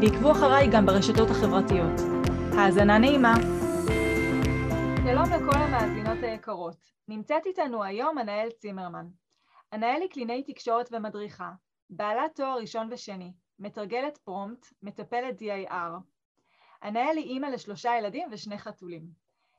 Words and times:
ועקבו 0.00 0.32
אחריי 0.32 0.68
גם 0.72 0.86
ברשתות 0.86 1.30
החברתיות. 1.30 2.00
האזנה 2.52 2.98
נעימה. 2.98 3.34
שלום 5.04 5.24
לכל 5.24 5.58
המאזינות 5.58 6.18
היקרות. 6.22 6.76
נמצאת 7.08 7.46
איתנו 7.46 7.84
היום 7.84 8.18
ענאל 8.18 8.48
צימרמן. 8.58 9.06
ענאל 9.72 9.98
היא 10.00 10.10
קלינאי 10.10 10.42
תקשורת 10.42 10.88
ומדריכה, 10.92 11.50
בעלת 11.90 12.34
תואר 12.34 12.58
ראשון 12.58 12.88
ושני, 12.90 13.32
מתרגלת 13.58 14.18
פרומפט, 14.18 14.66
מטפלת 14.82 15.42
DIR. 15.42 15.92
ענאל 16.82 17.16
היא 17.16 17.24
אימא 17.24 17.46
לשלושה 17.46 17.90
ילדים 17.98 18.28
ושני 18.30 18.58
חתולים. 18.58 19.02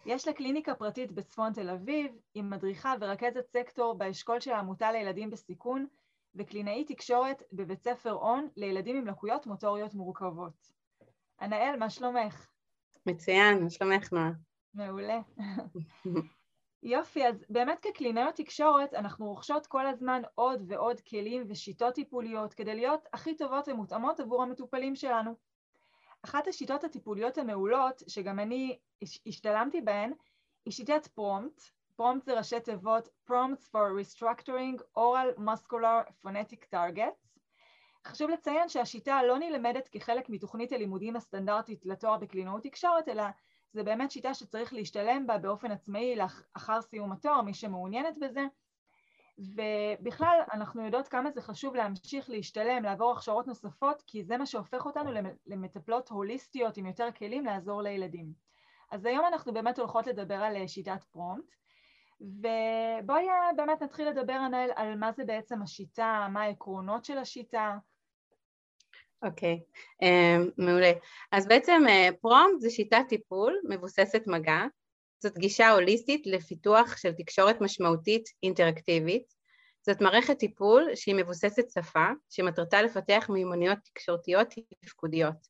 יש 0.05 0.27
לה 0.27 0.33
קליניקה 0.33 0.75
פרטית 0.75 1.11
בצפון 1.11 1.53
תל 1.53 1.69
אביב, 1.69 2.11
עם 2.33 2.49
מדריכה 2.49 2.93
ורכזת 3.01 3.47
סקטור 3.47 3.93
באשכול 3.93 4.39
של 4.39 4.51
העמותה 4.51 4.91
לילדים 4.91 5.29
בסיכון, 5.29 5.85
וקלינאי 6.35 6.85
תקשורת 6.85 7.43
בבית 7.53 7.83
ספר 7.83 8.13
און 8.13 8.47
לילדים 8.55 8.97
עם 8.97 9.07
לקויות 9.07 9.47
מוטוריות 9.47 9.93
מורכבות. 9.93 10.71
ענאל, 11.41 11.75
מה 11.79 11.89
שלומך? 11.89 12.47
מצוין, 13.05 13.63
מה 13.63 13.69
שלומך 13.69 14.13
נועה? 14.13 14.31
מעולה. 14.73 15.19
יופי, 16.83 17.27
אז 17.27 17.45
באמת 17.49 17.79
כקלינאיות 17.79 18.35
תקשורת 18.35 18.93
אנחנו 18.93 19.25
רוכשות 19.25 19.67
כל 19.67 19.87
הזמן 19.87 20.21
עוד 20.35 20.63
ועוד 20.67 21.01
כלים 21.01 21.43
ושיטות 21.47 21.93
טיפוליות 21.93 22.53
כדי 22.53 22.75
להיות 22.75 23.07
הכי 23.13 23.35
טובות 23.35 23.67
ומותאמות 23.67 24.19
עבור 24.19 24.43
המטופלים 24.43 24.95
שלנו. 24.95 25.35
אחת 26.25 26.47
השיטות 26.47 26.83
הטיפוליות 26.83 27.37
המעולות, 27.37 28.01
שגם 28.07 28.39
אני 28.39 28.79
השתלמתי 29.25 29.81
בהן, 29.81 30.13
היא 30.65 30.73
שיטת 30.73 31.07
פרומפט, 31.07 31.61
פרומפט 32.01 32.25
זה 32.25 32.37
ראשי 32.37 32.59
תיבות 32.59 33.07
Prompts 33.29 33.69
for 33.71 34.01
Restructuring 34.01 34.81
Oral 34.97 35.39
Muscular 35.39 36.25
Phonetic 36.25 36.73
Targets. 36.73 37.39
חשוב 38.07 38.29
לציין 38.29 38.69
שהשיטה 38.69 39.23
לא 39.23 39.39
נלמדת 39.39 39.87
כחלק 39.87 40.29
מתוכנית 40.29 40.71
הלימודים 40.71 41.15
הסטנדרטית 41.15 41.85
לתואר 41.85 42.17
בקלינאות 42.17 42.63
תקשורת, 42.63 43.07
אלא 43.07 43.23
זה 43.73 43.83
באמת 43.83 44.11
שיטה 44.11 44.33
שצריך 44.33 44.73
להשתלם 44.73 45.27
בה 45.27 45.37
באופן 45.37 45.71
עצמאי 45.71 46.15
לאחר 46.15 46.81
סיום 46.81 47.11
התואר, 47.11 47.41
מי 47.41 47.53
שמעוניינת 47.53 48.17
בזה. 48.17 48.45
ובכלל, 49.37 50.39
אנחנו 50.53 50.85
יודעות 50.85 51.07
כמה 51.07 51.31
זה 51.31 51.41
חשוב 51.41 51.75
להמשיך 51.75 52.29
להשתלם, 52.29 52.83
לעבור 52.83 53.11
הכשרות 53.11 53.47
נוספות, 53.47 54.03
כי 54.07 54.23
זה 54.23 54.37
מה 54.37 54.45
שהופך 54.45 54.85
אותנו 54.85 55.11
למטפלות 55.47 56.09
הוליסטיות 56.09 56.77
עם 56.77 56.85
יותר 56.85 57.11
כלים 57.11 57.45
לעזור 57.45 57.81
לילדים. 57.81 58.33
אז 58.91 59.05
היום 59.05 59.25
אנחנו 59.25 59.53
באמת 59.53 59.79
הולכות 59.79 60.07
לדבר 60.07 60.43
על 60.43 60.67
שיטת 60.67 61.03
פרומפט. 61.03 61.60
ובואי 62.21 63.29
אה, 63.29 63.53
באמת 63.55 63.81
נתחיל 63.81 64.09
לדבר, 64.09 64.33
ענאל, 64.33 64.69
על 64.75 64.95
מה 64.95 65.11
זה 65.11 65.25
בעצם 65.25 65.61
השיטה, 65.61 66.27
מה 66.33 66.41
העקרונות 66.41 67.05
של 67.05 67.17
השיטה. 67.17 67.77
אוקיי, 69.23 69.59
okay. 69.59 70.03
um, 70.03 70.51
מעולה. 70.57 70.91
אז 71.31 71.47
בעצם 71.47 71.83
פרומפט 72.21 72.55
uh, 72.55 72.61
זה 72.61 72.69
שיטת 72.69 73.03
טיפול 73.09 73.59
מבוססת 73.69 74.23
מגע. 74.27 74.61
זאת 75.19 75.37
גישה 75.37 75.69
הוליסטית 75.69 76.27
לפיתוח 76.27 76.97
של 76.97 77.13
תקשורת 77.13 77.61
משמעותית 77.61 78.23
אינטראקטיבית. 78.43 79.33
זאת 79.85 80.01
מערכת 80.01 80.39
טיפול 80.39 80.95
שהיא 80.95 81.15
מבוססת 81.15 81.69
שפה, 81.69 82.05
שמטרתה 82.29 82.81
לפתח 82.81 83.29
מיומנויות 83.29 83.77
תקשורתיות 83.83 84.47
תפקודיות. 84.79 85.47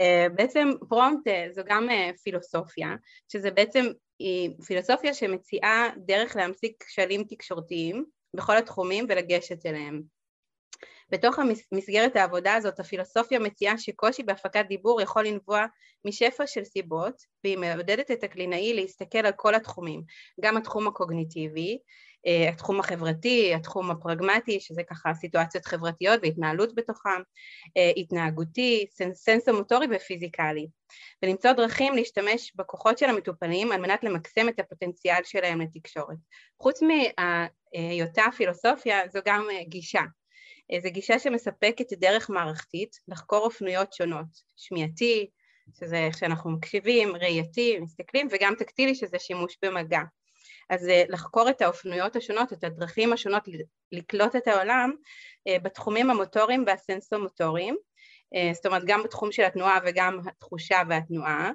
Uh, 0.00 0.28
בעצם 0.34 0.68
פרומפט 0.88 1.26
uh, 1.26 1.52
זו 1.52 1.62
גם 1.66 1.88
uh, 1.88 2.18
פילוסופיה, 2.22 2.94
שזה 3.28 3.50
בעצם 3.50 3.86
פילוסופיה 4.66 5.14
שמציעה 5.14 5.88
דרך 5.96 6.36
להמשיג 6.36 6.72
כשלים 6.80 7.24
תקשורתיים 7.24 8.04
בכל 8.36 8.56
התחומים 8.56 9.06
ולגשת 9.08 9.66
אליהם. 9.66 10.02
בתוך 11.10 11.38
מסגרת 11.72 12.16
העבודה 12.16 12.54
הזאת 12.54 12.80
הפילוסופיה 12.80 13.38
מציעה 13.38 13.78
שקושי 13.78 14.22
בהפקת 14.22 14.64
דיבור 14.68 15.00
יכול 15.00 15.26
לנבוע 15.26 15.66
משפע 16.04 16.46
של 16.46 16.64
סיבות 16.64 17.22
והיא 17.44 17.58
מעודדת 17.58 18.10
את 18.10 18.24
הקלינאי 18.24 18.74
להסתכל 18.74 19.18
על 19.18 19.32
כל 19.36 19.54
התחומים, 19.54 20.02
גם 20.40 20.56
התחום 20.56 20.86
הקוגניטיבי, 20.88 21.72
אה, 21.72 21.78
התחום 22.48 22.80
החברתי, 22.80 23.54
התחום 23.54 23.90
הפרגמטי, 23.90 24.60
שזה 24.60 24.82
ככה 24.90 25.14
סיטואציות 25.14 25.66
חברתיות 25.66 26.20
והתנהלות 26.22 26.74
בתוכם, 26.74 27.22
אה, 27.76 27.92
התנהגותי, 27.96 28.86
סנסומוטורי 29.14 29.86
ופיזיקלי, 29.90 30.66
ולמצוא 31.22 31.52
דרכים 31.52 31.94
להשתמש 31.94 32.52
בכוחות 32.56 32.98
של 32.98 33.06
המטופלים 33.06 33.72
על 33.72 33.80
מנת 33.80 34.04
למקסם 34.04 34.48
את 34.48 34.60
הפוטנציאל 34.60 35.20
שלהם 35.24 35.60
לתקשורת. 35.60 36.16
חוץ 36.62 36.80
מהיותה 36.82 38.24
פילוסופיה 38.36 38.98
זו 39.12 39.20
גם 39.24 39.46
אה, 39.50 39.64
גישה. 39.64 40.02
זו 40.82 40.88
גישה 40.90 41.18
שמספקת 41.18 41.92
דרך 41.92 42.30
מערכתית 42.30 42.96
לחקור 43.08 43.38
אופנויות 43.38 43.92
שונות, 43.92 44.26
שמיעתי, 44.56 45.30
שזה 45.78 45.96
איך 45.96 46.18
שאנחנו 46.18 46.50
מקשיבים, 46.50 47.16
ראייתי, 47.16 47.78
מסתכלים, 47.80 48.28
וגם 48.30 48.54
טקטילי 48.58 48.94
שזה 48.94 49.18
שימוש 49.18 49.58
במגע. 49.62 50.00
אז 50.70 50.88
אה, 50.88 51.02
לחקור 51.08 51.50
את 51.50 51.62
האופנויות 51.62 52.16
השונות, 52.16 52.52
את 52.52 52.64
הדרכים 52.64 53.12
השונות 53.12 53.42
לקלוט 53.92 54.36
את 54.36 54.48
העולם 54.48 54.90
אה, 55.48 55.58
בתחומים 55.58 56.10
המוטוריים 56.10 56.64
והסנסומוטוריים, 56.66 57.76
אה, 58.34 58.50
זאת 58.54 58.66
אומרת 58.66 58.82
גם 58.86 59.02
בתחום 59.02 59.32
של 59.32 59.42
התנועה 59.42 59.78
וגם 59.86 60.20
התחושה 60.26 60.82
והתנועה, 60.88 61.50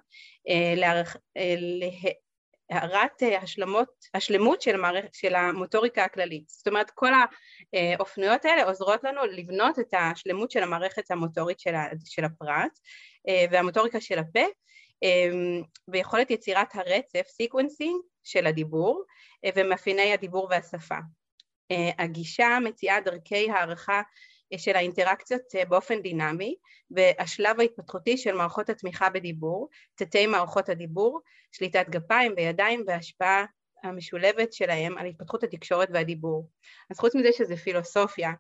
להערכת 2.70 3.24
השלמות, 3.42 3.90
השלמות 4.14 4.62
של, 4.62 4.78
מערכ, 4.78 5.06
של 5.14 5.36
המוטוריקה 5.36 6.03
הכללית. 6.03 6.50
זאת 6.50 6.68
אומרת 6.68 6.92
כל 6.92 7.12
האופנויות 7.74 8.46
האלה 8.46 8.64
עוזרות 8.64 9.03
לנו 9.03 9.26
לבנות 9.26 9.80
את 9.80 9.94
השלמות 9.94 10.52
של 10.52 10.64
המערכת 10.64 11.12
המוטורית 11.12 11.59
של 12.06 12.26
הפרט 12.26 12.80
והמוטוריקה 13.52 14.02
של 14.02 14.20
הפה 14.20 14.46
ויכולת 15.88 16.32
יצירת 16.32 16.76
הרצף, 16.76 17.28
sequencing, 17.28 18.02
של 18.26 18.48
הדיבור 18.48 19.04
אה, 19.46 19.50
ומאפייני 19.56 20.14
הדיבור 20.14 20.48
והשפה. 20.52 20.98
אה, 21.72 21.90
הגישה 21.98 22.58
מציעה 22.64 23.02
דרכי 23.02 23.50
הערכה 23.52 24.02
אה, 24.54 24.58
של 24.58 24.76
האינטראקציות 24.76 25.42
באופן 25.70 26.02
דינמי 26.02 26.56
והשלב 26.92 27.60
ההתפתחותי 27.60 28.18
של 28.18 28.36
מערכות 28.36 28.70
התמיכה 28.70 29.10
בדיבור, 29.10 29.70
תתי 29.96 30.28
מערכות 30.28 30.70
הדיבור, 30.70 31.20
שליטת 31.52 31.90
גפיים 31.90 32.34
וידיים 32.38 32.84
והשפעה 32.88 33.46
המשולבת 33.85 34.53
שלהם 34.53 34.97
על 34.97 35.06
התפתחות 35.06 35.44
התקשורת 35.44 35.90
והדיבור. 35.94 36.50
אז 36.91 37.00
חוץ 37.00 37.16
מזה 37.16 37.29
שזה 37.31 37.57
פילוסופיה 37.57 38.31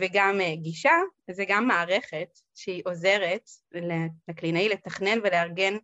וגם 0.00 0.40
גישה, 0.54 0.94
זה 1.30 1.44
גם 1.48 1.68
מערכת 1.68 2.28
שהיא 2.54 2.82
עוזרת 2.84 3.50
לקלינאי 4.28 4.68
לתכנן 4.68 5.18
ולארגן 5.18 5.74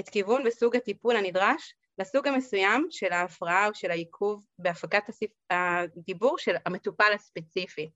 את 0.00 0.08
כיוון 0.08 0.46
וסוג 0.46 0.76
הטיפול 0.76 1.16
הנדרש 1.16 1.74
לסוג 1.98 2.28
המסוים 2.28 2.86
של 2.90 3.12
ההפרעה 3.12 3.66
או 3.66 3.74
של 3.74 3.90
העיכוב 3.90 4.44
בהפקת 4.58 5.02
הדיבור 5.50 6.38
של 6.38 6.54
המטופל 6.66 7.12
הספציפי. 7.14 7.90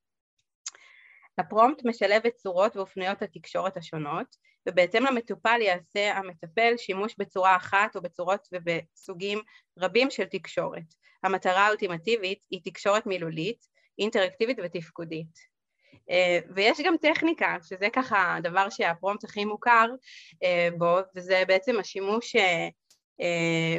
הפרומפט 1.38 1.84
משלב 1.84 2.26
את 2.26 2.34
צורות 2.34 2.76
ואופנויות 2.76 3.22
התקשורת 3.22 3.76
השונות, 3.76 4.36
ובהתאם 4.68 5.04
למטופל 5.06 5.60
יעשה 5.60 6.18
המטפל 6.18 6.74
שימוש 6.76 7.14
בצורה 7.18 7.56
אחת 7.56 7.96
או 7.96 8.02
בצורות 8.02 8.48
ובסוגים 8.52 9.38
רבים 9.78 10.10
של 10.10 10.24
תקשורת. 10.24 10.94
המטרה 11.22 11.66
האולטימטיבית 11.66 12.46
היא 12.50 12.60
תקשורת 12.64 13.06
מילולית, 13.06 13.66
אינטראקטיבית 13.98 14.58
ותפקודית. 14.64 15.54
אה, 16.10 16.38
ויש 16.54 16.80
גם 16.84 16.94
טכניקה, 16.96 17.56
שזה 17.62 17.88
ככה 17.92 18.36
הדבר 18.36 18.70
שהפרומפט 18.70 19.24
הכי 19.24 19.44
מוכר 19.44 19.86
אה, 20.42 20.68
בו, 20.78 20.98
וזה 21.16 21.42
בעצם 21.48 21.80
השימוש 21.80 22.36
אה, 22.36 22.68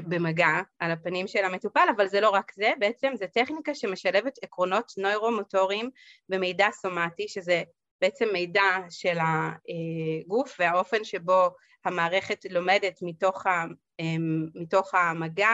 במגע 0.07 0.61
על 0.79 0.91
הפנים 0.91 1.27
של 1.27 1.45
המטופל, 1.45 1.88
אבל 1.95 2.07
זה 2.07 2.21
לא 2.21 2.29
רק 2.29 2.51
זה, 2.55 2.71
בעצם 2.79 3.11
זה 3.15 3.27
טכניקה 3.27 3.75
שמשלבת 3.75 4.33
עקרונות 4.43 4.91
נוירומוטוריים 4.97 5.89
ומידע 6.29 6.67
סומטי, 6.71 7.27
שזה 7.27 7.63
בעצם 8.01 8.25
מידע 8.33 8.63
של 8.89 9.18
הגוף 9.19 10.56
והאופן 10.59 11.03
שבו 11.03 11.50
המערכת 11.86 12.45
לומדת 12.50 13.00
מתוך, 13.01 13.45
ה, 13.45 13.65
אה, 14.00 14.15
מתוך 14.56 14.94
המגע, 14.94 15.51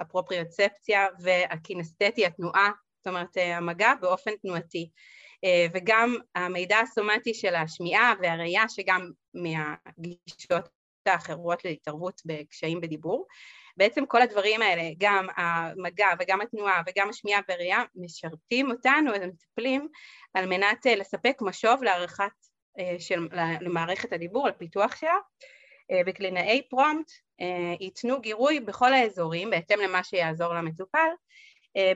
הפרופריוצפציה 0.00 1.06
והקינסתטי, 1.20 2.26
התנועה, 2.26 2.70
זאת 2.98 3.06
אומרת 3.06 3.38
אה, 3.38 3.56
המגע 3.56 3.92
באופן 4.00 4.30
תנועתי. 4.42 4.90
וגם 5.74 6.16
המידע 6.34 6.78
הסומטי 6.78 7.34
של 7.34 7.54
השמיעה 7.54 8.12
והראייה 8.22 8.68
שגם 8.68 9.10
מהגישות 9.34 10.68
האחרות 11.06 11.64
להתערבות 11.64 12.22
בקשיים 12.24 12.80
בדיבור. 12.80 13.26
בעצם 13.76 14.06
כל 14.06 14.22
הדברים 14.22 14.62
האלה, 14.62 14.82
גם 14.98 15.26
המגע 15.36 16.08
וגם 16.18 16.40
התנועה 16.40 16.82
וגם 16.86 17.08
השמיעה 17.08 17.40
והראייה, 17.48 17.82
משרתים 17.94 18.70
אותנו, 18.70 19.14
המטפלים, 19.14 19.88
על 20.34 20.46
מנת 20.46 20.86
לספק 20.86 21.38
משוב 21.40 21.82
להערכת 21.82 22.32
של, 22.98 23.28
למערכת 23.60 24.12
הדיבור, 24.12 24.48
לפיתוח 24.48 24.96
שלה. 24.96 25.16
וקלינאי 26.06 26.62
פרומפט 26.70 27.10
ייתנו 27.80 28.20
גירוי 28.20 28.60
בכל 28.60 28.92
האזורים 28.92 29.50
בהתאם 29.50 29.80
למה 29.80 30.04
שיעזור 30.04 30.54
למטופל 30.54 31.08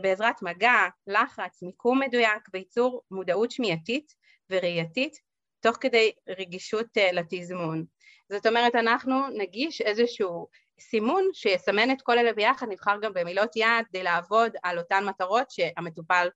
בעזרת 0.01 0.43
מגע, 0.43 0.89
לחץ, 1.07 1.63
מיקום 1.63 2.01
מדויק 2.01 2.49
וייצור 2.55 3.03
מודעות 3.11 3.51
שמיעתית 3.51 4.15
וראייתית 4.51 5.17
תוך 5.61 5.77
כדי 5.81 6.13
רגישות 6.29 6.87
לתזמון. 7.13 7.85
זאת 8.33 8.47
אומרת 8.47 8.75
אנחנו 8.75 9.29
נגיש 9.29 9.81
איזשהו 9.81 10.49
סימון 10.81 11.29
שיסמן 11.33 11.91
את 11.91 12.03
כל 12.03 12.19
אלה 12.19 12.33
ביחד, 12.33 12.67
נבחר 12.71 12.97
גם 13.03 13.13
במילות 13.15 13.57
יד 13.57 13.87
כדי 13.89 14.03
לעבוד 14.03 14.53
על 14.63 14.79
אותן 14.79 15.05
מטרות 15.05 15.51
שהמטופל 15.51 16.29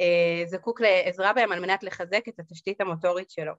אה, 0.00 0.42
זקוק 0.46 0.80
לעזרה 0.80 1.32
בהם 1.32 1.52
על 1.52 1.60
מנת 1.60 1.82
לחזק 1.82 2.28
את 2.28 2.40
התשתית 2.40 2.80
המוטורית 2.80 3.30
שלו. 3.30 3.52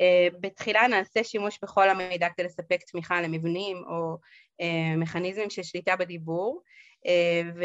אה, 0.00 0.28
בתחילה 0.40 0.88
נעשה 0.88 1.24
שימוש 1.24 1.58
בכל 1.62 1.88
המידע 1.88 2.28
כדי 2.28 2.46
לספק 2.46 2.80
תמיכה 2.82 3.20
למבנים 3.20 3.76
או 3.76 4.16
אה, 4.60 4.96
מכניזמים 4.96 5.50
של 5.50 5.62
שליטה 5.62 5.96
בדיבור 5.96 6.62
ו... 7.56 7.64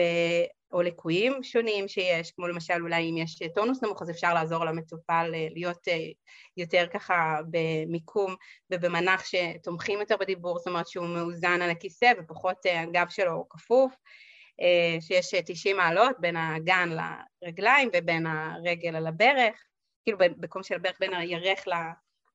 או 0.71 0.81
ליקויים 0.81 1.43
שונים 1.43 1.87
שיש, 1.87 2.31
כמו 2.31 2.47
למשל 2.47 2.81
אולי 2.81 3.09
אם 3.09 3.17
יש 3.17 3.39
טונוס 3.55 3.83
נמוך 3.83 4.01
אז 4.01 4.09
אפשר 4.09 4.33
לעזור 4.33 4.65
למטופל 4.65 5.31
להיות 5.53 5.87
יותר 6.57 6.87
ככה 6.93 7.39
במיקום 7.49 8.35
ובמנח 8.71 9.25
שתומכים 9.25 9.99
יותר 9.99 10.17
בדיבור, 10.17 10.57
זאת 10.57 10.67
אומרת 10.67 10.87
שהוא 10.87 11.07
מאוזן 11.07 11.61
על 11.61 11.69
הכיסא 11.69 12.13
ופחות 12.19 12.57
הגב 12.65 13.07
שלו 13.09 13.45
כפוף, 13.49 13.95
שיש 14.99 15.35
90 15.45 15.77
מעלות 15.77 16.15
בין 16.19 16.35
האגן 16.35 16.89
לרגליים 17.43 17.89
ובין 17.93 18.25
הרגל 18.25 18.95
על 18.95 19.07
הברך, 19.07 19.63
כאילו 20.03 20.17
במקום 20.17 20.63
של 20.63 20.75
הברך 20.75 20.97
בין 20.99 21.13
הירך 21.13 21.67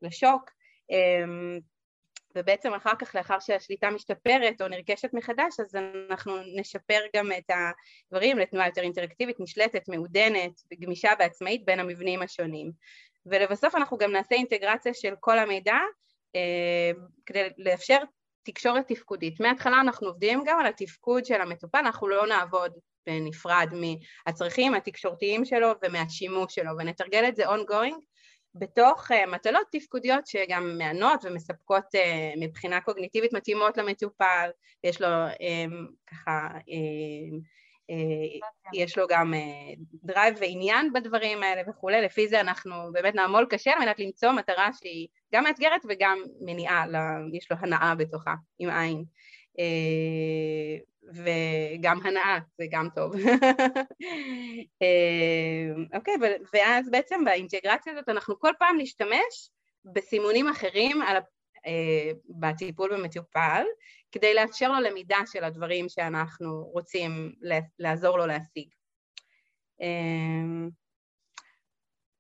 לשוק, 0.03 0.51
ובעצם 2.37 2.75
אחר 2.75 2.95
כך, 2.99 3.15
לאחר 3.15 3.41
שהשליטה 3.41 3.91
משתפרת 3.91 4.63
או 4.63 4.69
נרכשת 4.69 5.11
מחדש, 5.13 5.61
אז 5.61 5.75
אנחנו 6.11 6.37
נשפר 6.57 7.01
גם 7.17 7.33
את 7.39 7.51
הדברים 7.51 8.39
לתנועה 8.39 8.67
יותר 8.67 8.83
אינטראקטיבית, 8.83 9.37
נשלטת, 9.41 9.89
מעודנת, 9.89 10.53
גמישה 10.81 11.11
ועצמאית 11.19 11.65
בין 11.65 11.81
המבנים 11.81 12.23
השונים. 12.23 12.73
ולבסוף 13.27 13.75
אנחנו 13.75 13.99
גם 13.99 14.13
נעשה 14.13 14.35
אינטגרציה 14.35 14.95
של 14.95 15.15
כל 15.21 15.39
המידע 15.39 15.77
אה, 16.37 16.91
כדי 17.27 17.49
לאפשר 17.59 17.99
תקשורת 18.43 18.89
תפקודית. 18.89 19.41
מההתחלה 19.41 19.81
אנחנו 19.81 20.09
עובדים 20.09 20.43
גם 20.47 20.61
על 20.61 20.67
התפקוד 20.67 21.25
של 21.25 21.41
המטופל, 21.41 21.79
אנחנו 21.79 22.09
לא 22.09 22.27
נעבוד 22.27 22.73
בנפרד 23.07 23.69
מהצרכים 24.27 24.75
התקשורתיים 24.75 25.45
שלו 25.45 25.69
ומהשימוש 25.83 26.55
שלו, 26.55 26.71
ונתרגל 26.79 27.25
את 27.29 27.37
זה 27.37 27.49
ongoing 27.49 28.12
בתוך 28.55 29.11
אה, 29.11 29.31
מטלות 29.31 29.67
תפקודיות 29.73 30.27
שגם 30.27 30.79
מהנות 30.79 31.25
ומספקות 31.25 31.85
אה, 31.95 32.41
מבחינה 32.41 32.81
קוגניטיבית 32.81 33.33
מתאימות 33.33 33.77
למטופל, 33.77 34.51
יש 34.85 35.01
לו 35.01 35.09
אמ, 35.29 35.93
ככה, 36.07 36.49
אמ, 36.59 37.35
אה, 37.91 38.75
יש 38.75 38.99
לו 38.99 39.07
גם 39.09 39.35
drive 40.05 40.35
ועניין 40.41 40.93
בדברים 40.93 41.43
האלה 41.43 41.63
וכולי, 41.71 42.03
לפי 42.03 42.29
זה 42.29 42.41
אנחנו 42.41 42.75
באמת 42.93 43.15
נעמול 43.15 43.47
קשה 43.51 43.73
על 43.73 43.79
מנת 43.79 43.99
למצוא 43.99 44.33
מטרה 44.33 44.71
שהיא 44.73 45.09
גם 45.35 45.45
מאתגרת 45.45 45.81
וגם 45.89 46.19
מהנה, 46.41 46.85
יש 47.33 47.51
לו 47.51 47.57
הנאה 47.61 47.95
בתוכה, 47.95 48.35
עם 48.59 48.71
עין. 48.71 49.05
וגם 51.05 52.01
הנאה, 52.05 52.39
זה 52.59 52.65
גם 52.71 52.89
טוב. 52.95 53.13
אה, 54.83 55.99
אוקיי, 55.99 56.15
ואז 56.53 56.91
בעצם 56.91 57.25
באינטגרציה 57.25 57.93
הזאת 57.93 58.09
אנחנו 58.09 58.39
כל 58.39 58.53
פעם 58.59 58.77
נשתמש 58.79 59.51
בסימונים 59.85 60.49
אחרים 60.49 61.03
על, 61.03 61.17
אה, 61.67 62.13
בטיפול 62.29 62.97
במטופל, 62.97 63.65
כדי 64.13 64.35
לאפשר 64.35 64.73
לו 64.73 64.81
למידה 64.81 65.19
של 65.27 65.45
הדברים 65.45 65.89
שאנחנו 65.89 66.65
רוצים 66.65 67.33
לעזור 67.79 68.19
לו 68.19 68.27
להשיג. 68.27 68.69
אה, 69.83 70.69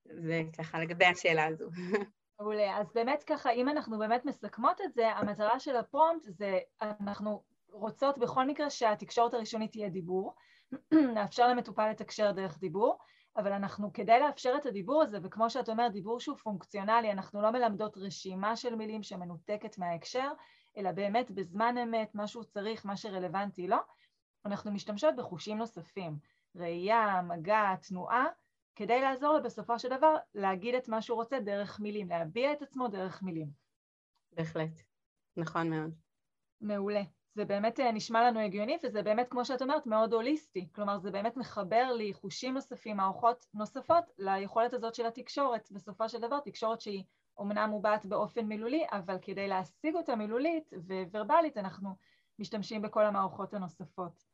זה 0.05 0.43
ככה 0.58 0.81
לגבי 0.81 1.05
השאלה 1.05 1.46
הזו. 1.46 1.69
מעולה. 2.40 2.79
אז 2.79 2.87
באמת 2.94 3.25
ככה, 3.26 3.50
אם 3.50 3.69
אנחנו 3.69 3.99
באמת 3.99 4.25
מסכמות 4.25 4.81
את 4.81 4.94
זה, 4.94 5.08
המטרה 5.08 5.61
של 5.61 5.76
הפרומפט 5.76 6.25
זה, 6.25 6.58
אנחנו 6.81 7.43
רוצות 7.72 8.19
בכל 8.19 8.46
מקרה 8.46 8.70
שהתקשורת 8.70 9.34
הראשונית 9.34 9.70
תהיה 9.70 9.88
דיבור, 9.88 10.34
לאפשר 11.14 11.48
למטופל 11.48 11.90
לתקשר 11.90 12.32
דרך 12.32 12.58
דיבור, 12.58 12.98
אבל 13.36 13.52
אנחנו 13.52 13.92
כדי 13.92 14.20
לאפשר 14.20 14.54
את 14.56 14.66
הדיבור 14.66 15.02
הזה, 15.02 15.19
וכמו 15.22 15.50
שאת 15.50 15.69
אומרת, 15.69 15.92
דיבור 15.92 16.20
שהוא 16.20 16.36
פונקציונלי, 16.36 17.12
אנחנו 17.12 17.42
לא 17.42 17.50
מלמדות 17.50 17.96
רשימה 17.96 18.56
של 18.56 18.74
מילים 18.74 19.02
שמנותקת 19.02 19.78
מההקשר, 19.78 20.32
אלא 20.76 20.92
באמת 20.92 21.30
בזמן 21.30 21.78
אמת, 21.78 22.14
מה 22.14 22.26
שהוא 22.26 22.44
צריך, 22.44 22.86
מה 22.86 22.96
שרלוונטי 22.96 23.69
לו, 23.69 23.76
אנחנו 24.44 24.72
משתמשות 24.72 25.16
בחושים 25.16 25.58
נוספים, 25.58 26.19
ראייה, 26.56 27.22
מגע, 27.22 27.74
תנועה, 27.88 28.26
כדי 28.76 29.00
לעזור 29.00 29.32
לו 29.32 29.42
בסופו 29.42 29.78
של 29.78 29.88
דבר 29.88 30.16
להגיד 30.34 30.74
את 30.74 30.88
מה 30.88 31.02
שהוא 31.02 31.16
רוצה 31.16 31.40
דרך 31.40 31.80
מילים, 31.80 32.08
להביע 32.08 32.52
את 32.52 32.62
עצמו 32.62 32.88
דרך 32.88 33.22
מילים. 33.22 33.48
בהחלט, 34.32 34.80
נכון 35.36 35.70
מאוד. 35.70 35.94
מעולה. 36.60 37.02
זה 37.34 37.44
באמת 37.44 37.81
אה, 37.81 37.93
נשמע 37.93 38.23
לנו 38.31 38.40
הגיוני, 38.40 38.76
וזה 38.84 39.02
באמת, 39.02 39.29
כמו 39.31 39.44
שאת 39.44 39.62
אומרת, 39.62 39.87
מאוד 39.87 40.12
הוליסטי. 40.12 40.69
כלומר, 40.75 40.99
זה 40.99 41.11
באמת 41.11 41.37
מחבר 41.37 41.93
לי 41.93 42.14
חושים 42.14 42.55
נוספים, 42.55 42.96
מערכות 42.96 43.46
נוספות, 43.55 44.05
ליכולת 44.19 44.73
הזאת 44.73 44.94
של 44.94 45.06
התקשורת. 45.06 45.69
בסופו 45.73 46.08
של 46.08 46.20
דבר, 46.20 46.40
תקשורת 46.40 46.81
שהיא 46.81 47.05
אומנם 47.38 47.70
מובעת 47.70 48.06
באופן 48.06 48.44
מילולי, 48.44 48.84
אבל 48.93 49.19
כדי 49.23 49.49
להשיג 49.49 49.94
אותה 49.94 50.17
מילולית 50.17 50.70
וורבלית, 51.12 51.58
אנחנו 51.58 51.90
משתמשים 52.38 52.82
בכל 52.82 53.06
המערכות 53.06 53.55
הנוספות. 53.55 54.25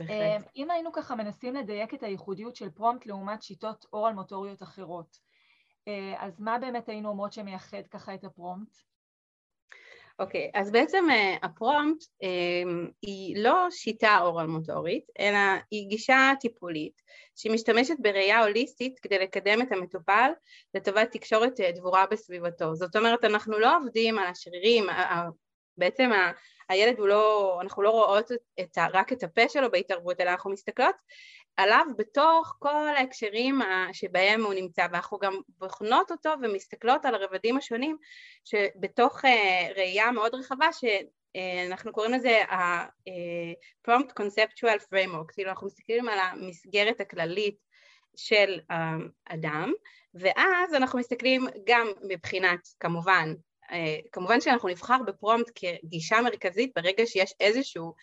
אה, 0.00 0.36
אם 0.56 0.70
היינו 0.70 0.92
ככה 0.92 1.14
מנסים 1.14 1.54
לדייק 1.54 1.94
את 1.94 2.02
הייחודיות 2.02 2.56
של 2.56 2.70
פרומפט 2.70 3.06
לעומת 3.06 3.42
שיטות 3.42 3.86
אורל 3.92 4.12
מוטוריות 4.12 4.62
אחרות, 4.62 5.18
אה, 5.88 6.14
אז 6.18 6.40
מה 6.40 6.58
באמת 6.58 6.88
היינו 6.88 7.08
אומרות 7.08 7.32
שמייחד 7.32 7.86
ככה 7.90 8.14
את 8.14 8.24
הפרומפט? 8.24 8.76
אוקיי, 10.18 10.50
okay, 10.54 10.60
אז 10.60 10.70
בעצם 10.70 11.04
uh, 11.10 11.46
הפרומפט 11.46 12.02
um, 12.04 12.90
היא 13.02 13.42
לא 13.42 13.70
שיטה 13.70 14.18
אורל 14.20 14.46
מוטורית, 14.46 15.04
אלא 15.18 15.38
היא 15.70 15.88
גישה 15.88 16.32
טיפולית 16.40 17.02
שמשתמשת 17.36 17.94
בראייה 17.98 18.44
הוליסטית 18.44 18.98
כדי 18.98 19.18
לקדם 19.18 19.62
את 19.62 19.72
המטופל 19.72 20.30
לטובת 20.74 21.08
תקשורת 21.12 21.60
uh, 21.60 21.76
דבורה 21.76 22.06
בסביבתו. 22.10 22.74
זאת 22.74 22.96
אומרת, 22.96 23.24
אנחנו 23.24 23.58
לא 23.58 23.76
עובדים 23.76 24.18
על 24.18 24.26
השרירים, 24.26 24.86
בעצם 25.76 26.12
ה, 26.12 26.32
הילד 26.68 26.98
הוא 26.98 27.08
לא, 27.08 27.58
אנחנו 27.62 27.82
לא 27.82 27.90
רואות 27.90 28.32
את, 28.60 28.78
רק 28.92 29.12
את 29.12 29.22
הפה 29.22 29.48
שלו 29.48 29.70
בהתערבות, 29.70 30.20
אלא 30.20 30.30
אנחנו 30.30 30.50
מסתכלות 30.50 30.94
עליו 31.58 31.86
בתוך 31.96 32.56
כל 32.58 32.86
ההקשרים 32.96 33.60
שבהם 33.92 34.44
הוא 34.44 34.54
נמצא, 34.54 34.86
ואנחנו 34.92 35.18
גם 35.18 35.40
בוחנות 35.58 36.10
אותו 36.10 36.30
ומסתכלות 36.42 37.04
על 37.04 37.14
הרבדים 37.14 37.56
השונים 37.56 37.96
שבתוך 38.44 39.24
אה, 39.24 39.68
ראייה 39.76 40.10
מאוד 40.10 40.34
רחבה 40.34 40.68
שאנחנו 40.72 41.92
קוראים 41.92 42.12
לזה 42.12 42.42
ה-Prompt 42.48 44.12
Conceptual 44.20 44.80
Framework, 44.92 45.32
כאילו 45.32 45.50
אנחנו 45.50 45.66
מסתכלים 45.66 46.08
על 46.08 46.18
המסגרת 46.18 47.00
הכללית 47.00 47.56
של 48.16 48.60
האדם, 48.70 49.72
ואז 50.14 50.74
אנחנו 50.74 50.98
מסתכלים 50.98 51.46
גם 51.66 51.86
מבחינת, 52.08 52.68
כמובן, 52.80 53.34
אה, 53.72 53.96
כמובן 54.12 54.40
שאנחנו 54.40 54.68
נבחר 54.68 54.98
בפרומפט 55.06 55.50
כגישה 55.54 56.20
מרכזית 56.20 56.72
ברגע 56.76 57.06
שיש 57.06 57.34
איזשהו 57.40 57.94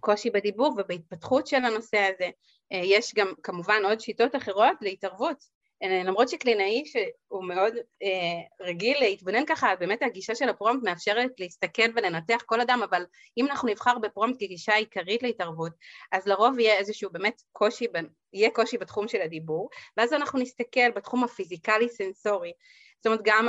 קושי 0.00 0.30
בדיבור 0.30 0.74
ובהתפתחות 0.78 1.46
של 1.46 1.64
הנושא 1.64 1.98
הזה. 1.98 2.30
אה, 2.72 2.80
יש 2.84 3.14
גם 3.14 3.32
כמובן 3.42 3.82
עוד 3.84 4.00
שיטות 4.00 4.36
אחרות 4.36 4.76
להתערבות. 4.80 5.56
אה, 5.82 6.02
למרות 6.04 6.28
שקלינאי 6.28 6.84
שהוא 6.86 7.44
מאוד 7.44 7.74
אה, 8.02 8.66
רגיל 8.66 8.98
להתבונן 9.00 9.46
ככה, 9.46 9.76
באמת 9.76 10.02
הגישה 10.02 10.34
של 10.34 10.48
ה 10.48 10.53
PROMPT 10.53 10.84
מאפשרת 10.84 11.30
להסתכל 11.38 11.90
ולנתח 11.96 12.42
כל 12.46 12.60
אדם, 12.60 12.80
אבל 12.90 13.04
אם 13.38 13.46
אנחנו 13.46 13.68
נבחר 13.68 13.98
ב 13.98 14.03
PROMPT 14.03 14.36
כגישה 14.38 14.74
עיקרית 14.74 15.22
להתערבות, 15.22 15.72
אז 16.12 16.26
לרוב 16.26 16.58
יהיה 16.58 16.78
איזשהו 16.78 17.10
באמת 17.12 17.42
קושי, 17.52 17.86
יהיה 18.32 18.50
קושי 18.50 18.78
בתחום 18.78 19.08
של 19.08 19.20
הדיבור, 19.20 19.68
ואז 19.96 20.12
אנחנו 20.12 20.38
נסתכל 20.38 20.90
בתחום 20.90 21.24
הפיזיקלי-סנסורי, 21.24 22.52
זאת 22.96 23.06
אומרת 23.06 23.20
גם 23.24 23.48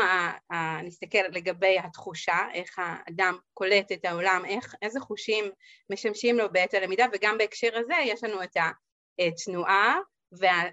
נסתכל 0.84 1.18
לגבי 1.32 1.80
התחושה, 1.80 2.38
איך 2.54 2.80
האדם 2.80 3.38
קולט 3.54 3.92
את 3.92 4.06
העולם, 4.06 4.44
איך, 4.46 4.76
איזה 4.82 5.00
חושים 5.00 5.46
משמשים 5.90 6.38
לו 6.38 6.52
בעת 6.52 6.74
הלמידה, 6.74 7.06
וגם 7.14 7.38
בהקשר 7.38 7.78
הזה 7.78 7.94
יש 8.04 8.24
לנו 8.24 8.44
את 8.44 8.58
התנועה 9.20 9.98
וה, 10.32 10.64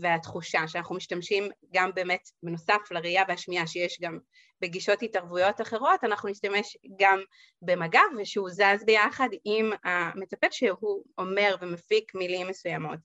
והתחושה 0.00 0.68
שאנחנו 0.68 0.94
משתמשים 0.94 1.48
גם 1.72 1.90
באמת 1.94 2.28
בנוסף 2.42 2.90
לראייה 2.90 3.22
והשמיעה 3.28 3.66
שיש 3.66 3.98
גם 4.00 4.18
בגישות 4.62 5.02
התערבויות 5.02 5.60
אחרות, 5.60 6.04
אנחנו 6.04 6.28
נשתמש 6.28 6.76
גם 6.98 7.20
במגע 7.62 8.00
ושהוא 8.18 8.50
זז 8.50 8.84
ביחד 8.86 9.28
עם 9.44 9.70
המטפל 9.84 10.46
שהוא 10.50 11.04
אומר 11.18 11.56
ומפיק 11.60 12.14
מילים 12.14 12.48
מסוימות. 12.48 12.98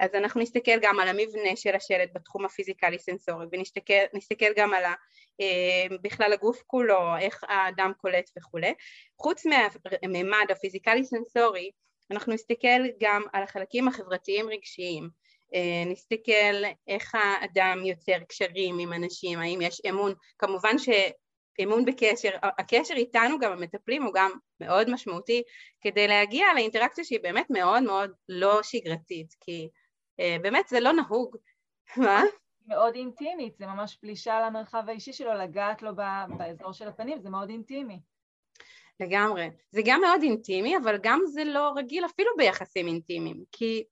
אז 0.00 0.14
אנחנו 0.14 0.40
נסתכל 0.40 0.78
גם 0.82 1.00
על 1.00 1.08
המבנה 1.08 1.56
של 1.56 1.74
השלט 1.74 2.10
בתחום 2.14 2.44
הפיזיקלי 2.44 2.98
סנסורי 2.98 3.46
ונסתכל 3.52 4.52
גם 4.56 4.74
על 4.74 4.84
ה, 4.84 4.94
אה, 5.40 5.96
בכלל 6.02 6.32
הגוף 6.32 6.62
כולו, 6.66 7.16
איך 7.20 7.44
האדם 7.48 7.92
קולט 7.96 8.30
וכולי. 8.38 8.74
חוץ 9.18 9.46
מהמימד 9.46 10.46
הפיזיקלי 10.50 11.04
סנסורי 11.04 11.70
אנחנו 12.10 12.32
נסתכל 12.32 12.86
גם 13.00 13.22
על 13.32 13.42
החלקים 13.42 13.88
החברתיים 13.88 14.48
רגשיים 14.48 15.04
אה, 15.04 15.27
נסתכל 15.86 16.64
איך 16.88 17.14
האדם 17.14 17.84
יוצר 17.84 18.18
קשרים 18.28 18.78
עם 18.78 18.92
אנשים, 18.92 19.38
האם 19.38 19.60
יש 19.62 19.80
אמון, 19.88 20.14
כמובן 20.38 20.74
שאמון 20.78 21.84
בקשר, 21.84 22.30
הקשר 22.42 22.94
איתנו 22.94 23.38
גם 23.38 23.52
המטפלים 23.52 24.02
הוא 24.02 24.14
גם 24.14 24.30
מאוד 24.60 24.90
משמעותי 24.90 25.42
כדי 25.80 26.08
להגיע 26.08 26.46
לאינטראקציה 26.54 27.04
שהיא 27.04 27.20
באמת 27.22 27.46
מאוד 27.50 27.82
מאוד 27.82 28.10
לא 28.28 28.62
שגרתית, 28.62 29.34
כי 29.40 29.68
אה, 30.20 30.36
באמת 30.42 30.68
זה 30.68 30.80
לא 30.80 30.92
נהוג. 30.92 31.36
מה? 31.96 32.22
מאוד 32.66 32.94
אינטימית, 32.94 33.56
זה 33.56 33.66
ממש 33.66 33.96
פלישה 34.00 34.40
למרחב 34.40 34.82
האישי 34.88 35.12
שלו, 35.12 35.34
לגעת 35.34 35.82
לו 35.82 35.90
באזור 36.38 36.72
של 36.72 36.88
הפנים, 36.88 37.20
זה 37.20 37.30
מאוד 37.30 37.50
אינטימי. 37.50 38.00
לגמרי. 39.00 39.50
זה 39.70 39.80
גם 39.84 40.00
מאוד 40.00 40.22
אינטימי, 40.22 40.76
אבל 40.76 40.98
גם 41.02 41.20
זה 41.26 41.44
לא 41.44 41.72
רגיל 41.76 42.04
אפילו 42.04 42.30
ביחסים 42.36 42.86
אינטימיים, 42.86 43.44
כי 43.52 43.84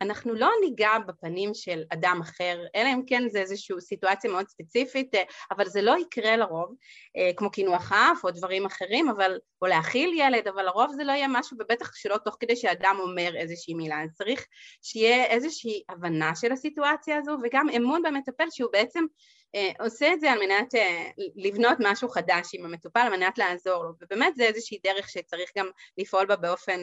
אנחנו 0.00 0.34
לא 0.34 0.50
ניגע 0.60 0.90
בפנים 1.06 1.54
של 1.54 1.82
אדם 1.92 2.20
אחר, 2.22 2.64
אלא 2.76 2.88
אם 2.88 3.02
כן 3.06 3.28
זה 3.28 3.40
איזושהי 3.40 3.80
סיטואציה 3.80 4.30
מאוד 4.30 4.48
ספציפית, 4.48 5.14
אה, 5.14 5.22
אבל 5.50 5.66
זה 5.66 5.82
לא 5.82 5.96
יקרה 6.00 6.36
לרוב, 6.36 6.74
אה, 7.16 7.30
כמו 7.36 7.50
קינוח 7.50 7.92
אף 7.92 8.24
או 8.24 8.30
דברים 8.30 8.66
אחרים, 8.66 9.08
אבל, 9.08 9.38
או 9.62 9.66
להכיל 9.66 10.10
ילד, 10.16 10.48
אבל 10.48 10.62
לרוב 10.62 10.92
זה 10.96 11.04
לא 11.04 11.12
יהיה 11.12 11.28
משהו, 11.28 11.56
ובטח 11.60 11.94
שלא 11.94 12.16
תוך 12.24 12.36
כדי 12.40 12.56
שאדם 12.56 12.96
אומר 13.00 13.36
איזושהי 13.36 13.74
מילה, 13.74 14.02
אז 14.02 14.10
צריך 14.14 14.46
שיהיה 14.82 15.24
איזושהי 15.24 15.82
הבנה 15.88 16.36
של 16.36 16.52
הסיטואציה 16.52 17.16
הזו, 17.16 17.36
וגם 17.42 17.68
אמון 17.76 18.02
במטפל 18.02 18.50
שהוא 18.50 18.72
בעצם 18.72 19.04
אה, 19.54 19.70
עושה 19.80 20.12
את 20.12 20.20
זה 20.20 20.32
על 20.32 20.38
מנת 20.38 20.74
לבנות 21.36 21.76
משהו 21.80 22.08
חדש 22.08 22.48
עם 22.54 22.64
המטופל, 22.64 23.00
על 23.00 23.16
מנת 23.16 23.38
לעזור 23.38 23.84
לו, 23.84 23.92
ובאמת 24.00 24.36
זה 24.36 24.44
איזושהי 24.44 24.78
דרך 24.84 25.08
שצריך 25.08 25.50
גם 25.58 25.66
לפעול 25.98 26.26
בה 26.26 26.36
באופן 26.36 26.80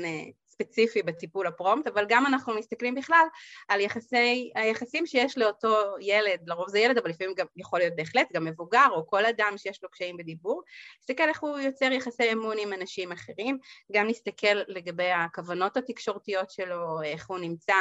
ספציפי 0.62 1.02
בטיפול 1.02 1.48
הפרומפט, 1.48 1.88
אבל 1.88 2.06
גם 2.10 2.26
אנחנו 2.26 2.56
מסתכלים 2.56 2.96
בכלל 2.96 3.26
על 3.68 3.82
יחסי, 3.82 4.52
היחסים 4.56 5.06
שיש 5.06 5.38
לאותו 5.38 5.96
ילד, 6.02 6.40
לרוב 6.48 6.70
זה 6.70 6.80
ילד, 6.80 6.98
אבל 6.98 7.10
לפעמים 7.10 7.34
גם 7.38 7.46
יכול 7.58 7.80
להיות 7.80 7.96
בהחלט 7.96 8.28
גם 8.34 8.46
מבוגר, 8.46 8.88
או 8.92 9.08
כל 9.08 9.26
אדם 9.26 9.54
שיש 9.58 9.84
לו 9.84 9.90
קשיים 9.90 10.18
בדיבור, 10.18 10.62
נסתכל 11.02 11.24
איך 11.30 11.44
הוא 11.44 11.60
יוצר 11.60 11.92
יחסי 11.92 12.32
אמון 12.32 12.58
עם 12.60 12.74
אנשים 12.74 13.12
אחרים, 13.12 13.58
גם 13.92 14.08
נסתכל 14.08 14.56
לגבי 14.68 15.12
הכוונות 15.12 15.78
התקשורתיות 15.78 16.52
שלו, 16.52 17.02
איך 17.04 17.30
הוא 17.30 17.40
נמצא, 17.40 17.76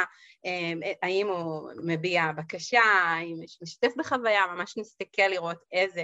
אה, 0.45 0.91
האם 1.03 1.27
הוא 1.27 1.69
מביע 1.83 2.23
בקשה, 2.37 2.81
האם 2.81 3.35
משתף 3.61 3.91
בחוויה, 3.97 4.41
ממש 4.55 4.77
נסתכל 4.77 5.27
לראות 5.27 5.57
איזה 5.71 6.03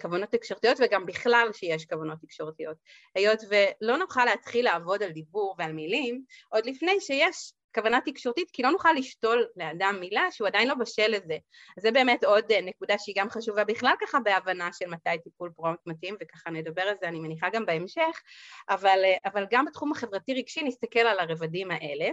כוונות 0.00 0.30
תקשורתיות 0.30 0.78
וגם 0.80 1.06
בכלל 1.06 1.48
שיש 1.52 1.86
כוונות 1.86 2.18
תקשורתיות. 2.22 2.76
היות 3.14 3.38
ולא 3.48 3.96
נוכל 3.96 4.24
להתחיל 4.24 4.64
לעבוד 4.64 5.02
על 5.02 5.10
דיבור 5.10 5.54
ועל 5.58 5.72
מילים 5.72 6.22
עוד 6.48 6.66
לפני 6.66 7.00
שיש 7.00 7.52
כוונה 7.74 7.98
תקשורתית, 8.04 8.50
כי 8.52 8.62
לא 8.62 8.70
נוכל 8.70 8.92
לשתול 8.92 9.46
לאדם 9.56 9.96
מילה 10.00 10.30
שהוא 10.30 10.48
עדיין 10.48 10.68
לא 10.68 10.74
בשל 10.74 11.08
לזה. 11.08 11.38
אז 11.76 11.82
זה 11.82 11.90
באמת 11.90 12.24
עוד 12.24 12.52
אה, 12.52 12.60
נקודה 12.60 12.94
שהיא 12.98 13.14
גם 13.18 13.30
חשובה 13.30 13.64
בכלל 13.64 13.94
ככה 14.00 14.20
בהבנה 14.20 14.68
של 14.72 14.86
מתי 14.86 15.10
טיפול 15.24 15.50
פרומפט 15.56 15.80
מתאים, 15.86 16.16
וככה 16.20 16.50
נדבר 16.50 16.82
על 16.82 16.94
זה 17.00 17.08
אני 17.08 17.20
מניחה 17.20 17.48
גם 17.52 17.66
בהמשך, 17.66 18.22
אבל, 18.70 19.00
אה, 19.04 19.30
אבל 19.30 19.46
גם 19.50 19.64
בתחום 19.64 19.92
החברתי-רגשי 19.92 20.62
נסתכל 20.62 21.00
על 21.00 21.18
הרבדים 21.18 21.70
האלה. 21.70 22.10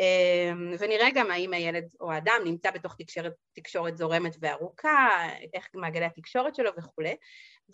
אמ, 0.00 0.74
ונראה 0.78 1.08
גם 1.14 1.30
האם 1.30 1.52
הילד 1.52 1.84
או 2.00 2.12
האדם 2.12 2.40
נמצא 2.44 2.70
בתוך 2.70 2.94
תקשורת, 2.98 3.32
תקשורת 3.52 3.96
זורמת 3.96 4.36
וארוכה, 4.40 5.08
איך 5.54 5.68
מעגלי 5.74 6.04
התקשורת 6.04 6.54
שלו 6.54 6.70
וכולי. 6.78 7.16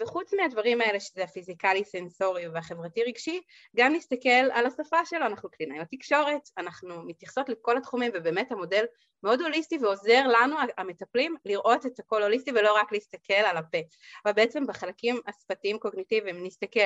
וחוץ 0.00 0.34
מהדברים 0.34 0.80
האלה 0.80 1.00
שזה 1.00 1.24
הפיזיקלי 1.24 1.84
סנסורי 1.84 2.48
והחברתי 2.48 3.02
רגשי, 3.02 3.40
גם 3.76 3.92
נסתכל 3.92 4.28
על 4.28 4.66
השפה 4.66 5.04
שלו, 5.04 5.26
אנחנו 5.26 5.50
קלינאיות 5.50 5.88
תקשורת, 5.90 6.48
אנחנו 6.58 7.02
מתייחסות 7.02 7.48
לכל 7.48 7.76
התחומים 7.76 8.10
ובאמת 8.14 8.52
המודל 8.52 8.84
מאוד 9.22 9.40
הוליסטי 9.40 9.78
ועוזר 9.78 10.26
לנו 10.26 10.56
המטפלים 10.78 11.36
לראות 11.44 11.86
את 11.86 11.98
הכל 11.98 12.22
הוליסטי 12.22 12.50
ולא 12.50 12.76
רק 12.76 12.92
להסתכל 12.92 13.34
על 13.34 13.56
הפה. 13.56 13.78
אבל 14.24 14.32
בעצם 14.32 14.66
בחלקים 14.66 15.20
השפתיים 15.26 15.78
קוגניטיביים 15.78 16.46
נסתכל 16.46 16.80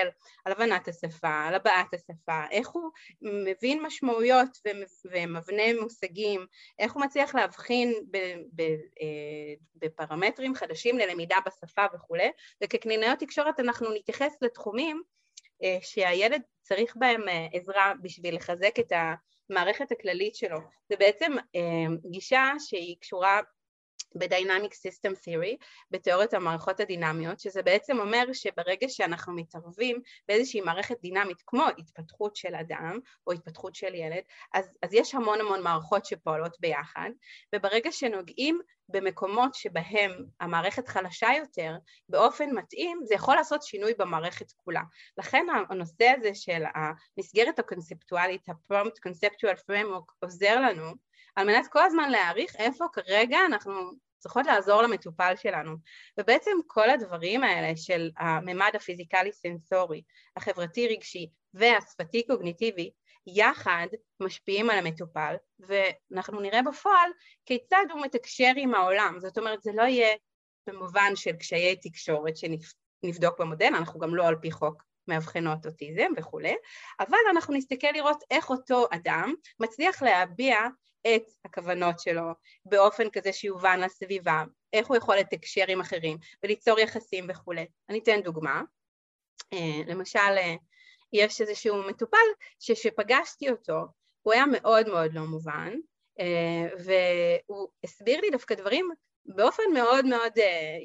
על 0.44 0.52
הבנת 0.52 0.88
השפה, 0.88 1.44
על 1.48 1.54
הבעת 1.54 1.94
השפה, 1.94 2.42
איך 2.50 2.68
הוא 2.68 2.90
מבין 3.22 3.82
משמעויות 3.82 4.48
ומבנה 5.30 5.80
מושגים, 5.82 6.46
איך 6.78 6.92
הוא 6.92 7.02
מצליח 7.02 7.34
להבחין 7.34 7.94
אה, 9.00 9.54
בפרמטרים 9.76 10.54
חדשים 10.54 10.98
ללמידה 10.98 11.36
בשפה 11.46 11.84
וכולי, 11.94 12.30
וכקלינאיות 12.62 13.18
תקשורת 13.18 13.60
אנחנו 13.60 13.94
נתייחס 13.94 14.36
לתחומים 14.42 15.02
אה, 15.62 15.78
שהילד 15.80 16.42
צריך 16.62 16.96
בהם 16.96 17.28
אה, 17.28 17.46
עזרה 17.52 17.92
בשביל 18.02 18.36
לחזק 18.36 18.78
את 18.80 18.92
המערכת 19.50 19.92
הכללית 19.92 20.34
שלו. 20.34 20.58
זה 20.88 20.96
בעצם 20.96 21.32
גישה 22.10 22.52
שהיא 22.58 22.96
קשורה 23.00 23.40
ב-Dynamic 24.14 24.72
System 24.72 25.12
Theory, 25.24 25.56
בתיאוריית 25.90 26.34
המערכות 26.34 26.80
הדינמיות, 26.80 27.40
שזה 27.40 27.62
בעצם 27.62 28.00
אומר 28.00 28.32
שברגע 28.32 28.88
שאנחנו 28.88 29.32
מתערבים 29.32 30.00
באיזושהי 30.28 30.60
מערכת 30.60 31.00
דינמית 31.00 31.42
כמו 31.46 31.64
התפתחות 31.78 32.36
של 32.36 32.54
אדם 32.54 32.98
או 33.26 33.32
התפתחות 33.32 33.74
של 33.74 33.94
ילד, 33.94 34.22
אז, 34.54 34.70
אז 34.82 34.94
יש 34.94 35.14
המון 35.14 35.40
המון 35.40 35.62
מערכות 35.62 36.04
שפועלות 36.04 36.56
ביחד, 36.60 37.10
וברגע 37.54 37.92
שנוגעים 37.92 38.60
במקומות 38.88 39.54
שבהם 39.54 40.10
המערכת 40.40 40.88
חלשה 40.88 41.28
יותר 41.38 41.76
באופן 42.08 42.50
מתאים, 42.50 43.00
זה 43.04 43.14
יכול 43.14 43.34
לעשות 43.34 43.62
שינוי 43.62 43.94
במערכת 43.98 44.52
כולה. 44.52 44.82
לכן 45.18 45.46
הנושא 45.70 46.12
הזה 46.18 46.34
של 46.34 46.62
המסגרת 46.74 47.58
הקונספטואלית, 47.58 48.48
ה-Prompt 48.48 49.08
Conceptual 49.08 49.58
Framework 49.70 50.12
עוזר 50.20 50.60
לנו 50.60 50.92
על 51.40 51.46
מנת 51.46 51.66
כל 51.66 51.82
הזמן 51.82 52.10
להעריך 52.10 52.56
איפה 52.56 52.84
כרגע 52.92 53.38
אנחנו 53.46 53.72
צריכות 54.18 54.46
לעזור 54.46 54.82
למטופל 54.82 55.32
שלנו. 55.36 55.76
ובעצם 56.18 56.50
כל 56.66 56.90
הדברים 56.90 57.44
האלה 57.44 57.76
של 57.76 58.10
הממד 58.18 58.70
הפיזיקלי 58.74 59.32
סנסורי, 59.32 60.02
החברתי 60.36 60.88
רגשי 60.88 61.30
והשפתי 61.54 62.26
קוגניטיבי, 62.26 62.90
יחד 63.26 63.86
משפיעים 64.20 64.70
על 64.70 64.78
המטופל, 64.78 65.34
ואנחנו 65.60 66.40
נראה 66.40 66.62
בפועל 66.62 67.10
כיצד 67.46 67.84
הוא 67.92 68.02
מתקשר 68.02 68.52
עם 68.56 68.74
העולם. 68.74 69.16
זאת 69.20 69.38
אומרת, 69.38 69.62
זה 69.62 69.70
לא 69.74 69.82
יהיה 69.82 70.16
במובן 70.66 71.12
של 71.14 71.32
קשיי 71.32 71.76
תקשורת 71.76 72.34
שנבדוק 72.36 73.40
במודל, 73.40 73.70
אנחנו 73.78 74.00
גם 74.00 74.14
לא 74.14 74.26
על 74.26 74.36
פי 74.36 74.50
חוק 74.50 74.89
מאבחנות 75.10 75.66
אוטיזם 75.66 76.12
וכולי, 76.16 76.54
אבל 77.00 77.18
אנחנו 77.30 77.54
נסתכל 77.54 77.90
לראות 77.94 78.24
איך 78.30 78.50
אותו 78.50 78.86
אדם 78.90 79.34
מצליח 79.60 80.02
להביע 80.02 80.58
את 81.06 81.22
הכוונות 81.44 82.00
שלו 82.00 82.22
באופן 82.64 83.10
כזה 83.12 83.32
שיובן 83.32 83.80
לסביבה, 83.80 84.44
איך 84.72 84.88
הוא 84.88 84.96
יכול 84.96 85.16
לתקשר 85.16 85.64
עם 85.68 85.80
אחרים 85.80 86.18
וליצור 86.42 86.80
יחסים 86.80 87.26
וכולי. 87.28 87.66
אני 87.88 87.98
אתן 87.98 88.20
דוגמה, 88.20 88.62
אה, 89.52 89.82
למשל 89.86 90.18
אה, 90.18 90.54
יש 91.12 91.40
איזשהו 91.40 91.82
מטופל 91.82 92.16
שכשפגשתי 92.58 93.50
אותו 93.50 93.80
הוא 94.22 94.32
היה 94.32 94.44
מאוד 94.46 94.88
מאוד 94.88 95.14
לא 95.14 95.22
מובן 95.22 95.72
אה, 96.20 96.68
והוא 96.84 97.68
הסביר 97.84 98.20
לי 98.20 98.30
דווקא 98.30 98.54
דברים 98.54 98.90
באופן 99.26 99.62
מאוד 99.74 100.06
מאוד 100.06 100.32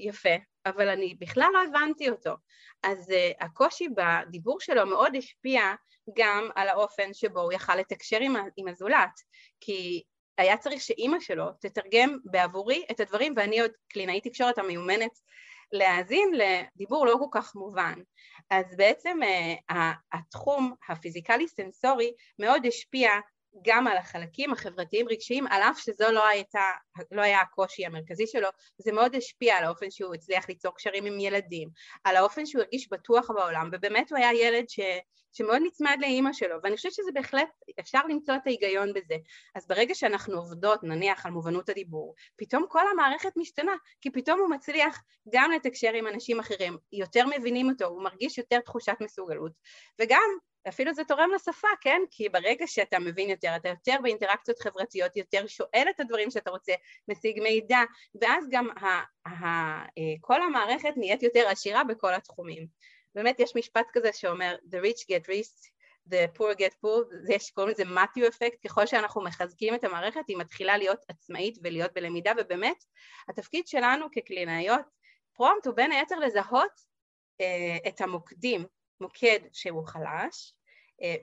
יפה, 0.03 0.35
אבל 0.65 0.89
אני 0.89 1.15
בכלל 1.19 1.49
לא 1.53 1.63
הבנתי 1.63 2.09
אותו. 2.09 2.35
אז 2.83 3.13
הקושי 3.39 3.87
בדיבור 3.89 4.59
שלו 4.59 4.85
מאוד 4.85 5.15
השפיע 5.15 5.61
גם 6.17 6.49
על 6.55 6.69
האופן 6.69 7.13
שבו 7.13 7.41
הוא 7.41 7.53
יכל 7.53 7.75
לתקשר 7.75 8.17
עם, 8.21 8.35
עם 8.57 8.67
הזולת, 8.67 9.19
כי 9.61 10.03
היה 10.37 10.57
צריך 10.57 10.81
שאימא 10.81 11.19
שלו 11.19 11.45
תתרגם 11.61 12.17
בעבורי 12.25 12.85
את 12.91 12.99
הדברים, 12.99 13.33
ואני 13.37 13.61
עוד 13.61 13.71
קלינאית 13.87 14.27
תקשורת 14.27 14.57
המיומנת 14.57 15.11
להאזין 15.71 16.31
לדיבור 16.33 17.05
לא 17.05 17.15
כל 17.19 17.39
כך 17.39 17.55
מובן. 17.55 17.93
אז 18.49 18.65
בעצם 18.77 19.19
אה, 19.71 19.75
התחום 20.13 20.73
הפיזיקלי-סנסורי 20.89 22.11
מאוד 22.39 22.65
השפיע 22.65 23.09
גם 23.61 23.87
על 23.87 23.97
החלקים 23.97 24.53
החברתיים 24.53 25.07
רגשיים, 25.09 25.47
על 25.47 25.61
אף 25.61 25.79
שזו 25.79 26.11
לא, 26.11 26.27
הייתה, 26.27 26.71
לא 27.11 27.21
היה 27.21 27.41
הקושי 27.41 27.85
המרכזי 27.85 28.27
שלו, 28.27 28.47
זה 28.77 28.91
מאוד 28.91 29.15
השפיע 29.15 29.57
על 29.57 29.63
האופן 29.63 29.91
שהוא 29.91 30.13
הצליח 30.13 30.49
ליצור 30.49 30.75
קשרים 30.75 31.05
עם 31.05 31.19
ילדים, 31.19 31.69
על 32.03 32.15
האופן 32.15 32.45
שהוא 32.45 32.61
הרגיש 32.61 32.89
בטוח 32.91 33.31
בעולם, 33.31 33.69
ובאמת 33.71 34.11
הוא 34.11 34.17
היה 34.17 34.33
ילד 34.33 34.69
ש, 34.69 34.79
שמאוד 35.33 35.61
נצמד 35.65 35.97
לאימא 36.01 36.33
שלו, 36.33 36.55
ואני 36.63 36.75
חושבת 36.75 36.93
שזה 36.93 37.11
בהחלט, 37.13 37.49
אפשר 37.79 37.99
למצוא 38.09 38.35
את 38.35 38.47
ההיגיון 38.47 38.93
בזה. 38.93 39.15
אז 39.55 39.67
ברגע 39.67 39.95
שאנחנו 39.95 40.37
עובדות, 40.37 40.83
נניח, 40.83 41.25
על 41.25 41.31
מובנות 41.31 41.69
הדיבור, 41.69 42.15
פתאום 42.35 42.65
כל 42.69 42.87
המערכת 42.91 43.31
משתנה, 43.35 43.75
כי 44.01 44.11
פתאום 44.11 44.39
הוא 44.39 44.49
מצליח 44.49 45.01
גם 45.29 45.51
לתקשר 45.51 45.93
עם 45.93 46.07
אנשים 46.07 46.39
אחרים, 46.39 46.77
יותר 46.93 47.25
מבינים 47.37 47.69
אותו, 47.69 47.85
הוא 47.85 48.03
מרגיש 48.03 48.37
יותר 48.37 48.59
תחושת 48.59 48.95
מסוגלות, 49.01 49.51
וגם 50.01 50.29
ואפילו 50.65 50.93
זה 50.93 51.03
תורם 51.03 51.29
לשפה, 51.35 51.67
כן? 51.81 52.01
כי 52.11 52.29
ברגע 52.29 52.67
שאתה 52.67 52.99
מבין 52.99 53.29
יותר, 53.29 53.55
אתה 53.55 53.69
יותר 53.69 53.95
באינטראקציות 54.03 54.59
חברתיות, 54.59 55.17
יותר 55.17 55.47
שואל 55.47 55.87
את 55.89 55.99
הדברים 55.99 56.31
שאתה 56.31 56.49
רוצה, 56.49 56.73
משיג 57.07 57.41
מידע, 57.43 57.79
ואז 58.21 58.45
גם 58.49 58.69
ה, 58.69 58.85
ה, 59.27 59.29
ה, 59.29 59.85
כל 60.21 60.41
המערכת 60.41 60.93
נהיית 60.97 61.23
יותר 61.23 61.47
עשירה 61.47 61.83
בכל 61.83 62.13
התחומים. 62.13 62.67
באמת 63.15 63.39
יש 63.39 63.55
משפט 63.55 63.85
כזה 63.93 64.09
שאומר 64.13 64.55
The 64.71 64.77
rich 64.85 65.01
get 65.01 65.27
rich, 65.27 65.71
the 66.09 66.37
poor 66.37 66.57
get 66.57 66.73
poor, 66.83 67.15
זה 67.23 67.39
שקוראים 67.39 67.71
לזה 67.71 67.85
מתיו 67.85 68.27
אפקט, 68.27 68.67
ככל 68.67 68.85
שאנחנו 68.85 69.23
מחזקים 69.23 69.75
את 69.75 69.83
המערכת 69.83 70.23
היא 70.27 70.37
מתחילה 70.37 70.77
להיות 70.77 70.99
עצמאית 71.07 71.57
ולהיות 71.63 71.93
בלמידה, 71.93 72.31
ובאמת 72.37 72.83
התפקיד 73.29 73.67
שלנו 73.67 74.05
כקלינאיות 74.11 74.85
פרומפט 75.33 75.67
הוא 75.67 75.75
בין 75.75 75.91
היתר 75.91 76.19
לזהות 76.19 76.71
אה, 77.41 77.77
את 77.87 78.01
המוקדים 78.01 78.65
מוקד 79.01 79.39
שהוא 79.51 79.87
חלש 79.87 80.53
אה, 81.01 81.15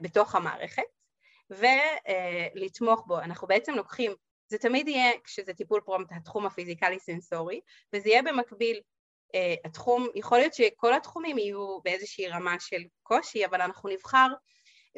בתוך 0.00 0.34
המערכת 0.34 0.82
ולתמוך 1.50 3.04
בו. 3.06 3.18
אנחנו 3.18 3.48
בעצם 3.48 3.74
לוקחים, 3.74 4.12
זה 4.48 4.58
תמיד 4.58 4.88
יהיה 4.88 5.12
כשזה 5.24 5.54
טיפול 5.54 5.80
פרומט 5.80 6.06
התחום 6.10 6.46
הפיזיקלי 6.46 6.98
סנסורי 6.98 7.60
וזה 7.92 8.08
יהיה 8.08 8.22
במקביל 8.22 8.80
אה, 9.34 9.54
התחום, 9.64 10.08
יכול 10.14 10.38
להיות 10.38 10.54
שכל 10.54 10.94
התחומים 10.94 11.38
יהיו 11.38 11.80
באיזושהי 11.84 12.28
רמה 12.28 12.60
של 12.60 12.82
קושי 13.02 13.46
אבל 13.46 13.60
אנחנו 13.60 13.88
נבחר 13.88 14.26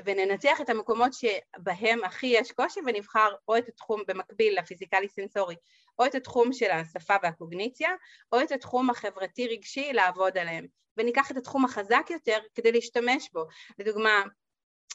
וננתח 0.04 0.61
את 0.61 0.71
המקומות 0.71 1.12
שבהם 1.12 2.04
הכי 2.04 2.26
יש 2.26 2.52
קושי 2.52 2.81
ונבחר 2.87 3.35
או 3.49 3.59
את 3.59 3.69
התחום 3.69 4.02
במקביל 4.09 4.59
לפיזיקלי 4.59 5.09
סנסורי 5.09 5.57
או 5.99 6.07
את 6.07 6.14
התחום 6.14 6.52
של 6.52 6.71
השפה 6.71 7.14
והקוגניציה 7.23 7.90
או 8.33 8.40
את 8.42 8.52
התחום 8.52 8.90
החברתי 8.90 9.49
רגשי 9.49 9.92
לעבוד 9.92 10.38
עליהם 10.38 10.66
וניקח 10.97 11.31
את 11.31 11.37
התחום 11.37 11.65
החזק 11.65 12.07
יותר 12.11 12.39
כדי 12.55 12.73
להשתמש 12.73 13.31
בו. 13.33 13.45
לדוגמה, 13.79 14.23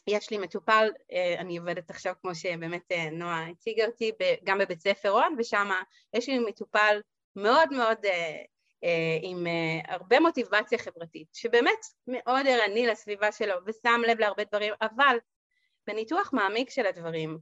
יש 0.08 0.32
לי 0.32 0.38
מטופל, 0.38 0.89
אה, 1.12 1.36
אני 1.39 1.58
עובדת 1.58 1.89
עכשיו 1.89 2.13
כמו 2.22 2.36
שבאמת 2.36 2.92
אה, 2.92 3.10
נועה 3.10 3.48
הציגה 3.50 3.86
אותי, 3.86 4.12
גם 4.44 4.58
בבית 4.58 4.82
ספר 4.82 5.10
רון, 5.10 5.36
ושם 5.38 5.70
יש 6.13 6.30
לי 6.30 6.39
מטופל 6.39 7.01
מאוד 7.36 7.74
מאוד 7.74 8.06
אה, 8.06 8.44
עם 9.22 9.48
הרבה 9.88 10.20
מוטיבציה 10.20 10.77
חברתית, 10.77 11.27
שבאמת 11.34 11.80
מאוד 12.08 12.48
ערני 12.48 12.88
לסביבה 12.88 13.32
שלו 13.32 13.56
ושם 13.66 14.01
לב 14.08 14.20
להרבה 14.20 14.44
דברים, 14.44 14.74
אבל 14.82 15.18
בניתוח 15.88 16.34
מעמיק 16.34 16.70
של 16.70 16.86
הדברים 16.86 17.38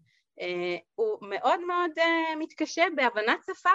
הוא 0.96 1.18
מאוד 1.22 1.60
מאוד 1.60 1.92
מתקשה 2.40 2.86
בהבנת 2.96 3.40
שפה 3.46 3.70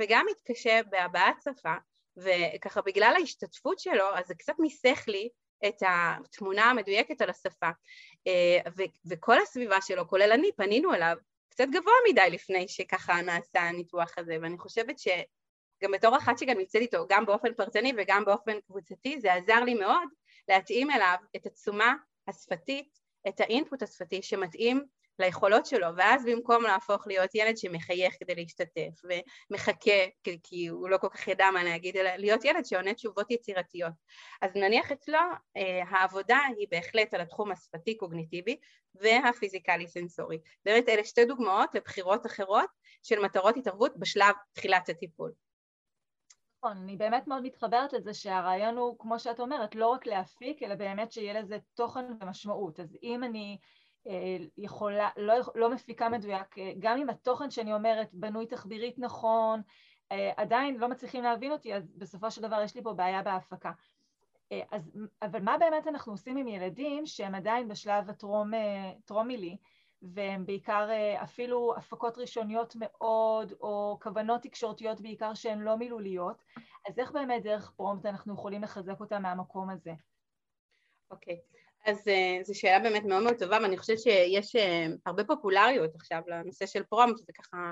וגם 0.00 0.26
מתקשה 0.30 0.80
בהבעת 0.90 1.36
שפה 1.44 1.74
וככה 2.16 2.82
בגלל 2.82 3.14
ההשתתפות 3.18 3.78
שלו 3.78 4.04
אז 4.14 4.26
זה 4.26 4.34
קצת 4.34 4.54
מיסך 4.58 5.04
לי 5.08 5.28
את 5.68 5.82
התמונה 5.86 6.64
המדויקת 6.64 7.20
על 7.20 7.30
השפה. 7.30 7.70
אה, 8.26 8.58
וכל 9.10 9.38
הסביבה 9.42 9.80
שלו, 9.80 10.08
כולל 10.08 10.32
אני, 10.32 10.50
פנינו 10.56 10.94
אליו 10.94 11.16
קצת 11.48 11.66
גבוה 11.68 11.92
מדי 12.10 12.30
לפני 12.30 12.68
שככה 12.68 13.22
נעשה 13.22 13.60
הניתוח 13.60 14.18
הזה. 14.18 14.36
ואני 14.42 14.58
חושבת 14.58 14.98
שגם 14.98 15.90
בתור 15.92 16.16
אחת 16.16 16.38
שגם 16.38 16.58
נמצאת 16.58 16.82
איתו 16.82 17.06
גם 17.08 17.26
באופן 17.26 17.54
פרטני 17.54 17.92
וגם 17.96 18.24
באופן 18.24 18.60
קבוצתי 18.60 19.20
זה 19.20 19.34
עזר 19.34 19.64
לי 19.64 19.74
מאוד 19.74 20.08
להתאים 20.48 20.90
אליו 20.90 21.16
את 21.36 21.46
התשומה 21.46 21.94
השפתית, 22.28 22.98
את 23.28 23.40
האינפוט 23.40 23.82
השפתי 23.82 24.22
שמתאים 24.22 24.84
ליכולות 25.20 25.66
שלו, 25.66 25.86
ואז 25.96 26.24
במקום 26.24 26.62
להפוך 26.62 27.06
להיות 27.06 27.34
ילד 27.34 27.56
שמחייך 27.56 28.14
כדי 28.20 28.34
להשתתף 28.34 29.02
ומחכה 29.04 30.00
כי, 30.42 30.66
הוא 30.66 30.88
לא 30.88 30.98
כל 30.98 31.08
כך 31.08 31.28
ידע 31.28 31.50
מה 31.50 31.64
להגיד, 31.64 31.96
אלא 31.96 32.10
להיות 32.16 32.44
ילד 32.44 32.64
שעונה 32.64 32.94
תשובות 32.94 33.30
יצירתיות. 33.30 33.92
אז 34.42 34.50
נניח 34.54 34.92
אצלו 34.92 35.18
אה, 35.56 35.82
העבודה 35.90 36.38
היא 36.58 36.66
בהחלט 36.70 37.14
על 37.14 37.20
התחום 37.20 37.52
השפתי-קוגניטיבי 37.52 38.56
והפיזיקלי 38.94 39.88
סנסורי. 39.88 40.38
באמת 40.64 40.88
אלה 40.88 41.04
שתי 41.04 41.24
דוגמאות 41.24 41.74
לבחירות 41.74 42.26
אחרות 42.26 42.70
של 43.02 43.18
מטרות 43.18 43.56
התערבות 43.56 43.92
בשלב 43.96 44.34
תחילת 44.52 44.88
הטיפול. 44.88 45.32
נכון, 46.64 46.76
אני 46.76 46.96
באמת 46.96 47.26
מאוד 47.26 47.42
מתחברת 47.42 47.92
לזה 47.92 48.14
שהרעיון 48.14 48.76
הוא, 48.76 48.96
כמו 48.98 49.18
שאת 49.18 49.40
אומרת, 49.40 49.74
לא 49.74 49.88
רק 49.88 50.06
להפיק, 50.06 50.62
אלא 50.62 50.74
באמת 50.74 51.12
שיהיה 51.12 51.40
לזה 51.40 51.58
תוכן 51.74 52.04
ומשמעות. 52.20 52.80
אז 52.80 52.96
אם 53.02 53.24
אני 53.24 53.58
יכולה, 54.58 55.08
לא, 55.16 55.34
לא 55.54 55.70
מפיקה 55.70 56.08
מדויק, 56.08 56.58
אה, 56.58 56.72
גם 56.78 56.98
אם 56.98 57.10
התוכן 57.10 57.50
שאני 57.50 57.74
אומרת 57.74 58.08
בנוי 58.12 58.46
תחבירית 58.46 58.98
נכון, 58.98 59.62
אה, 60.12 60.32
עדיין 60.36 60.76
לא 60.76 60.88
מצליחים 60.88 61.24
להבין 61.24 61.52
אותי, 61.52 61.74
אז 61.74 61.92
בסופו 61.96 62.30
של 62.30 62.42
דבר 62.42 62.62
יש 62.62 62.74
לי 62.74 62.82
פה 62.82 62.92
בעיה 62.92 63.22
בהפקה. 63.22 63.72
אז, 64.70 64.92
אבל 65.22 65.42
מה 65.42 65.58
באמת 65.58 65.86
אנחנו 65.86 66.12
עושים 66.12 66.36
עם 66.36 66.48
ילדים 66.48 67.06
שהם 67.06 67.34
עדיין 67.34 67.68
בשלב 67.68 68.10
הטרום-מילי, 68.10 69.56
והם 70.02 70.46
בעיקר 70.46 70.88
אפילו 71.22 71.74
הפקות 71.76 72.18
ראשוניות 72.18 72.76
מאוד, 72.78 73.52
או 73.60 73.98
כוונות 74.02 74.42
תקשורתיות 74.42 75.00
בעיקר 75.00 75.34
שהן 75.34 75.60
לא 75.60 75.76
מילוליות, 75.76 76.42
אז 76.88 76.98
איך 76.98 77.12
באמת 77.12 77.42
דרך 77.42 77.70
פרומפט 77.70 78.06
אנחנו 78.06 78.34
יכולים 78.34 78.62
לחזק 78.62 79.00
אותם 79.00 79.22
מהמקום 79.22 79.70
הזה? 79.70 79.92
אוקיי. 81.10 81.34
Okay. 81.34 81.69
אז 81.86 81.98
uh, 81.98 82.44
זו 82.44 82.58
שאלה 82.58 82.78
באמת 82.78 83.04
מאוד 83.04 83.22
מאוד 83.22 83.38
טובה 83.38 83.58
ואני 83.62 83.78
חושבת 83.78 84.00
שיש 84.00 84.56
uh, 84.56 84.60
הרבה 85.06 85.24
פופולריות 85.24 85.94
עכשיו 85.94 86.22
לנושא 86.26 86.66
של 86.66 86.82
פרומפט 86.82 87.24
וככה 87.28 87.70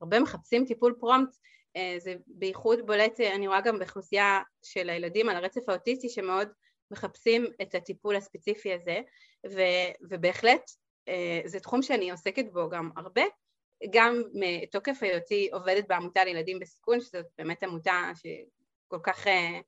הרבה 0.00 0.20
מחפשים 0.20 0.64
טיפול 0.64 0.94
פרומפט 1.00 1.34
uh, 1.76 1.80
זה 1.98 2.14
בייחוד 2.26 2.86
בולט 2.86 3.20
אני 3.20 3.48
רואה 3.48 3.60
גם 3.60 3.78
באוכלוסייה 3.78 4.40
של 4.62 4.90
הילדים 4.90 5.28
על 5.28 5.36
הרצף 5.36 5.68
האוטיסטי 5.68 6.08
שמאוד 6.08 6.48
מחפשים 6.90 7.46
את 7.62 7.74
הטיפול 7.74 8.16
הספציפי 8.16 8.72
הזה 8.74 9.00
ו, 9.46 9.60
ובהחלט 10.10 10.70
זה 11.44 11.60
תחום 11.60 11.82
שאני 11.82 12.10
עוסקת 12.10 12.44
בו 12.52 12.68
גם 12.68 12.90
הרבה 12.96 13.22
גם 13.90 14.22
מתוקף 14.34 15.02
היותי 15.02 15.48
עובדת 15.52 15.88
בעמותה 15.88 16.24
לילדים 16.24 16.58
בסיכון 16.58 17.00
שזאת 17.00 17.26
באמת 17.38 17.62
עמותה 17.62 18.10
שכל 18.14 18.98
כך 19.02 19.26
אה, 19.26 19.60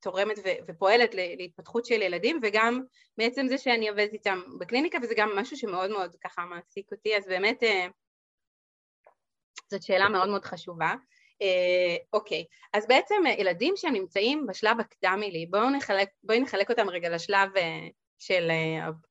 תורמת 0.00 0.38
ופועלת 0.68 1.14
להתפתחות 1.14 1.86
של 1.86 2.02
ילדים 2.02 2.40
וגם 2.42 2.82
מעצם 3.18 3.48
זה 3.48 3.58
שאני 3.58 3.88
עובדת 3.88 4.12
איתם 4.12 4.40
בקליניקה 4.58 4.98
וזה 5.02 5.14
גם 5.16 5.30
משהו 5.36 5.56
שמאוד 5.56 5.90
מאוד 5.90 6.16
ככה 6.24 6.44
מעסיק 6.44 6.92
אותי 6.92 7.16
אז 7.16 7.26
באמת 7.26 7.62
אה, 7.62 7.86
זאת 9.70 9.82
שאלה 9.82 10.08
מאוד 10.08 10.28
מאוד 10.28 10.44
חשובה. 10.44 10.94
אה, 11.42 11.96
אוקיי, 12.12 12.44
אז 12.72 12.86
בעצם 12.86 13.22
ילדים 13.38 13.74
שהם 13.76 13.92
נמצאים 13.92 14.46
בשלב 14.46 14.76
הקדמי 14.80 15.46
בואו 15.50 15.70
נחלק, 15.70 16.08
בואי 16.22 16.40
נחלק 16.40 16.70
אותם 16.70 16.88
רגע 16.88 17.08
לשלב 17.08 17.48
של 18.18 18.50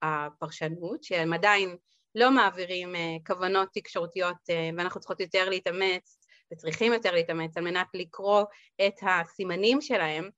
הפרשנות, 0.01 1.03
שהם 1.03 1.33
עדיין 1.33 1.77
לא 2.15 2.31
מעבירים 2.31 2.93
כוונות 3.27 3.69
תקשורתיות 3.73 4.37
ואנחנו 4.77 4.99
צריכות 4.99 5.19
יותר 5.19 5.49
להתאמץ 5.49 6.17
וצריכים 6.53 6.93
יותר 6.93 7.11
להתאמץ 7.11 7.57
על 7.57 7.63
מנת 7.63 7.87
לקרוא 7.93 8.43
את 8.87 8.95
הסימנים 9.01 9.81
שלהם 9.81 10.29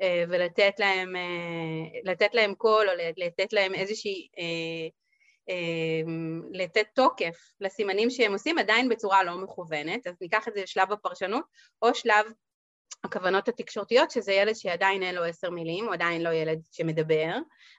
אה, 0.00 0.24
ולתת 0.28 0.74
להם, 0.78 1.16
אה, 1.16 2.00
לתת 2.04 2.34
להם 2.34 2.54
קול 2.54 2.88
או 2.88 2.94
לתת 3.16 3.52
להם 3.52 3.74
איזושהי, 3.74 4.28
אה, 4.38 4.88
לתת 6.52 6.86
תוקף 6.94 7.36
לסימנים 7.60 8.10
שהם 8.10 8.32
עושים 8.32 8.58
עדיין 8.58 8.88
בצורה 8.88 9.24
לא 9.24 9.38
מכוונת, 9.38 10.06
אז 10.06 10.14
ניקח 10.20 10.48
את 10.48 10.54
זה 10.54 10.62
לשלב 10.62 10.92
הפרשנות 10.92 11.44
או 11.82 11.94
שלב 11.94 12.26
הכוונות 13.04 13.48
התקשורתיות, 13.48 14.10
שזה 14.10 14.32
ילד 14.32 14.54
שעדיין 14.54 15.02
אין 15.02 15.14
לו 15.14 15.24
עשר 15.24 15.50
מילים, 15.50 15.84
הוא 15.84 15.94
עדיין 15.94 16.22
לא 16.22 16.30
ילד 16.30 16.60
שמדבר 16.72 17.36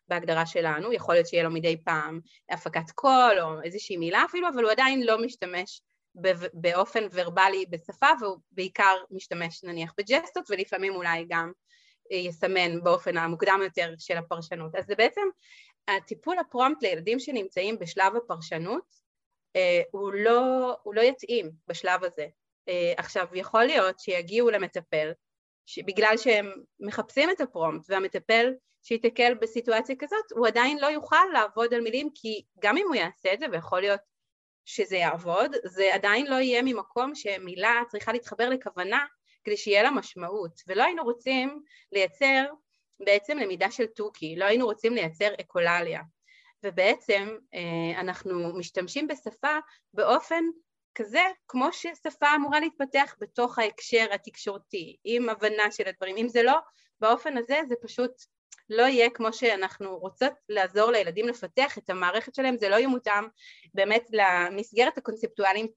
בהגדרה 0.08 0.46
שלנו, 0.46 0.94
יכול 0.94 1.16
להיות 1.16 1.28
שיהיה 1.28 1.44
לו 1.44 1.52
מדי 1.52 1.78
פעם 1.84 2.20
הפקת 2.50 2.92
קול 2.96 3.40
או 3.42 3.62
איזושהי 3.62 3.98
מילה 3.98 4.26
אפילו, 4.30 4.48
אבל 4.50 4.64
הוא 4.64 4.72
עדיין 4.72 5.04
לא 5.04 5.22
משתמש 5.22 5.82
באופן 6.54 7.08
ורבלי 7.12 7.66
בשפה 7.70 8.08
והוא 8.22 8.38
בעיקר 8.52 8.96
משתמש 9.12 9.64
נניח 9.64 9.94
בג'סטות 9.98 10.46
ולפעמים 10.50 10.96
אולי 10.96 11.26
גם 11.30 11.52
אה, 12.12 12.18
יסמן 12.18 12.84
באופן 12.84 13.18
המוקדם 13.18 13.60
יותר 13.64 13.94
של 13.98 14.18
הפרשנות. 14.18 14.76
אז 14.76 14.86
זה 14.86 14.96
בעצם 14.96 15.22
הטיפול 15.88 16.40
הפרומפט 16.40 16.84
לילדים 16.84 17.20
שנמצאים 17.20 17.80
בשלב 17.80 18.16
הפרשנות 18.16 18.84
אה, 19.56 19.82
הוא 19.92 20.14
לא, 20.14 20.76
הוא 20.84 20.96
לא 20.96 21.02
יתאים 21.02 21.52
בשלב 21.68 22.04
הזה. 22.04 22.28
אה, 22.70 22.94
עכשיו 22.98 23.28
יכול 23.34 23.64
להיות 23.64 24.00
שיגיעו 24.00 24.50
למטפל 24.50 25.12
בגלל 25.86 26.14
שהם 26.18 26.52
מחפשים 26.80 27.30
את 27.30 27.42
הפרומפט 27.42 27.90
והמטפל 27.90 28.54
שיתקל 28.84 29.34
בסיטואציה 29.42 29.96
כזאת, 30.00 30.32
הוא 30.32 30.48
עדיין 30.48 30.80
לא 30.80 30.88
יוכל 30.88 31.26
לעבוד 31.34 31.74
על 31.74 31.82
מילים 31.82 32.10
כי 32.16 32.44
גם 32.60 32.78
אם 32.78 32.86
הוא 32.88 32.96
יעשה 32.96 33.34
את 33.34 33.40
זה, 33.40 33.46
ויכול 33.52 33.82
להיות 33.82 34.00
שזה 34.70 34.98
יעבוד, 34.98 35.52
זה 35.64 35.94
עדיין 35.94 36.28
לא 36.28 36.36
יהיה 36.36 36.62
ממקום 36.62 37.16
שמילה 37.16 37.82
צריכה 37.88 38.14
להתחבר 38.14 38.50
לכוונה 38.50 39.06
כדי 39.44 39.58
שיהיה 39.58 39.84
לה 39.84 39.92
משמעות, 39.92 40.62
ולא 40.68 40.84
היינו 40.84 41.04
רוצים 41.04 41.64
לייצר 41.92 42.46
בעצם 43.00 43.38
למידה 43.38 43.72
של 43.72 43.86
תוכי, 43.86 44.36
לא 44.36 44.46
היינו 44.46 44.66
רוצים 44.66 44.94
לייצר 44.94 45.34
אקולליה, 45.42 46.02
ובעצם 46.64 47.38
אה, 47.54 48.00
אנחנו 48.00 48.58
משתמשים 48.58 49.08
בשפה 49.08 49.58
באופן 49.94 50.44
כזה 50.96 51.24
כמו 51.48 51.74
ששפה 51.74 52.36
אמורה 52.36 52.60
להתפתח 52.60 53.16
בתוך 53.20 53.60
ההקשר 53.60 54.06
התקשורתי, 54.14 54.98
עם 55.04 55.30
הבנה 55.30 55.72
של 55.72 55.88
הדברים, 55.88 56.18
אם 56.18 56.28
זה 56.28 56.44
לא 56.44 56.60
באופן 57.00 57.38
הזה 57.38 57.60
זה 57.68 57.76
פשוט 57.82 58.12
לא 58.70 58.84
יהיה 58.84 59.10
כמו 59.10 59.34
שאנחנו 59.34 59.98
רוצות 59.98 60.34
לעזור 60.50 60.92
לילדים 60.92 61.28
לפתח 61.28 61.78
את 61.78 61.90
המערכת 61.90 62.36
שלהם, 62.36 62.58
זה 62.58 62.70
לא 62.70 62.76
יהיה 62.76 62.88
מותאם 62.88 63.24
באמת 63.74 64.06
למסגרת 64.12 64.98
הקונספטואלית 64.98 65.72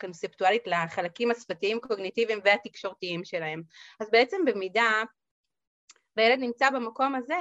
קונספטואלית 0.00 0.62
לחלקים 0.66 1.30
השפתיים, 1.30 1.80
קוגניטיביים 1.80 2.40
והתקשורתיים 2.44 3.24
שלהם. 3.24 3.62
אז 4.00 4.10
בעצם 4.10 4.36
במידה 4.46 5.02
והילד 6.16 6.38
נמצא 6.38 6.70
במקום 6.70 7.14
הזה, 7.14 7.38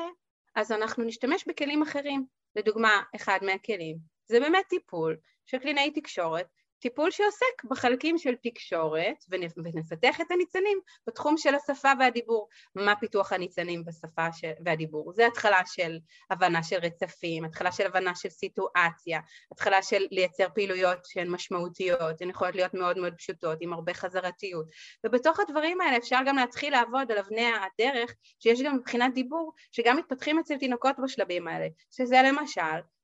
אז 0.55 0.71
אנחנו 0.71 1.03
נשתמש 1.03 1.47
בכלים 1.47 1.81
אחרים. 1.81 2.25
לדוגמה, 2.55 3.01
אחד 3.15 3.39
מהכלים 3.41 3.97
זה 4.27 4.39
באמת 4.39 4.65
טיפול 4.69 5.17
של 5.45 5.57
קלינאי 5.57 5.91
תקשורת 5.91 6.47
טיפול 6.79 7.11
שעוסק 7.11 7.63
בחלקים 7.69 8.17
של 8.17 8.35
תקשורת 8.43 9.23
ונפתח 9.29 10.21
את 10.21 10.31
הניצנים 10.31 10.79
בתחום 11.07 11.37
של 11.37 11.55
השפה 11.55 11.91
והדיבור. 11.99 12.49
מה 12.75 12.95
פיתוח 12.95 13.33
הניצנים 13.33 13.85
בשפה 13.85 14.27
והדיבור? 14.65 15.13
זה 15.13 15.27
התחלה 15.27 15.61
של 15.65 15.97
הבנה 16.29 16.63
של 16.63 16.75
רצפים, 16.75 17.45
התחלה 17.45 17.71
של 17.71 17.85
הבנה 17.85 18.15
של 18.15 18.29
סיטואציה, 18.29 19.19
התחלה 19.51 19.81
של 19.81 20.05
לייצר 20.11 20.47
פעילויות 20.53 21.05
שהן 21.05 21.29
משמעותיות, 21.29 22.21
הן 22.21 22.29
יכולות 22.29 22.55
להיות 22.55 22.73
מאוד 22.73 22.97
מאוד 22.97 23.13
פשוטות, 23.13 23.57
עם 23.61 23.73
הרבה 23.73 23.93
חזרתיות. 23.93 24.65
ובתוך 25.05 25.39
הדברים 25.39 25.81
האלה 25.81 25.97
אפשר 25.97 26.19
גם 26.25 26.35
להתחיל 26.35 26.73
לעבוד 26.73 27.11
על 27.11 27.17
אבני 27.17 27.45
הדרך 27.45 28.15
שיש 28.39 28.61
גם 28.61 28.75
מבחינת 28.75 29.13
דיבור, 29.13 29.53
שגם 29.71 29.97
מתפתחים 29.97 30.39
אצל 30.39 30.57
תינוקות 30.57 30.95
בשלבים 31.03 31.47
האלה, 31.47 31.67
שזה 31.91 32.21
למשל 32.25 32.61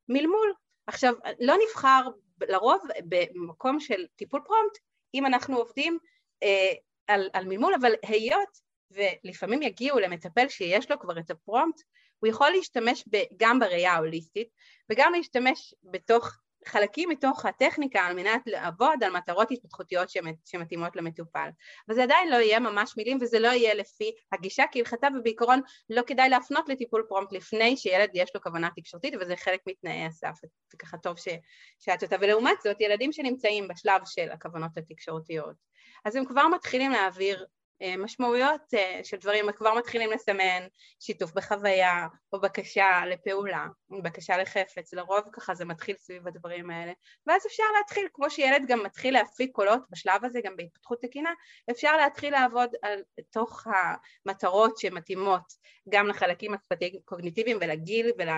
מלמול. 0.10 0.54
עכשיו, 0.88 1.14
לא 1.40 1.56
נבחר 1.68 2.02
לרוב 2.50 2.82
במקום 3.06 3.80
של 3.80 4.06
טיפול 4.16 4.42
פרומפט, 4.46 4.78
אם 5.14 5.26
אנחנו 5.26 5.58
עובדים 5.58 5.98
אה, 6.44 6.74
על, 7.08 7.30
על 7.34 7.46
מלמול, 7.46 7.74
אבל 7.82 7.92
היות 8.04 8.58
ולפעמים 8.92 9.62
יגיעו 9.62 10.00
למטפל 10.00 10.50
שיש 10.50 10.92
לו 10.92 11.00
כבר 11.00 11.20
את 11.20 11.32
הפרומפט, 11.32 11.82
הוא 12.20 12.30
יכול 12.30 12.50
להשתמש 12.50 13.04
ב, 13.12 13.18
גם 13.38 13.60
בראייה 13.60 13.94
ההוליסטית 13.94 14.48
וגם 14.92 15.14
להשתמש 15.16 15.76
בתוך 15.84 16.32
חלקים 16.68 17.10
מתוך 17.10 17.46
הטכניקה 17.46 18.00
על 18.00 18.16
מנת 18.16 18.42
לעבוד 18.46 19.04
על 19.04 19.12
מטרות 19.12 19.52
התפתחותיות 19.52 20.10
שמתאימות 20.46 20.96
למטופל. 20.96 21.50
וזה 21.90 22.04
עדיין 22.04 22.30
לא 22.30 22.36
יהיה 22.36 22.60
ממש 22.60 22.94
מילים 22.98 23.18
וזה 23.22 23.40
לא 23.40 23.48
יהיה 23.48 23.74
לפי 23.74 24.12
הגישה 24.32 24.64
כהלכתה 24.72 25.08
ובעיקרון 25.20 25.62
לא 25.90 26.02
כדאי 26.08 26.30
להפנות 26.30 26.70
לטיפול 26.70 27.06
פרומפט 27.08 27.34
לפני 27.34 27.78
שילד 27.78 28.10
יש 28.14 28.30
לו 28.36 28.42
כוונה 28.42 28.70
תקשורתית 28.76 29.14
וזה 29.22 29.36
חלק 29.36 29.60
מתנאי 29.68 30.06
הסף, 30.06 30.40
זה 30.72 30.78
ככה 30.78 30.98
טוב 30.98 31.16
ששאלת 31.18 32.04
אותה. 32.04 32.16
ולעומת 32.22 32.62
זאת 32.64 32.82
ילדים 32.82 33.12
שנמצאים 33.12 33.68
בשלב 33.68 34.02
של 34.06 34.32
הכוונות 34.32 34.78
התקשורתיות 34.78 35.56
אז 36.06 36.16
הם 36.16 36.26
כבר 36.26 36.48
מתחילים 36.48 36.92
להעביר 36.92 37.46
משמעויות 37.98 38.62
אה, 38.74 39.00
של 39.04 39.18
דברים, 39.18 39.52
כבר 39.52 39.74
מתחילים 39.74 40.12
לסמן 40.12 40.68
שיתוף 41.00 41.32
בחוויה 41.32 42.08
או 42.34 42.42
בקשה 42.42 43.06
לפעולה, 43.06 43.68
בקשה 44.04 44.38
לחפץ, 44.38 44.94
לרוב 44.94 45.22
ככה 45.34 45.56
זה 45.56 45.66
מתחיל 45.66 45.96
סביב 46.00 46.28
הדברים 46.28 46.70
האלה. 46.70 46.92
ואז 47.28 47.46
אפשר 47.48 47.64
להתחיל, 47.78 48.08
כמו 48.14 48.30
שילד 48.30 48.62
גם 48.68 48.84
מתחיל 48.84 49.14
להפיק 49.14 49.52
קולות 49.52 49.82
בשלב 49.90 50.26
הזה 50.26 50.42
גם 50.44 50.58
בהתפתחות 50.58 51.02
תקינה, 51.02 51.34
אפשר 51.72 51.98
להתחיל 51.98 52.34
לעבוד 52.34 52.70
על 52.82 53.00
תוך 53.32 53.68
המטרות 53.68 54.78
שמתאימות 54.78 55.44
גם 55.90 56.08
לחלקים 56.08 56.54
השפתיים 56.54 56.94
קוגניטיביים 57.06 57.58
ולגיל 57.62 58.12
ול, 58.20 58.30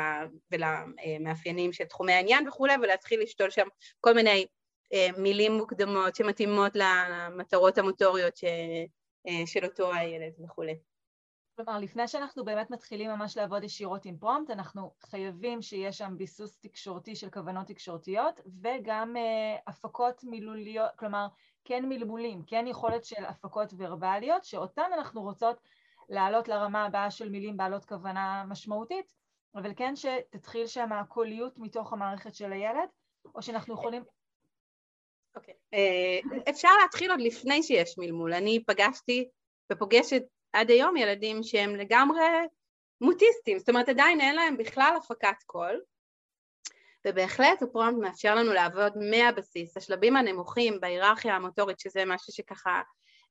ולמאפיינים 0.52 1.74
של 1.74 1.86
תחומי 1.86 2.14
העניין 2.14 2.48
וכולי 2.48 2.74
ולהתחיל 2.82 3.22
לשתול 3.22 3.50
שם 3.50 3.68
כל 4.02 4.14
מיני 4.14 4.46
אה, 4.94 5.08
מילים 5.18 5.52
מוקדמות 5.54 6.16
שמתאימות 6.16 6.72
למטרות 6.76 7.78
המוטוריות 7.78 8.38
ש... 8.38 8.44
אה, 9.28 9.48
של 9.48 9.66
אותו 9.66 9.94
הילד 9.94 10.34
וכולי. 10.44 10.76
כלומר, 11.56 11.80
לפני 11.80 12.08
שאנחנו 12.08 12.46
באמת 12.46 12.72
מתחילים 12.72 13.12
ממש 13.12 13.38
לעבוד 13.38 13.64
ישירות 13.64 14.06
עם 14.06 14.18
פרומפט, 14.18 14.50
אנחנו 14.50 14.92
חייבים 15.02 15.62
שיהיה 15.62 15.92
שם 15.92 16.14
ביסוס 16.18 16.58
תקשורתי 16.60 17.16
של 17.16 17.30
כוונות 17.30 17.68
תקשורתיות 17.68 18.42
וגם 18.62 19.16
uh, 19.16 19.62
הפקות 19.68 20.24
מילוליות, 20.24 20.90
כלומר, 20.96 21.28
כן 21.66 21.86
מלמולים, 21.90 22.44
כן 22.48 22.66
יכולת 22.68 23.06
של 23.06 23.26
הפקות 23.26 23.74
ורבליות, 23.78 24.44
שאותן 24.44 24.90
אנחנו 24.94 25.22
רוצות 25.22 25.62
לעלות 26.10 26.48
לרמה 26.48 26.86
הבאה 26.86 27.12
של 27.12 27.30
מילים 27.30 27.58
בעלות 27.58 27.86
כוונה 27.86 28.44
משמעותית, 28.48 29.14
אבל 29.56 29.72
כן 29.76 29.96
שתתחיל 29.96 30.68
שם 30.68 30.92
הקוליות 30.92 31.58
מתוך 31.58 31.94
המערכת 31.94 32.36
של 32.36 32.52
הילד, 32.52 32.90
או 33.36 33.42
שאנחנו 33.42 33.74
יכולים... 33.74 34.04
אוקיי. 35.36 35.54
Okay. 35.54 35.58
אה, 35.74 36.40
אפשר 36.50 36.70
להתחיל 36.82 37.12
עוד 37.12 37.22
לפני 37.22 37.64
שיש 37.64 37.98
מלמול. 37.98 38.34
אני 38.34 38.64
פגשתי 38.68 39.30
ופוגשת 39.72 40.24
עד 40.54 40.70
היום 40.70 40.98
ילדים 40.98 41.44
שהם 41.44 41.76
לגמרי 41.76 42.22
מוטיסטים, 43.02 43.60
זאת 43.60 43.70
אומרת 43.70 43.90
עדיין 43.90 44.22
אין 44.22 44.36
להם 44.36 44.58
בכלל 44.58 44.94
הפקת 44.98 45.44
קול, 45.46 45.82
ובהחלט 47.08 47.62
הפרומפט 47.62 47.98
מאפשר 48.02 48.36
לנו 48.36 48.54
לעבוד 48.54 48.94
מהבסיס, 49.12 49.78
השלבים 49.78 50.16
הנמוכים 50.16 50.80
בהיררכיה 50.80 51.36
המוטורית, 51.36 51.80
שזה 51.80 52.04
משהו 52.06 52.34
שככה 52.34 52.82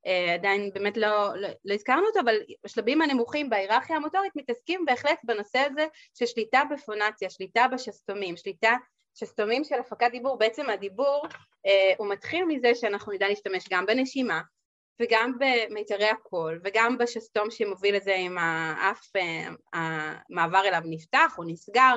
אה, 0.07 0.35
עדיין 0.35 0.71
באמת 0.75 0.97
לא, 0.97 1.37
לא, 1.37 1.49
לא 1.65 1.75
הזכרנו 1.75 2.07
אותו, 2.07 2.21
אבל 2.21 2.37
השלבים 2.65 3.03
הנמוכים 3.03 3.51
בהיררכיה 3.51 3.97
המוטורית 3.97 4.33
מתעסקים 4.37 4.85
בהחלט 4.85 5.19
בנושא 5.25 5.59
הזה 5.59 5.87
של 6.15 6.27
שליטה 6.27 6.63
בפונציה, 6.71 7.31
שליטה 7.31 7.67
בשסתומים, 7.73 8.37
שליטה 8.37 8.77
שסתומים 9.15 9.65
של 9.65 9.75
הפקת 9.75 10.11
דיבור, 10.11 10.39
בעצם 10.39 10.71
הדיבור 10.71 11.27
אה, 11.67 11.93
הוא 11.99 12.09
מתחיל 12.09 12.45
מזה 12.45 12.75
שאנחנו 12.75 13.13
נדע 13.13 13.29
להשתמש 13.29 13.65
גם 13.71 13.87
בנשימה 13.87 14.41
וגם 15.03 15.33
במיתרי 15.39 16.09
הקול 16.09 16.61
וגם 16.65 16.99
בשסתום 16.99 17.51
שמוביל 17.51 17.97
לזה 17.97 18.15
עם 18.19 18.39
האף, 18.39 19.17
אה, 19.17 19.49
המעבר 19.73 20.63
אליו 20.65 20.81
נפתח 20.85 21.35
או 21.39 21.45
נסגר, 21.45 21.95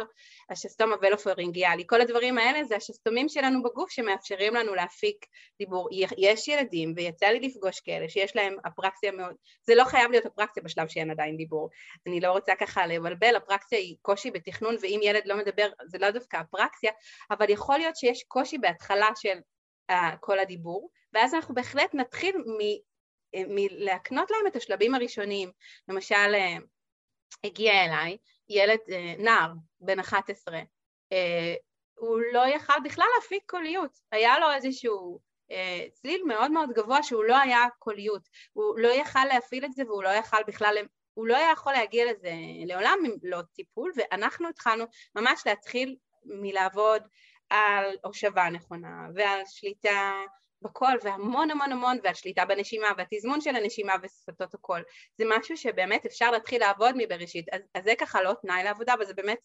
השסתום 0.50 0.94
הוולופרינגיאלי, 0.94 1.84
כל 1.88 2.02
הדברים 2.02 2.38
האלה 2.38 2.64
זה 2.64 2.76
השסתומים 2.76 3.30
שלנו 3.30 3.64
בגוף 3.64 3.92
שמאפשרים 3.92 4.56
לנו 4.56 4.76
להפיק 4.76 5.26
דיבור. 5.60 5.90
יש 6.18 6.48
ילדים, 6.48 6.94
ויצא 6.96 7.26
לי 7.26 7.40
לפגוש 7.40 7.80
כאלה, 7.80 8.10
שיש 8.10 8.36
להם 8.36 8.56
אפרקסיה 8.68 9.12
מאוד, 9.12 9.36
זה 9.64 9.76
לא 9.76 9.84
חייב 9.84 10.12
להיות 10.12 10.26
אפרקסיה 10.26 10.64
בשלב 10.64 10.88
שאין 10.88 11.12
עדיין 11.12 11.38
דיבור, 11.38 11.70
אני 12.08 12.20
לא 12.20 12.32
רוצה 12.32 12.56
ככה 12.56 12.88
לבלבל, 12.88 13.38
אפרקסיה 13.38 13.80
היא 13.80 13.96
קושי 14.02 14.32
בתכנון 14.32 14.76
ואם 14.82 15.00
ילד 15.04 15.22
לא 15.26 15.38
מדבר 15.38 15.70
זה 15.86 15.98
לא 15.98 16.12
דווקא 16.12 16.42
אפרקסיה, 16.42 16.92
אבל 17.32 17.50
יכול 17.50 17.78
להיות 17.78 17.96
שיש 17.96 18.24
קושי 18.28 18.58
בהתחלה 18.58 19.10
של 19.16 19.38
כל 20.20 20.40
הדיבור, 20.40 20.90
ואז 21.14 21.34
אנחנו 21.34 21.56
בהחלט 21.56 21.94
נתחיל 21.94 22.36
אה, 23.36 23.42
מלהקנות 23.48 24.32
להם 24.32 24.48
את 24.48 24.56
השלבים 24.56 24.96
הראשוניים. 24.96 25.52
למשל, 25.88 26.16
אה, 26.34 26.58
הגיע 27.44 27.86
אליי 27.86 28.18
ילד, 28.50 28.80
אה, 28.92 29.14
נער, 29.18 29.54
בן 29.80 30.00
11, 30.00 30.60
הוא 31.96 32.20
לא 32.34 32.48
יכל 32.48 32.74
בכלל 32.84 33.06
להפיק 33.16 33.44
קוליות, 33.46 33.92
היה 34.12 34.40
לו 34.40 34.52
איזשהו 34.54 35.20
צליל 35.94 36.24
מאוד 36.28 36.52
מאוד 36.52 36.70
גבוה 36.72 37.04
שהוא 37.04 37.24
לא 37.24 37.38
היה 37.38 37.66
קוליות, 37.80 38.22
הוא 38.54 38.80
לא 38.80 38.88
יכל 38.88 39.26
להפעיל 39.26 39.66
את 39.66 39.74
זה 39.74 39.84
והוא 39.86 40.04
לא 40.04 40.10
יכל 40.10 40.38
בכלל, 40.48 40.78
הוא 41.14 41.28
לא 41.28 41.38
היה 41.38 41.52
יכול 41.52 41.74
להגיע 41.74 42.12
לזה 42.12 42.32
לעולם 42.66 42.98
אם 43.06 43.12
לא 43.24 43.42
טיפול, 43.54 43.92
ואנחנו 43.96 44.50
התחלנו 44.50 44.86
ממש 45.16 45.44
להתחיל 45.46 45.96
מלעבוד 46.26 47.04
על 47.50 47.96
הושבה 48.04 48.50
נכונה 48.50 49.08
ועל 49.16 49.42
שליטה 49.46 50.14
בקול 50.62 50.98
והמון 51.04 51.52
המון 51.52 51.72
המון 51.72 51.98
ועל 52.04 52.14
שליטה 52.14 52.46
בנשימה 52.46 52.88
והתזמון 52.98 53.42
של 53.42 53.56
הנשימה 53.56 53.94
ושפתות 54.04 54.54
הקול. 54.54 54.84
זה 55.18 55.26
משהו 55.38 55.58
שבאמת 55.58 56.06
אפשר 56.06 56.32
להתחיל 56.32 56.62
לעבוד 56.62 56.96
מבראשית. 56.98 57.46
אז, 57.54 57.62
אז 57.74 57.84
זה 57.84 57.94
ככה 57.98 58.22
לא 58.22 58.34
תנאי 58.42 58.64
לעבודה 58.64 58.94
אבל 58.94 59.06
זה 59.06 59.14
באמת 59.14 59.40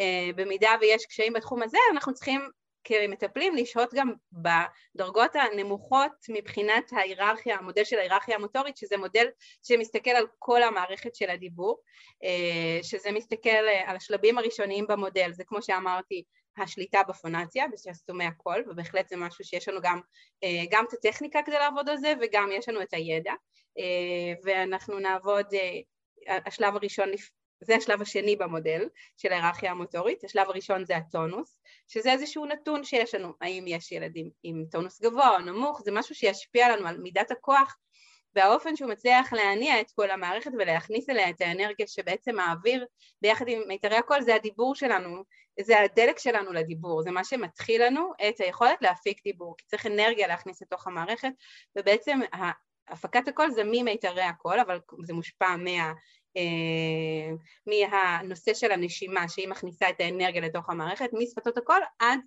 אה, 0.00 0.30
במידה 0.36 0.70
ויש 0.80 1.06
קשיים 1.06 1.32
בתחום 1.32 1.62
הזה 1.62 1.78
אנחנו 1.92 2.14
צריכים 2.14 2.40
כמטפלים 2.84 3.54
לשהות 3.54 3.94
גם 3.94 4.12
בדרגות 4.32 5.30
הנמוכות 5.36 6.12
מבחינת 6.28 6.92
ההיררכיה, 6.92 7.56
המודל 7.56 7.84
של 7.84 7.98
ההיררכיה 7.98 8.36
המוטורית 8.36 8.76
שזה 8.76 8.96
מודל 8.96 9.26
שמסתכל 9.62 10.10
על 10.10 10.26
כל 10.38 10.62
המערכת 10.62 11.14
של 11.14 11.30
הדיבור, 11.30 11.80
אה, 12.24 12.78
שזה 12.82 13.12
מסתכל 13.12 13.64
על 13.86 13.96
השלבים 13.96 14.38
הראשוניים 14.38 14.86
במודל, 14.88 15.32
זה 15.32 15.44
כמו 15.46 15.62
שאמרתי 15.62 16.24
השליטה 16.62 17.00
בפונציה, 17.08 17.68
בשסתומי 17.72 18.24
הקול, 18.24 18.64
ובהחלט 18.70 19.08
זה 19.08 19.16
משהו 19.16 19.44
שיש 19.44 19.68
לנו 19.68 19.80
גם, 19.82 20.00
גם 20.70 20.84
את 20.88 20.92
הטכניקה 20.92 21.40
כדי 21.46 21.58
לעבוד 21.58 21.88
על 21.88 21.96
זה 21.96 22.12
וגם 22.20 22.48
יש 22.52 22.68
לנו 22.68 22.82
את 22.82 22.94
הידע, 22.94 23.32
ואנחנו 24.44 24.98
נעבוד, 24.98 25.46
השלב 26.46 26.76
הראשון 26.76 27.08
זה 27.60 27.76
השלב 27.76 28.02
השני 28.02 28.36
במודל 28.36 28.88
של 29.16 29.32
ההיררכיה 29.32 29.70
המוטורית, 29.70 30.24
השלב 30.24 30.48
הראשון 30.48 30.84
זה 30.84 30.96
הטונוס, 30.96 31.60
שזה 31.88 32.12
איזשהו 32.12 32.46
נתון 32.46 32.84
שיש 32.84 33.14
לנו, 33.14 33.32
האם 33.40 33.64
יש 33.66 33.92
ילדים 33.92 34.30
עם 34.42 34.64
טונוס 34.70 35.00
גבוה 35.02 35.30
או 35.30 35.38
נמוך, 35.38 35.82
זה 35.84 35.92
משהו 35.92 36.14
שישפיע 36.14 36.76
לנו 36.76 36.88
על 36.88 36.98
מידת 36.98 37.30
הכוח 37.30 37.76
והאופן 38.34 38.76
שהוא 38.76 38.90
מצליח 38.90 39.32
להניע 39.32 39.80
את 39.80 39.90
כל 39.90 40.10
המערכת 40.10 40.50
ולהכניס 40.58 41.10
אליה 41.10 41.30
את 41.30 41.40
האנרגיה 41.40 41.86
שבעצם 41.86 42.40
האוויר 42.40 42.86
ביחד 43.22 43.48
עם 43.48 43.60
מיתרי 43.68 43.96
הקול 43.96 44.20
זה 44.20 44.34
הדיבור 44.34 44.74
שלנו, 44.74 45.22
זה 45.60 45.80
הדלק 45.80 46.18
שלנו 46.18 46.52
לדיבור, 46.52 47.02
זה 47.02 47.10
מה 47.10 47.24
שמתחיל 47.24 47.86
לנו 47.86 48.12
את 48.28 48.40
היכולת 48.40 48.82
להפיק 48.82 49.22
דיבור, 49.24 49.54
כי 49.58 49.66
צריך 49.66 49.86
אנרגיה 49.86 50.26
להכניס 50.26 50.62
לתוך 50.62 50.86
המערכת 50.86 51.32
ובעצם 51.78 52.20
הפקת 52.88 53.28
הקול 53.28 53.50
זה 53.50 53.62
ממיתרי 53.64 54.22
הקול, 54.22 54.60
אבל 54.60 54.78
זה 55.04 55.14
מושפע 55.14 55.56
מה, 55.56 55.92
אה, 56.36 57.30
מהנושא 57.66 58.54
של 58.54 58.72
הנשימה 58.72 59.28
שהיא 59.28 59.48
מכניסה 59.48 59.90
את 59.90 60.00
האנרגיה 60.00 60.40
לתוך 60.40 60.70
המערכת, 60.70 61.10
משפתות 61.12 61.58
הקול 61.58 61.80
עד 61.98 62.20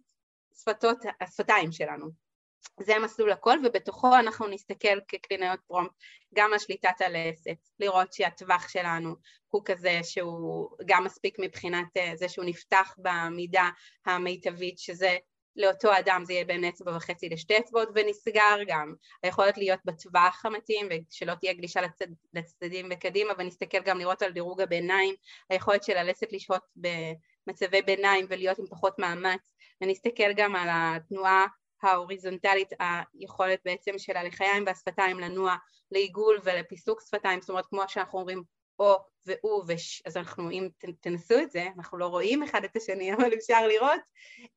שפתות, 0.62 0.98
השפתיים 1.22 1.72
שלנו. 1.72 2.31
זה 2.80 3.00
מסלול 3.00 3.32
הקול 3.32 3.62
ובתוכו 3.66 4.16
אנחנו 4.16 4.48
נסתכל 4.48 5.00
כקלינאיות 5.08 5.60
פרומפט 5.68 5.94
גם 6.36 6.54
על 6.54 6.60
שליטת 6.60 7.02
הלסת, 7.02 7.58
לראות 7.80 8.14
שהטווח 8.14 8.70
שלנו 8.70 9.16
הוא 9.50 9.62
כזה 9.66 10.00
שהוא 10.04 10.70
גם 10.86 11.04
מספיק 11.04 11.36
מבחינת 11.40 11.98
אה, 11.98 12.12
זה 12.16 12.30
שהוא 12.30 12.46
נפתח 12.46 12.96
במידה 12.98 13.70
המיטבית 14.06 14.80
שזה 14.80 15.18
לאותו 15.56 15.90
אדם 16.00 16.24
זה 16.26 16.34
יהיה 16.34 16.46
בין 16.46 16.66
אצבע 16.66 16.96
וחצי 16.96 17.30
לשתי 17.30 17.58
אצבעות 17.58 17.90
ונסגר 17.96 18.58
גם. 18.68 18.94
היכולת 19.24 19.58
להיות 19.58 19.80
בטווח 19.86 20.46
המתאים 20.46 20.88
ושלא 20.90 21.34
תהיה 21.34 21.54
גלישה 21.54 21.82
לצד, 21.82 22.06
לצדדים 22.34 22.88
וקדימה 22.92 23.34
ונסתכל 23.38 23.80
גם 23.86 24.00
לראות 24.00 24.22
על 24.22 24.32
דירוג 24.32 24.62
הביניים, 24.62 25.16
היכולת 25.50 25.84
של 25.84 25.98
הלסת 25.98 26.28
לשהות 26.32 26.64
במצבי 26.76 27.82
ביניים 27.82 28.26
ולהיות 28.30 28.60
עם 28.60 28.66
פחות 28.70 29.00
מאמץ 29.00 29.52
ונסתכל 29.82 30.34
גם 30.34 30.56
על 30.56 30.68
התנועה 30.72 31.46
ההוריזונטלית, 31.84 32.74
היכולת 33.14 33.60
בעצם 33.66 33.92
של 33.98 34.18
הלחיים 34.18 34.64
והשפתיים 34.66 35.20
לנוע 35.20 35.56
לעיגול 35.92 36.40
ולפיסוק 36.44 37.02
שפתיים, 37.08 37.42
זאת 37.42 37.50
אומרת 37.50 37.66
כמו 37.66 37.82
שאנחנו 37.88 38.20
אומרים 38.20 38.44
או 38.80 38.98
והוא, 39.26 39.64
וש... 39.68 40.02
אז 40.06 40.18
אנחנו, 40.18 40.52
אם 40.52 40.70
תנסו 41.00 41.40
את 41.40 41.52
זה, 41.52 41.68
אנחנו 41.78 41.98
לא 41.98 42.08
רואים 42.08 42.44
אחד 42.44 42.64
את 42.64 42.76
השני, 42.76 43.12
אבל 43.16 43.34
אפשר 43.34 43.68
לראות 43.68 44.02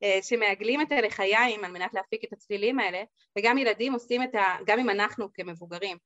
אה, 0.03 0.19
שמעגלים 0.21 0.81
את 0.81 0.91
הלחיים 0.91 1.63
על 1.63 1.71
מנת 1.71 1.93
להפיק 1.93 2.23
את 2.23 2.33
הצלילים 2.33 2.79
האלה, 2.79 3.03
וגם 3.37 3.57
ילדים 3.57 3.93
עושים 3.93 4.23
את 4.23 4.35
ה... 4.35 4.43
גם 4.65 4.79
אם 4.79 4.89
אנחנו 4.89 5.33
כמבוגרים 5.33 5.97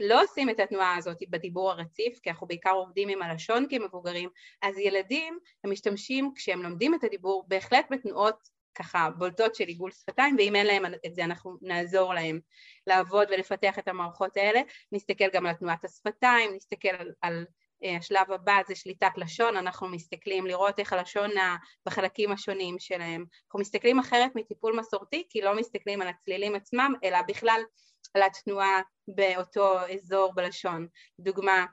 לא 0.00 0.22
עושים 0.22 0.50
את 0.50 0.60
התנועה 0.60 0.96
הזאת 0.96 1.18
בדיבור 1.30 1.70
הרציף, 1.70 2.18
כי 2.22 2.30
אנחנו 2.30 2.46
בעיקר 2.46 2.70
עובדים 2.70 3.08
עם 3.08 3.22
הלשון 3.22 3.66
כמבוגרים, 3.70 4.28
אז 4.62 4.78
ילדים 4.78 5.38
הם 5.64 5.70
משתמשים 5.70 6.32
כשהם 6.34 6.62
לומדים 6.62 6.94
את 6.94 7.04
הדיבור 7.04 7.44
בהחלט 7.48 7.86
בתנועות 7.90 8.48
ככה 8.78 9.08
בולטות 9.18 9.54
של 9.54 9.64
עיגול 9.64 9.90
שפתיים, 9.90 10.36
ואם 10.38 10.56
אין 10.56 10.66
להם 10.66 10.84
את 11.06 11.14
זה 11.14 11.24
אנחנו 11.24 11.58
נעזור 11.62 12.14
להם 12.14 12.40
לעבוד 12.86 13.28
ולפתח 13.30 13.78
את 13.78 13.88
המערכות 13.88 14.36
האלה. 14.36 14.60
נסתכל 14.92 15.28
גם 15.32 15.46
על 15.46 15.54
תנועת 15.54 15.84
השפתיים, 15.84 16.54
נסתכל 16.54 16.88
על, 16.88 17.12
על 17.22 17.46
אה, 17.84 17.96
השלב 17.96 18.32
הבא 18.32 18.56
זה 18.68 18.74
שליטת 18.74 19.12
לשון, 19.16 19.56
אנחנו 19.56 19.88
מסתכלים 19.88 20.46
לראות 20.46 20.78
איך 20.78 20.92
הלשון 20.92 21.30
בחלקים 21.86 22.32
השונים 22.32 22.78
שלהם. 22.78 23.24
אנחנו 23.46 23.60
מסתכלים 23.60 23.98
אחרת 23.98 24.30
מטיפול 24.34 24.76
מסורתי, 24.76 25.26
כי 25.30 25.40
לא 25.40 25.56
מסתכלים 25.56 26.02
על 26.02 26.08
הצלילים 26.08 26.54
עצמם, 26.54 26.94
אלא 27.04 27.18
בכלל 27.28 27.60
על 28.14 28.22
התנועה 28.22 28.80
באותו 29.08 29.78
אזור 29.94 30.32
בלשון. 30.34 30.86
דוגמה, 31.20 31.66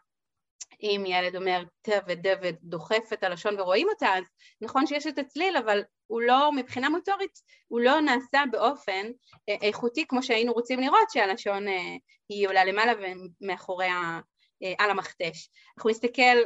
אם 0.82 1.04
ילד 1.08 1.36
אומר 1.36 1.63
ת 1.82 1.89
ודבד 2.08 2.54
דוחף 2.63 3.13
את 3.13 3.24
הלשון 3.24 3.60
ורואים 3.60 3.89
אותה, 3.89 4.08
אז 4.08 4.24
נכון 4.62 4.88
שיש 4.88 5.08
את 5.08 5.20
הצליל, 5.20 5.58
אבל 5.58 5.84
הוא 6.08 6.22
לא, 6.22 6.52
מבחינה 6.52 6.89
מוטורית, 6.89 7.39
הוא 7.68 7.82
לא 7.82 8.02
נעשה 8.02 8.44
באופן 8.52 9.06
אה, 9.50 9.56
איכותי 9.62 10.06
כמו 10.08 10.24
שהיינו 10.24 10.54
רוצים 10.54 10.80
לראות 10.80 11.10
שהלשון 11.12 11.68
אה, 11.68 11.96
היא 12.30 12.48
עולה 12.48 12.65
למעלה 12.65 12.94
ומאחורי 13.41 13.88
ה... 13.88 14.20
אה, 14.63 14.74
על 14.80 14.89
המכתש. 14.89 15.50
אנחנו 15.78 15.89
נסתכל 15.89 16.38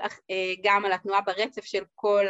גם 0.63 0.85
על 0.85 0.91
התנועה 0.91 1.21
ברצף 1.21 1.65
של 1.65 1.83
כל 1.95 2.25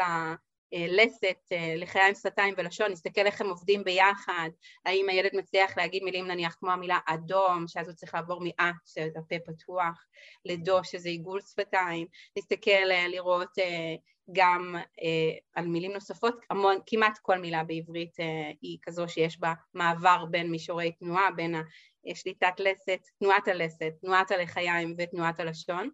הלסת, 0.73 1.51
לחיים, 1.77 2.13
שפתיים 2.13 2.53
ולשון, 2.57 2.91
נסתכל 2.91 3.25
איך 3.25 3.41
הם 3.41 3.49
עובדים 3.49 3.83
ביחד, 3.83 4.49
האם 4.85 5.09
הילד 5.09 5.31
מצליח 5.33 5.77
להגיד 5.77 6.03
מילים 6.03 6.27
נניח 6.27 6.55
כמו 6.59 6.71
המילה 6.71 6.99
אדום, 7.05 7.67
שאז 7.67 7.87
הוא 7.87 7.95
צריך 7.95 8.13
לעבור 8.13 8.41
מאה, 8.43 8.71
הפה 9.15 9.35
פתוח, 9.45 10.05
לדו, 10.45 10.83
שזה 10.83 11.09
עיגול 11.09 11.41
שפתיים, 11.41 12.07
נסתכל 12.37 12.81
לראות 13.07 13.57
גם 14.31 14.75
אה, 14.75 15.37
על 15.55 15.65
מילים 15.65 15.93
נוספות, 15.93 16.39
המון, 16.49 16.77
כמעט 16.85 17.17
כל 17.21 17.37
מילה 17.37 17.63
בעברית 17.63 18.19
אה, 18.19 18.51
היא 18.61 18.77
כזו 18.81 19.07
שיש 19.07 19.39
בה 19.39 19.53
מעבר 19.73 20.25
בין 20.25 20.51
מישורי 20.51 20.91
תנועה, 20.91 21.31
בין 21.31 21.55
שליטת 22.13 22.59
לסת, 22.59 22.99
תנועת 23.19 23.47
הלסת, 23.47 23.91
תנועת 24.01 24.31
הלחיים 24.31 24.95
ותנועת 24.97 25.39
הלשון, 25.39 25.89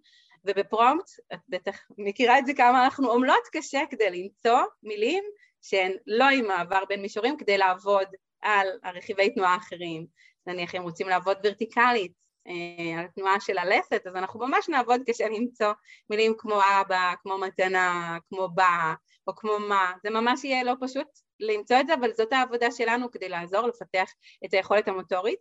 ובפרומפט, 0.46 1.10
את 1.34 1.40
בטח 1.50 1.80
מכירה 1.98 2.40
את 2.40 2.46
זה 2.46 2.54
כמה 2.54 2.84
אנחנו 2.84 3.12
עמלות 3.12 3.44
קשה 3.52 3.82
כדי 3.90 4.10
למצוא 4.10 4.60
מילים 4.84 5.24
שהן 5.62 5.92
לא 6.08 6.26
עם 6.30 6.48
מעבר 6.48 6.86
בין 6.90 7.02
מישורים 7.02 7.38
כדי 7.38 7.58
לעבוד 7.58 8.08
על 8.42 8.68
הרכיבי 8.84 9.30
תנועה 9.30 9.54
האחרים. 9.54 10.06
נניח 10.48 10.76
אם 10.76 10.82
רוצים 10.82 11.10
לעבוד 11.10 11.38
ורטיקלית, 11.44 12.12
אה, 12.48 13.00
על 13.00 13.06
התנועה 13.06 13.40
של 13.40 13.58
הלסת, 13.58 14.08
אז 14.08 14.16
אנחנו 14.16 14.40
ממש 14.40 14.70
נעבוד 14.70 15.02
קשה 15.08 15.30
למצוא 15.30 15.72
מילים 16.10 16.34
כמו 16.38 16.60
אבא, 16.82 17.14
כמו 17.24 17.38
מתנה, 17.38 18.18
כמו 18.30 18.50
בא, 18.50 18.94
או 19.28 19.36
כמו 19.36 19.60
מה, 19.60 19.94
זה 20.04 20.10
ממש 20.10 20.44
יהיה 20.44 20.64
לא 20.64 20.74
פשוט 20.82 21.08
למצוא 21.40 21.80
את 21.80 21.88
זה, 21.88 21.94
אבל 21.94 22.14
זאת 22.14 22.34
העבודה 22.34 22.72
שלנו 22.72 23.12
כדי 23.12 23.30
לעזור 23.30 23.68
לפתח 23.68 24.12
את 24.46 24.54
היכולת 24.54 24.88
המוטורית. 24.88 25.40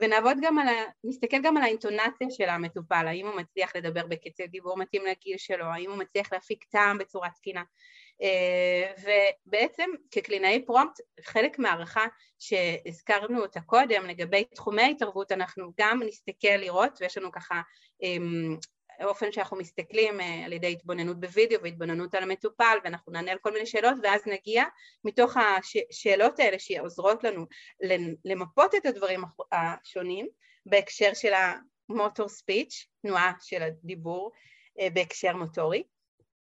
ונעבוד 0.00 0.36
גם 0.42 0.58
על 0.58 0.68
ה... 0.68 0.72
נסתכל 1.04 1.36
גם 1.42 1.56
על 1.56 1.62
האינטונציה 1.62 2.30
של 2.30 2.48
המטופל, 2.48 3.04
האם 3.08 3.26
הוא 3.26 3.34
מצליח 3.34 3.76
לדבר 3.76 4.06
בקצב 4.06 4.44
דיבור 4.44 4.76
מתאים 4.76 5.02
לגיל 5.04 5.38
שלו, 5.38 5.64
האם 5.64 5.90
הוא 5.90 5.98
מצליח 5.98 6.32
להפיק 6.32 6.64
טעם 6.64 6.98
בצורה 6.98 7.28
תקינה. 7.30 7.62
אה, 8.22 8.92
ובעצם 9.46 9.90
כקלינאי 10.10 10.62
פרומפט, 10.66 11.00
חלק 11.20 11.58
מהערכה 11.58 12.06
שהזכרנו 12.38 13.40
אותה 13.40 13.60
קודם 13.60 14.06
לגבי 14.06 14.44
תחומי 14.44 14.82
ההתערבות, 14.82 15.32
אנחנו 15.32 15.72
גם 15.80 16.02
נסתכל 16.06 16.56
לראות, 16.58 16.98
ויש 17.00 17.18
לנו 17.18 17.32
ככה 17.32 17.60
אמ, 19.00 19.06
אופן 19.06 19.32
שאנחנו 19.32 19.56
מסתכלים 19.56 20.20
אה, 20.20 20.44
על 20.44 20.52
ידי 20.52 20.72
התבוננות 20.72 21.20
בווידאו 21.20 21.62
והתבוננות 21.62 22.14
על 22.14 22.22
המטופל 22.22 22.78
ואנחנו 22.84 23.12
נענה 23.12 23.32
על 23.32 23.38
כל 23.38 23.52
מיני 23.52 23.66
שאלות 23.66 23.94
ואז 24.02 24.22
נגיע 24.26 24.64
מתוך 25.04 25.36
השאלות 25.36 26.38
האלה 26.38 26.58
שעוזרות 26.58 27.24
לנו 27.24 27.46
למפות 28.24 28.74
את 28.74 28.86
הדברים 28.86 29.22
השונים 29.52 30.28
בהקשר 30.66 31.14
של 31.14 31.32
המוטור 31.88 32.28
ספיץ', 32.28 32.86
תנועה 33.02 33.32
של 33.40 33.62
הדיבור 33.62 34.32
אה, 34.80 34.90
בהקשר 34.90 35.36
מוטורי, 35.36 35.82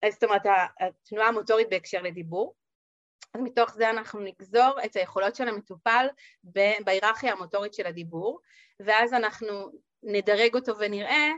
זאת 0.10 0.24
אומרת 0.24 0.42
התנועה 0.80 1.28
המוטורית 1.28 1.70
בהקשר 1.70 2.02
לדיבור. 2.02 2.56
אז 3.34 3.42
מתוך 3.42 3.74
זה 3.74 3.90
אנחנו 3.90 4.20
נגזור 4.20 4.80
את 4.86 4.96
היכולות 4.96 5.36
של 5.36 5.48
המטופל 5.48 6.08
בהיררכיה 6.84 7.32
המוטורית 7.32 7.74
של 7.74 7.86
הדיבור 7.86 8.40
ואז 8.80 9.14
אנחנו 9.14 9.72
נדרג 10.04 10.56
אותו 10.56 10.74
ונראה 10.80 11.12
אה, 11.12 11.32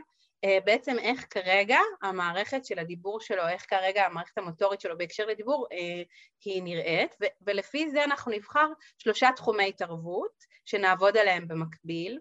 בעצם 0.64 0.98
איך 0.98 1.26
כרגע 1.30 1.78
המערכת 2.02 2.64
של 2.64 2.78
הדיבור 2.78 3.20
שלו, 3.20 3.48
איך 3.48 3.66
כרגע 3.68 4.06
המערכת 4.06 4.38
המוטורית 4.38 4.80
שלו 4.80 4.98
בהקשר 4.98 5.26
לדיבור 5.26 5.66
אה, 5.72 6.02
היא 6.44 6.62
נראית, 6.62 7.16
ולפי 7.40 7.90
זה 7.90 8.04
אנחנו 8.04 8.32
נבחר 8.32 8.66
שלושה 8.98 9.28
תחומי 9.36 9.68
התערבות 9.68 10.44
שנעבוד 10.64 11.16
עליהם 11.16 11.48
במקביל, 11.48 12.18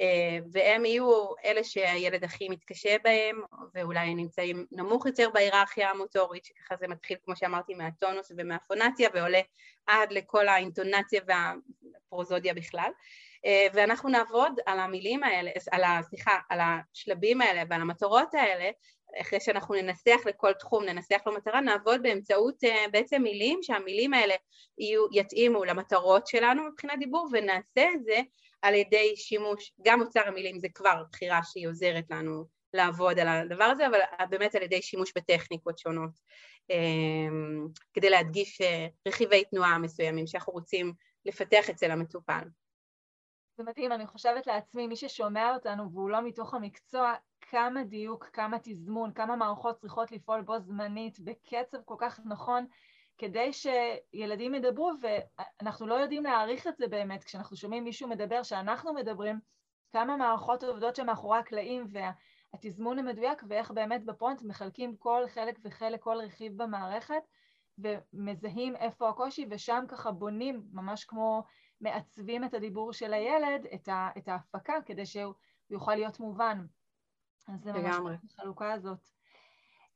אה, 0.00 0.38
והם 0.52 0.84
יהיו 0.84 1.26
אלה 1.44 1.64
שהילד 1.64 2.24
הכי 2.24 2.48
מתקשה 2.48 2.96
בהם, 3.04 3.40
ואולי 3.74 4.14
נמצאים 4.14 4.66
נמוך 4.72 5.06
יותר 5.06 5.30
בהיררכיה 5.34 5.90
המוטורית, 5.90 6.44
שככה 6.44 6.76
זה 6.76 6.88
מתחיל, 6.88 7.16
כמו 7.24 7.36
שאמרתי, 7.36 7.74
מהטונוס 7.74 8.32
ומהפונציה, 8.36 9.08
ועולה 9.14 9.40
עד 9.86 10.12
לכל 10.12 10.48
האינטונציה 10.48 11.20
והפרוזודיה 11.26 12.54
בכלל. 12.54 12.90
אה, 13.46 13.66
ואנחנו 13.74 14.08
נעבוד 14.08 14.52
על 14.66 14.78
המילים 14.80 15.24
האלה, 15.24 15.50
על 15.70 15.84
ה, 15.84 16.00
סליחה, 16.02 16.38
על 16.48 16.58
השלבים 16.60 17.40
האלה 17.40 17.62
ועל 17.70 17.80
המטרות 17.80 18.34
האלה, 18.34 18.70
אחרי 19.20 19.40
שאנחנו 19.40 19.74
ננסח 19.74 20.20
לכל 20.26 20.52
תחום, 20.52 20.84
ננסח 20.84 21.20
לו 21.26 21.32
מטרה, 21.32 21.60
נעבוד 21.60 22.02
באמצעות 22.02 22.64
אה, 22.64 22.84
בעצם 22.92 23.22
מילים, 23.22 23.58
שהמילים 23.62 24.14
האלה 24.14 24.34
יהיו, 24.78 25.06
יתאימו 25.12 25.64
למטרות 25.64 26.26
שלנו 26.26 26.62
מבחינת 26.62 26.98
דיבור, 26.98 27.28
ונעשה 27.32 27.86
את 27.94 28.04
זה 28.04 28.20
על 28.62 28.74
ידי 28.74 29.16
שימוש, 29.16 29.72
גם 29.84 30.00
אוצר 30.00 30.28
המילים 30.28 30.58
זה 30.58 30.68
כבר 30.74 31.02
בחירה 31.12 31.40
שהיא 31.44 31.68
עוזרת 31.68 32.04
לנו 32.10 32.44
לעבוד 32.74 33.18
על 33.18 33.28
הדבר 33.28 33.64
הזה, 33.64 33.86
אבל 33.86 33.98
באמת 34.30 34.54
על 34.54 34.62
ידי 34.62 34.82
שימוש 34.82 35.12
בטכניקות 35.16 35.78
שונות, 35.78 36.10
אמ, 36.70 37.66
כדי 37.94 38.10
להדגיש 38.10 38.60
אה, 38.60 38.86
רכיבי 39.08 39.44
תנועה 39.44 39.78
מסוימים 39.78 40.26
שאנחנו 40.26 40.52
רוצים 40.52 40.92
לפתח 41.24 41.70
אצל 41.70 41.90
המטופל. 41.90 42.42
זה 43.56 43.64
מדהים, 43.64 43.92
אני 43.92 44.06
חושבת 44.06 44.46
לעצמי, 44.46 44.86
מי 44.86 44.96
ששומע 44.96 45.54
אותנו 45.54 45.92
והוא 45.92 46.10
לא 46.10 46.22
מתוך 46.22 46.54
המקצוע, 46.54 47.14
כמה 47.40 47.84
דיוק, 47.84 48.24
כמה 48.24 48.58
תזמון, 48.62 49.12
כמה 49.12 49.36
מערכות 49.36 49.76
צריכות 49.76 50.12
לפעול 50.12 50.42
בו 50.42 50.58
זמנית, 50.58 51.20
בקצב 51.20 51.78
כל 51.84 51.94
כך 51.98 52.20
נכון, 52.24 52.66
כדי 53.18 53.50
שילדים 53.52 54.54
ידברו, 54.54 54.90
ואנחנו 55.00 55.86
לא 55.86 55.94
יודעים 55.94 56.22
להעריך 56.22 56.66
את 56.66 56.76
זה 56.76 56.88
באמת, 56.88 57.24
כשאנחנו 57.24 57.56
שומעים 57.56 57.84
מישהו 57.84 58.08
מדבר, 58.08 58.42
שאנחנו 58.42 58.94
מדברים, 58.94 59.40
כמה 59.92 60.16
מערכות 60.16 60.64
עובדות 60.64 60.96
שמאחורי 60.96 61.38
הקלעים, 61.38 61.86
והתזמון 61.90 62.98
המדויק, 62.98 63.42
ואיך 63.48 63.70
באמת 63.70 64.04
בפרונט 64.04 64.42
מחלקים 64.42 64.96
כל 64.96 65.24
חלק 65.28 65.58
וחלק, 65.64 66.00
כל 66.00 66.16
רכיב 66.16 66.62
במערכת, 66.62 67.22
ומזהים 67.78 68.76
איפה 68.76 69.08
הקושי, 69.08 69.46
ושם 69.50 69.84
ככה 69.88 70.12
בונים, 70.12 70.62
ממש 70.72 71.04
כמו 71.04 71.42
מעצבים 71.80 72.44
את 72.44 72.54
הדיבור 72.54 72.92
של 72.92 73.12
הילד, 73.12 73.66
את, 73.74 73.88
ה, 73.88 74.08
את 74.18 74.28
ההפקה, 74.28 74.74
כדי 74.86 75.06
שהוא 75.06 75.34
יוכל 75.70 75.94
להיות 75.94 76.20
מובן. 76.20 76.66
אז 77.48 77.60
זה 77.62 77.72
ממש 77.72 78.18
החלוקה 78.30 78.72
הזאת. 78.72 79.08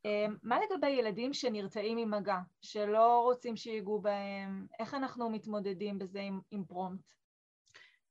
אמ, 0.05 0.37
מה 0.43 0.59
לגבי 0.61 0.91
ילדים 0.91 1.35
שנרתעים 1.35 1.97
ממגע, 1.97 2.39
שלא 2.63 3.23
רוצים 3.25 3.57
שיגעו 3.57 4.01
בהם? 4.01 4.67
איך 4.79 4.95
אנחנו 4.95 5.31
מתמודדים 5.31 5.99
בזה 5.99 6.21
עם, 6.21 6.41
עם 6.51 6.65
פרומפט? 6.65 7.13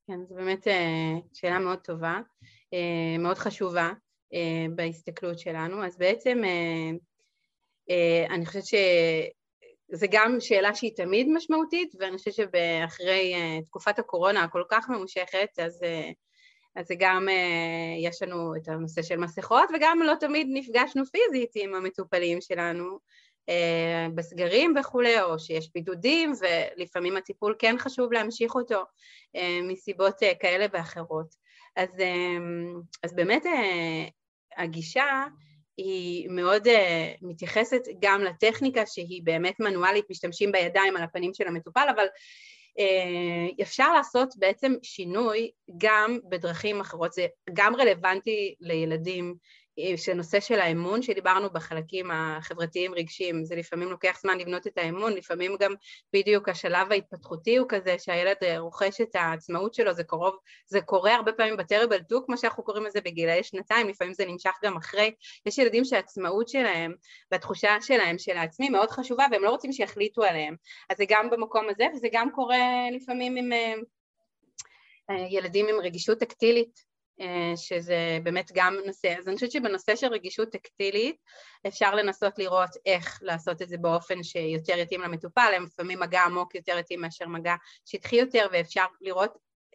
כן, 0.07 0.25
זו 0.25 0.35
באמת 0.35 0.67
אה, 0.67 1.13
שאלה 1.33 1.59
מאוד 1.59 1.79
טובה, 1.79 2.19
אה, 2.73 3.17
מאוד 3.19 3.37
חשובה 3.37 3.91
אה, 4.33 4.65
בהסתכלות 4.75 5.39
שלנו. 5.39 5.85
אז 5.85 5.97
בעצם 5.97 6.41
אני 8.29 8.45
חושבת 8.45 8.63
שזו 9.91 10.07
גם 10.11 10.35
שאלה 10.39 10.75
שהיא 10.75 10.95
תמיד 10.95 11.27
משמעותית, 11.29 11.95
ואני 11.99 12.17
חושבת 12.17 12.33
שאחרי 12.33 13.33
תקופת 13.65 13.99
הקורונה 13.99 14.43
הכל 14.43 14.63
כך 14.69 14.89
ממושכת, 14.89 15.49
אז 15.59 15.83
אז 16.77 16.87
זה 16.87 16.95
גם, 16.99 17.29
אה, 17.29 18.09
יש 18.09 18.21
לנו 18.21 18.55
את 18.55 18.67
הנושא 18.67 19.01
של 19.01 19.17
מסכות, 19.17 19.69
וגם 19.75 19.99
לא 20.03 20.13
תמיד 20.19 20.47
נפגשנו 20.49 21.03
פיזית 21.05 21.51
עם 21.55 21.75
המטופלים 21.75 22.41
שלנו 22.41 22.99
אה, 23.49 24.07
בסגרים 24.15 24.73
וכולי, 24.79 25.21
או 25.21 25.39
שיש 25.39 25.69
בידודים, 25.73 26.33
ולפעמים 26.41 27.17
הטיפול 27.17 27.55
כן 27.59 27.75
חשוב 27.79 28.13
להמשיך 28.13 28.55
אותו 28.55 28.83
אה, 29.35 29.59
מסיבות 29.63 30.15
כאלה 30.39 30.65
ואחרות. 30.73 31.35
אז, 31.75 31.89
אז 33.03 33.15
באמת 33.15 33.43
הגישה 34.57 35.23
היא 35.77 36.29
מאוד 36.29 36.67
מתייחסת 37.21 37.81
גם 37.99 38.21
לטכניקה 38.23 38.85
שהיא 38.85 39.21
באמת 39.23 39.59
מנואלית, 39.59 40.05
משתמשים 40.09 40.51
בידיים 40.51 40.97
על 40.97 41.03
הפנים 41.03 41.33
של 41.33 41.47
המטופל, 41.47 41.87
אבל 41.95 42.05
אה, 42.79 43.47
אפשר 43.61 43.93
לעשות 43.93 44.33
בעצם 44.37 44.73
שינוי 44.83 45.51
גם 45.77 46.19
בדרכים 46.29 46.81
אחרות, 46.81 47.13
זה 47.13 47.27
גם 47.53 47.75
רלוונטי 47.75 48.55
לילדים 48.59 49.35
שנושא 49.95 50.39
של 50.39 50.59
האמון 50.59 51.01
שדיברנו 51.01 51.49
בחלקים 51.49 52.11
החברתיים 52.11 52.93
רגשיים, 52.93 53.45
זה 53.45 53.55
לפעמים 53.55 53.89
לוקח 53.89 54.19
זמן 54.21 54.37
לבנות 54.37 54.67
את 54.67 54.77
האמון, 54.77 55.13
לפעמים 55.13 55.55
גם 55.59 55.73
בדיוק 56.13 56.49
השלב 56.49 56.91
ההתפתחותי 56.91 57.57
הוא 57.57 57.67
כזה 57.69 57.95
שהילד 57.99 58.35
רוכש 58.57 59.01
את 59.01 59.15
העצמאות 59.15 59.73
שלו, 59.73 59.93
זה, 59.93 60.03
קרוב, 60.03 60.37
זה 60.67 60.81
קורה 60.81 61.15
הרבה 61.15 61.31
פעמים 61.33 61.57
בטרבל 61.57 61.99
טוק, 61.99 62.25
כמו 62.25 62.37
שאנחנו 62.37 62.63
קוראים 62.63 62.85
לזה 62.85 63.01
בגילאי 63.01 63.43
שנתיים, 63.43 63.89
לפעמים 63.89 64.13
זה 64.13 64.25
נמשך 64.25 64.53
גם 64.63 64.77
אחרי, 64.77 65.11
יש 65.45 65.57
ילדים 65.57 65.85
שהעצמאות 65.85 66.49
שלהם 66.49 66.93
והתחושה 67.31 67.77
שלהם 67.81 68.17
של 68.17 68.37
העצמי 68.37 68.69
מאוד 68.69 68.89
חשובה 68.89 69.25
והם 69.31 69.43
לא 69.43 69.49
רוצים 69.49 69.71
שיחליטו 69.71 70.23
עליהם, 70.23 70.55
אז 70.89 70.97
זה 70.97 71.03
גם 71.09 71.29
במקום 71.29 71.65
הזה 71.69 71.85
וזה 71.93 72.07
גם 72.11 72.31
קורה 72.31 72.57
לפעמים 72.91 73.35
עם 73.35 73.53
אה, 73.53 73.73
אה, 75.09 75.27
ילדים 75.29 75.67
עם 75.67 75.75
רגישות 75.79 76.19
טקטילית. 76.19 76.79
אה, 76.79 76.96
שזה 77.55 78.19
באמת 78.23 78.51
גם 78.53 78.75
נושא. 78.85 79.15
אז 79.17 79.27
אני 79.27 79.35
חושבת 79.35 79.51
שבנושא 79.51 79.95
של 79.95 80.07
רגישות 80.07 80.49
טקטילית 80.49 81.15
אפשר 81.67 81.95
לנסות 81.95 82.39
לראות 82.39 82.69
איך 82.85 83.19
לעשות 83.21 83.61
את 83.61 83.69
זה 83.69 83.77
באופן 83.77 84.23
שיותר 84.23 84.77
יתאים 84.77 85.01
למטופל, 85.01 85.51
לפעמים 85.65 85.99
מגע 85.99 86.21
עמוק 86.21 86.55
יותר 86.55 86.77
יתאים 86.77 87.01
מאשר 87.01 87.27
מגע 87.27 87.55
שטחי 87.85 88.15
יותר, 88.15 88.47
ואפשר 88.51 88.85
לראות 89.01 89.31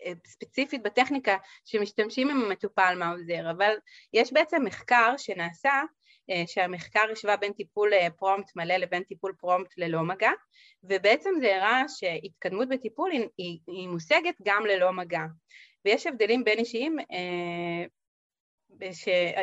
אה, 0.06 0.12
ספציפית 0.26 0.82
בטכניקה 0.82 1.36
שמשתמשים 1.64 2.30
עם 2.30 2.42
המטופל 2.42 2.94
מה 2.98 3.10
עוזר, 3.10 3.50
אבל 3.50 3.74
יש 4.12 4.32
בעצם 4.32 4.64
מחקר 4.64 5.14
שנעשה 5.16 5.82
אה, 6.30 6.42
שהמחקר 6.46 7.04
השווה 7.12 7.36
בין 7.36 7.52
טיפול 7.52 7.92
פרומפט 8.16 8.56
מלא 8.56 8.76
לבין 8.76 9.02
טיפול 9.02 9.32
פרומפט 9.38 9.78
ללא 9.78 10.02
מגע 10.02 10.30
ובעצם 10.82 11.30
זה 11.40 11.56
הראה 11.56 11.82
שהתקדמות 11.88 12.68
בטיפול 12.68 13.10
היא, 13.10 13.58
היא 13.66 13.88
מושגת 13.88 14.34
גם 14.42 14.66
ללא 14.66 14.92
מגע 14.92 15.22
ויש 15.84 16.06
הבדלים 16.06 16.44
בין 16.44 16.58
אישיים, 16.58 16.98
אה, 16.98 17.84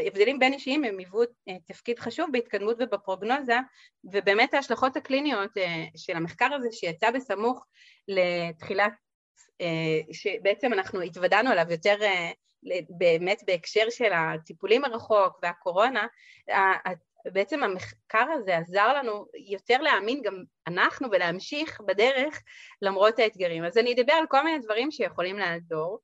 הבדלים 0.08 0.40
בין 0.40 0.54
אישיים 0.54 0.84
הם 0.84 0.98
היוו 0.98 1.22
אה, 1.22 1.54
תפקיד 1.66 2.00
חשוב 2.00 2.30
בהתקדמות 2.32 2.78
ובפרוגנוזה 2.80 3.58
ובאמת 4.04 4.54
ההשלכות 4.54 4.98
הקליניות 4.98 5.58
אה, 5.58 5.86
של 5.96 6.16
המחקר 6.16 6.54
הזה 6.54 6.68
שיצא 6.72 7.12
בסמוך 7.12 7.66
לתחילת, 8.08 8.94
שבעצם 10.12 10.74
אנחנו 10.74 11.02
התוודענו 11.02 11.50
עליו 11.50 11.66
יותר 11.72 11.96
באמת 12.90 13.42
בהקשר 13.48 13.90
של 13.90 14.12
הטיפולים 14.14 14.82
מרחוק 14.82 15.40
והקורונה, 15.44 16.08
בעצם 17.26 17.64
המחקר 17.64 18.26
הזה 18.34 18.58
עזר 18.58 18.94
לנו 18.94 19.26
יותר 19.50 19.78
להאמין 19.78 20.22
גם 20.22 20.44
אנחנו 20.68 21.08
ולהמשיך 21.12 21.82
בדרך 21.82 22.42
למרות 22.82 23.20
האתגרים. 23.20 23.66
אז 23.66 23.78
אני 23.78 23.94
אדבר 23.94 24.14
על 24.14 24.26
כל 24.30 24.44
מיני 24.44 24.60
דברים 24.60 24.92
שיכולים 24.92 25.38
לעזור. 25.38 26.00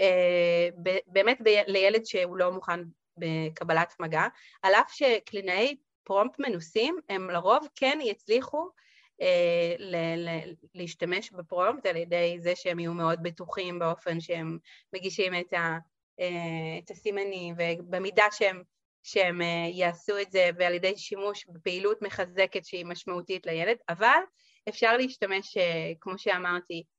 אה, 0.00 0.68
באמת 1.06 1.38
לילד 1.66 2.04
שהוא 2.04 2.36
לא 2.36 2.52
מוכן 2.52 2.80
בקבלת 3.16 3.94
מגע, 4.00 4.26
על 4.62 4.74
אף 4.74 4.92
שקלינאי 4.92 5.76
פרומפט 6.04 6.38
מנוסים 6.38 6.98
הם 7.08 7.30
לרוב 7.30 7.68
כן 7.74 7.98
יצליחו 8.02 8.68
אה, 9.20 9.74
להשתמש 10.74 11.32
בפרומפט 11.32 11.86
על 11.86 11.96
ידי 11.96 12.36
זה 12.40 12.52
שהם 12.56 12.78
יהיו 12.78 12.94
מאוד 12.94 13.22
בטוחים 13.22 13.78
באופן 13.78 14.20
שהם 14.20 14.58
מגישים 14.92 15.34
את, 15.34 15.52
ה, 15.52 15.78
אה, 16.20 16.78
את 16.84 16.90
הסימנים 16.90 17.54
ובמידה 17.58 18.24
שהם, 18.30 18.62
שהם 19.02 19.40
יעשו 19.72 20.18
את 20.18 20.32
זה 20.32 20.50
ועל 20.58 20.74
ידי 20.74 20.96
שימוש 20.96 21.46
בפעילות 21.48 22.02
מחזקת 22.02 22.64
שהיא 22.64 22.86
משמעותית 22.86 23.46
לילד, 23.46 23.76
אבל 23.88 24.20
אפשר 24.68 24.96
להשתמש, 24.96 25.56
כמו 26.00 26.18
שאמרתי, 26.18 26.74
אה, 26.74 26.91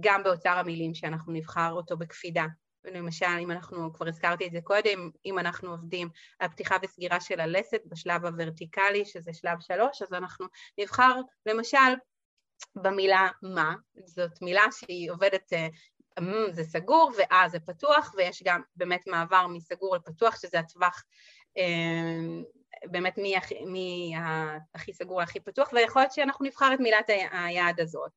גם 0.00 0.22
באוצר 0.22 0.58
המילים 0.58 0.94
שאנחנו 0.94 1.32
נבחר 1.32 1.72
אותו 1.72 1.96
בקפידה. 1.96 2.46
למשל, 2.84 3.26
אם 3.40 3.50
אנחנו, 3.50 3.92
כבר 3.92 4.08
הזכרתי 4.08 4.46
את 4.46 4.52
זה 4.52 4.60
קודם, 4.64 5.10
אם 5.26 5.38
אנחנו 5.38 5.70
עובדים 5.70 6.08
על 6.38 6.48
פתיחה 6.48 6.76
וסגירה 6.82 7.20
של 7.20 7.40
הלסת 7.40 7.80
בשלב 7.86 8.24
הוורטיקלי, 8.24 9.04
שזה 9.04 9.34
שלב 9.34 9.60
שלוש, 9.60 10.02
אז 10.02 10.12
אנחנו 10.12 10.46
נבחר 10.78 11.20
למשל 11.46 11.76
במילה 12.74 13.28
מה, 13.42 13.74
זאת 14.04 14.42
מילה 14.42 14.64
שהיא 14.70 15.10
עובדת, 15.10 15.52
אה, 15.52 15.68
זה 16.52 16.64
סגור 16.64 17.12
ואה 17.18 17.48
זה 17.48 17.60
פתוח, 17.60 18.14
ויש 18.16 18.42
גם 18.42 18.60
באמת 18.76 19.06
מעבר 19.06 19.46
מסגור 19.46 19.96
לפתוח, 19.96 20.40
שזה 20.40 20.58
הטווח 20.58 21.04
אה, 21.58 22.42
באמת 22.84 23.18
מי, 23.18 23.34
מי 23.66 24.12
הכי 24.74 24.92
סגור, 24.92 25.22
הכי 25.22 25.40
פתוח, 25.40 25.72
ויכול 25.72 26.02
להיות 26.02 26.12
שאנחנו 26.12 26.44
נבחר 26.44 26.74
את 26.74 26.80
מילת 26.80 27.10
היעד 27.32 27.80
הזאת. 27.80 28.10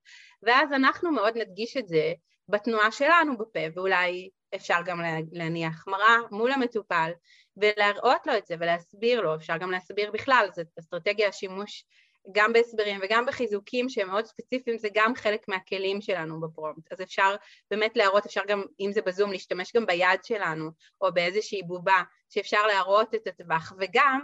ואז 0.43 0.73
אנחנו 0.73 1.11
מאוד 1.11 1.37
נדגיש 1.37 1.77
את 1.77 1.87
זה 1.87 2.13
בתנועה 2.49 2.91
שלנו 2.91 3.37
בפה, 3.37 3.59
ואולי 3.75 4.29
אפשר 4.55 4.79
גם 4.85 5.01
להניח 5.31 5.87
מראה 5.87 6.15
מול 6.31 6.51
המטופל 6.51 7.11
ולהראות 7.57 8.27
לו 8.27 8.37
את 8.37 8.47
זה 8.47 8.55
ולהסביר 8.59 9.21
לו, 9.21 9.35
אפשר 9.35 9.57
גם 9.57 9.71
להסביר 9.71 10.11
בכלל, 10.11 10.47
זו 10.55 10.61
אסטרטגיה 10.79 11.27
השימוש 11.27 11.85
גם 12.31 12.53
בהסברים 12.53 12.99
וגם 13.03 13.25
בחיזוקים 13.25 13.89
שהם 13.89 14.07
מאוד 14.07 14.25
ספציפיים, 14.25 14.77
זה 14.77 14.87
גם 14.93 15.15
חלק 15.15 15.47
מהכלים 15.47 16.01
שלנו 16.01 16.41
בפרומפט. 16.41 16.93
אז 16.93 17.01
אפשר 17.01 17.35
באמת 17.71 17.97
להראות, 17.97 18.25
אפשר 18.25 18.41
גם, 18.47 18.63
אם 18.79 18.91
זה 18.91 19.01
בזום, 19.01 19.31
להשתמש 19.31 19.71
גם 19.75 19.85
ביד 19.85 20.23
שלנו, 20.23 20.69
או 21.01 21.13
באיזושהי 21.13 21.63
בובה, 21.63 22.01
שאפשר 22.29 22.67
להראות 22.67 23.15
את 23.15 23.27
הטווח, 23.27 23.73
וגם 23.79 24.21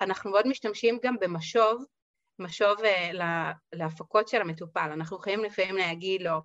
אנחנו 0.00 0.30
מאוד 0.30 0.48
משתמשים 0.48 0.98
גם 1.02 1.16
במשוב, 1.20 1.84
משוב 2.38 2.84
אה, 2.84 3.10
להפקות 3.72 4.28
של 4.28 4.40
המטופל. 4.40 4.90
אנחנו 4.92 5.16
יכולים 5.16 5.44
לפעמים 5.44 5.76
להגיד 5.76 6.22
לו, 6.22 6.40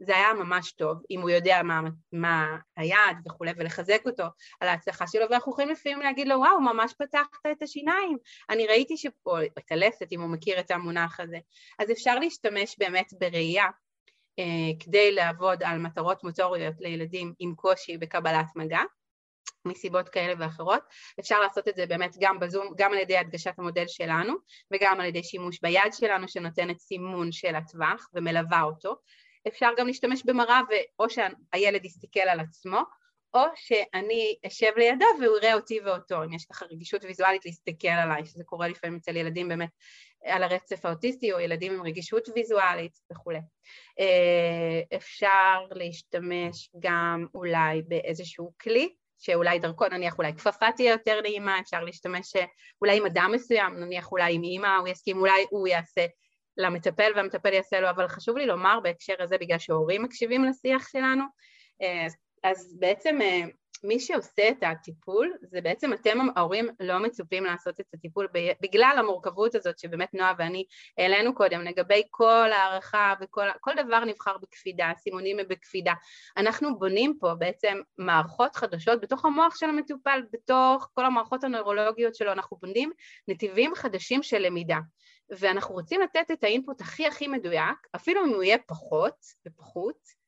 זה 0.00 0.16
היה 0.16 0.34
ממש 0.34 0.72
טוב, 0.72 0.98
אם 1.10 1.20
הוא 1.20 1.30
יודע 1.30 1.62
מה, 1.62 1.80
מה 2.12 2.56
היעד 2.76 3.16
וכולי, 3.26 3.50
ולחזק 3.56 4.00
אותו 4.06 4.24
על 4.60 4.68
ההצלחה 4.68 5.06
שלו, 5.06 5.24
ואנחנו 5.30 5.52
יכולים 5.52 5.70
לפעמים 5.70 6.00
להגיד 6.00 6.28
לו, 6.28 6.34
וואו, 6.38 6.60
ממש 6.60 6.94
פתחת 6.98 7.46
את 7.52 7.62
השיניים, 7.62 8.18
אני 8.50 8.66
ראיתי 8.66 8.96
שפה, 8.96 9.38
את 9.58 9.72
הלסת, 9.72 10.12
אם 10.12 10.20
הוא 10.20 10.30
מכיר 10.30 10.60
את 10.60 10.70
המונח 10.70 11.20
הזה. 11.20 11.38
אז 11.78 11.90
אפשר 11.90 12.18
להשתמש 12.18 12.76
באמת 12.78 13.12
בראייה 13.20 13.66
אה, 14.38 14.44
כדי 14.80 15.12
לעבוד 15.12 15.62
על 15.62 15.78
מטרות 15.78 16.24
מוטוריות 16.24 16.74
לילדים 16.80 17.32
עם 17.38 17.54
קושי 17.54 17.98
בקבלת 17.98 18.46
מגע. 18.56 18.80
מסיבות 19.64 20.08
כאלה 20.08 20.34
ואחרות. 20.38 20.82
אפשר 21.20 21.40
לעשות 21.40 21.68
את 21.68 21.76
זה 21.76 21.86
באמת 21.86 22.16
גם 22.20 22.40
בזום, 22.40 22.72
גם 22.76 22.92
על 22.92 22.98
ידי 22.98 23.16
הדגשת 23.16 23.54
המודל 23.58 23.84
שלנו 23.86 24.34
וגם 24.70 25.00
על 25.00 25.06
ידי 25.06 25.22
שימוש 25.22 25.60
ביד 25.62 25.92
שלנו 25.92 26.28
שנותנת 26.28 26.78
סימון 26.78 27.32
של 27.32 27.54
הטווח 27.54 28.08
ומלווה 28.14 28.62
אותו. 28.62 28.96
אפשר 29.48 29.70
גם 29.76 29.86
להשתמש 29.86 30.22
במראה 30.24 30.60
או 30.98 31.04
שהילד 31.10 31.84
יסתכל 31.84 32.20
על 32.20 32.40
עצמו 32.40 32.80
או 33.34 33.40
שאני 33.54 34.34
אשב 34.46 34.72
לידו 34.76 35.06
והוא 35.20 35.36
יראה 35.36 35.54
אותי 35.54 35.80
ואותו, 35.80 36.24
אם 36.24 36.32
יש 36.32 36.46
לך 36.50 36.62
רגישות 36.70 37.04
ויזואלית 37.04 37.46
להסתכל 37.46 37.88
עליי, 37.88 38.26
שזה 38.26 38.44
קורה 38.44 38.68
לפעמים 38.68 38.96
אצל 38.96 39.16
ילדים 39.16 39.48
באמת 39.48 39.70
על 40.24 40.42
הרצף 40.42 40.84
האוטיסטי 40.84 41.32
או 41.32 41.40
ילדים 41.40 41.72
עם 41.72 41.82
רגישות 41.82 42.28
ויזואלית 42.34 42.98
וכולי. 43.12 43.38
אה, 44.00 44.96
אפשר 44.96 45.58
להשתמש 45.70 46.70
גם 46.78 47.26
אולי 47.34 47.82
באיזשהו 47.82 48.52
כלי 48.62 48.94
שאולי 49.18 49.58
דרכו 49.58 49.88
נניח 49.88 50.18
אולי 50.18 50.32
כפפה 50.32 50.72
תהיה 50.76 50.92
יותר 50.92 51.20
נעימה, 51.20 51.60
אפשר 51.60 51.84
להשתמש 51.84 52.32
אולי 52.82 52.96
עם 52.96 53.06
אדם 53.06 53.30
מסוים, 53.34 53.76
נניח 53.76 54.12
אולי 54.12 54.34
עם 54.34 54.42
אימא 54.42 54.76
הוא 54.76 54.88
יסכים, 54.88 55.18
אולי 55.18 55.46
הוא 55.50 55.68
יעשה 55.68 56.06
למטפל 56.58 57.12
והמטפל 57.16 57.52
יעשה 57.52 57.80
לו, 57.80 57.90
אבל 57.90 58.08
חשוב 58.08 58.36
לי 58.36 58.46
לומר 58.46 58.80
בהקשר 58.82 59.14
הזה, 59.18 59.38
בגלל 59.38 59.58
שהורים 59.58 60.02
מקשיבים 60.02 60.44
לשיח 60.44 60.88
שלנו, 60.88 61.24
אה, 61.82 62.06
אז 62.44 62.76
בעצם 62.78 63.18
אה, 63.22 63.44
מי 63.84 64.00
שעושה 64.00 64.48
את 64.48 64.62
הטיפול 64.62 65.32
זה 65.42 65.60
בעצם 65.60 65.92
אתם 65.92 66.18
ההורים 66.36 66.68
לא 66.80 66.98
מצופים 66.98 67.44
לעשות 67.44 67.80
את 67.80 67.86
הטיפול 67.94 68.28
בגלל 68.62 68.96
המורכבות 68.98 69.54
הזאת 69.54 69.78
שבאמת 69.78 70.14
נועה 70.14 70.32
ואני 70.38 70.64
העלינו 70.98 71.34
קודם 71.34 71.62
לגבי 71.62 72.02
כל 72.10 72.50
הערכה 72.52 73.14
וכל 73.20 73.72
דבר 73.76 74.04
נבחר 74.04 74.38
בקפידה, 74.38 74.92
סימונים 74.98 75.38
הם 75.38 75.48
בקפידה. 75.48 75.92
אנחנו 76.36 76.78
בונים 76.78 77.16
פה 77.20 77.34
בעצם 77.34 77.80
מערכות 77.98 78.56
חדשות 78.56 79.00
בתוך 79.00 79.24
המוח 79.24 79.56
של 79.56 79.66
המטופל, 79.66 80.22
בתוך 80.32 80.88
כל 80.94 81.04
המערכות 81.04 81.44
הנוירולוגיות 81.44 82.14
שלו, 82.14 82.32
אנחנו 82.32 82.56
בונים 82.56 82.92
נתיבים 83.28 83.74
חדשים 83.74 84.22
של 84.22 84.38
למידה. 84.38 84.78
ואנחנו 85.30 85.74
רוצים 85.74 86.00
לתת 86.00 86.30
את 86.32 86.44
האינפוט 86.44 86.80
הכי 86.80 87.06
הכי 87.06 87.28
מדויק, 87.28 87.78
אפילו 87.96 88.24
אם 88.24 88.28
הוא 88.28 88.42
יהיה 88.42 88.58
פחות 88.66 89.16
ופחות, 89.46 90.18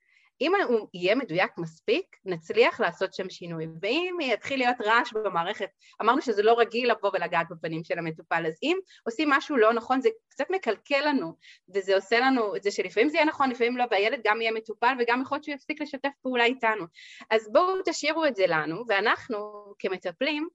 אם 0.41 0.53
הוא 0.69 0.89
יהיה 0.95 1.15
מדויק 1.15 1.59
מספיק, 1.59 2.17
נצליח 2.25 2.81
לעשות 2.81 3.15
שם 3.15 3.31
שינוי. 3.31 3.67
ואם 3.83 4.17
יתחיל 4.21 4.59
להיות 4.59 4.77
רעש 4.81 5.13
במערכת, 5.13 5.69
אמרנו 6.03 6.23
שזה 6.23 6.43
לא 6.43 6.59
רגיל 6.59 6.91
לבוא 6.91 7.11
ולגעת 7.15 7.47
בפנים 7.51 7.85
של 7.85 7.99
המטופל, 7.99 8.47
אז 8.47 8.59
אם 8.63 8.79
עושים 9.07 9.31
משהו 9.31 9.57
לא 9.57 9.73
נכון, 9.73 10.01
זה 10.01 10.09
קצת 10.29 10.45
מקלקל 10.51 11.09
לנו, 11.09 11.37
וזה 11.75 11.95
עושה 11.95 12.21
לנו 12.21 12.57
את 12.57 12.63
זה 12.63 12.71
שלפעמים 12.71 13.09
זה 13.09 13.17
יהיה 13.17 13.27
נכון, 13.27 13.51
לפעמים 13.51 13.77
לא, 13.77 13.85
והילד 13.91 14.21
גם 14.25 14.41
יהיה 14.41 14.53
מטופל, 14.53 14.95
וגם 14.99 15.23
יכול 15.23 15.37
להיות 15.37 15.45
שהוא 15.45 15.55
יפסיק 15.55 15.83
לשתף 15.83 16.13
פעולה 16.23 16.45
איתנו. 16.45 16.85
אז 17.31 17.53
בואו 17.53 17.75
תשאירו 17.85 18.27
את 18.27 18.37
זה 18.37 18.45
לנו, 18.49 18.85
ואנחנו 18.89 19.65
כמטפלים, 19.79 20.49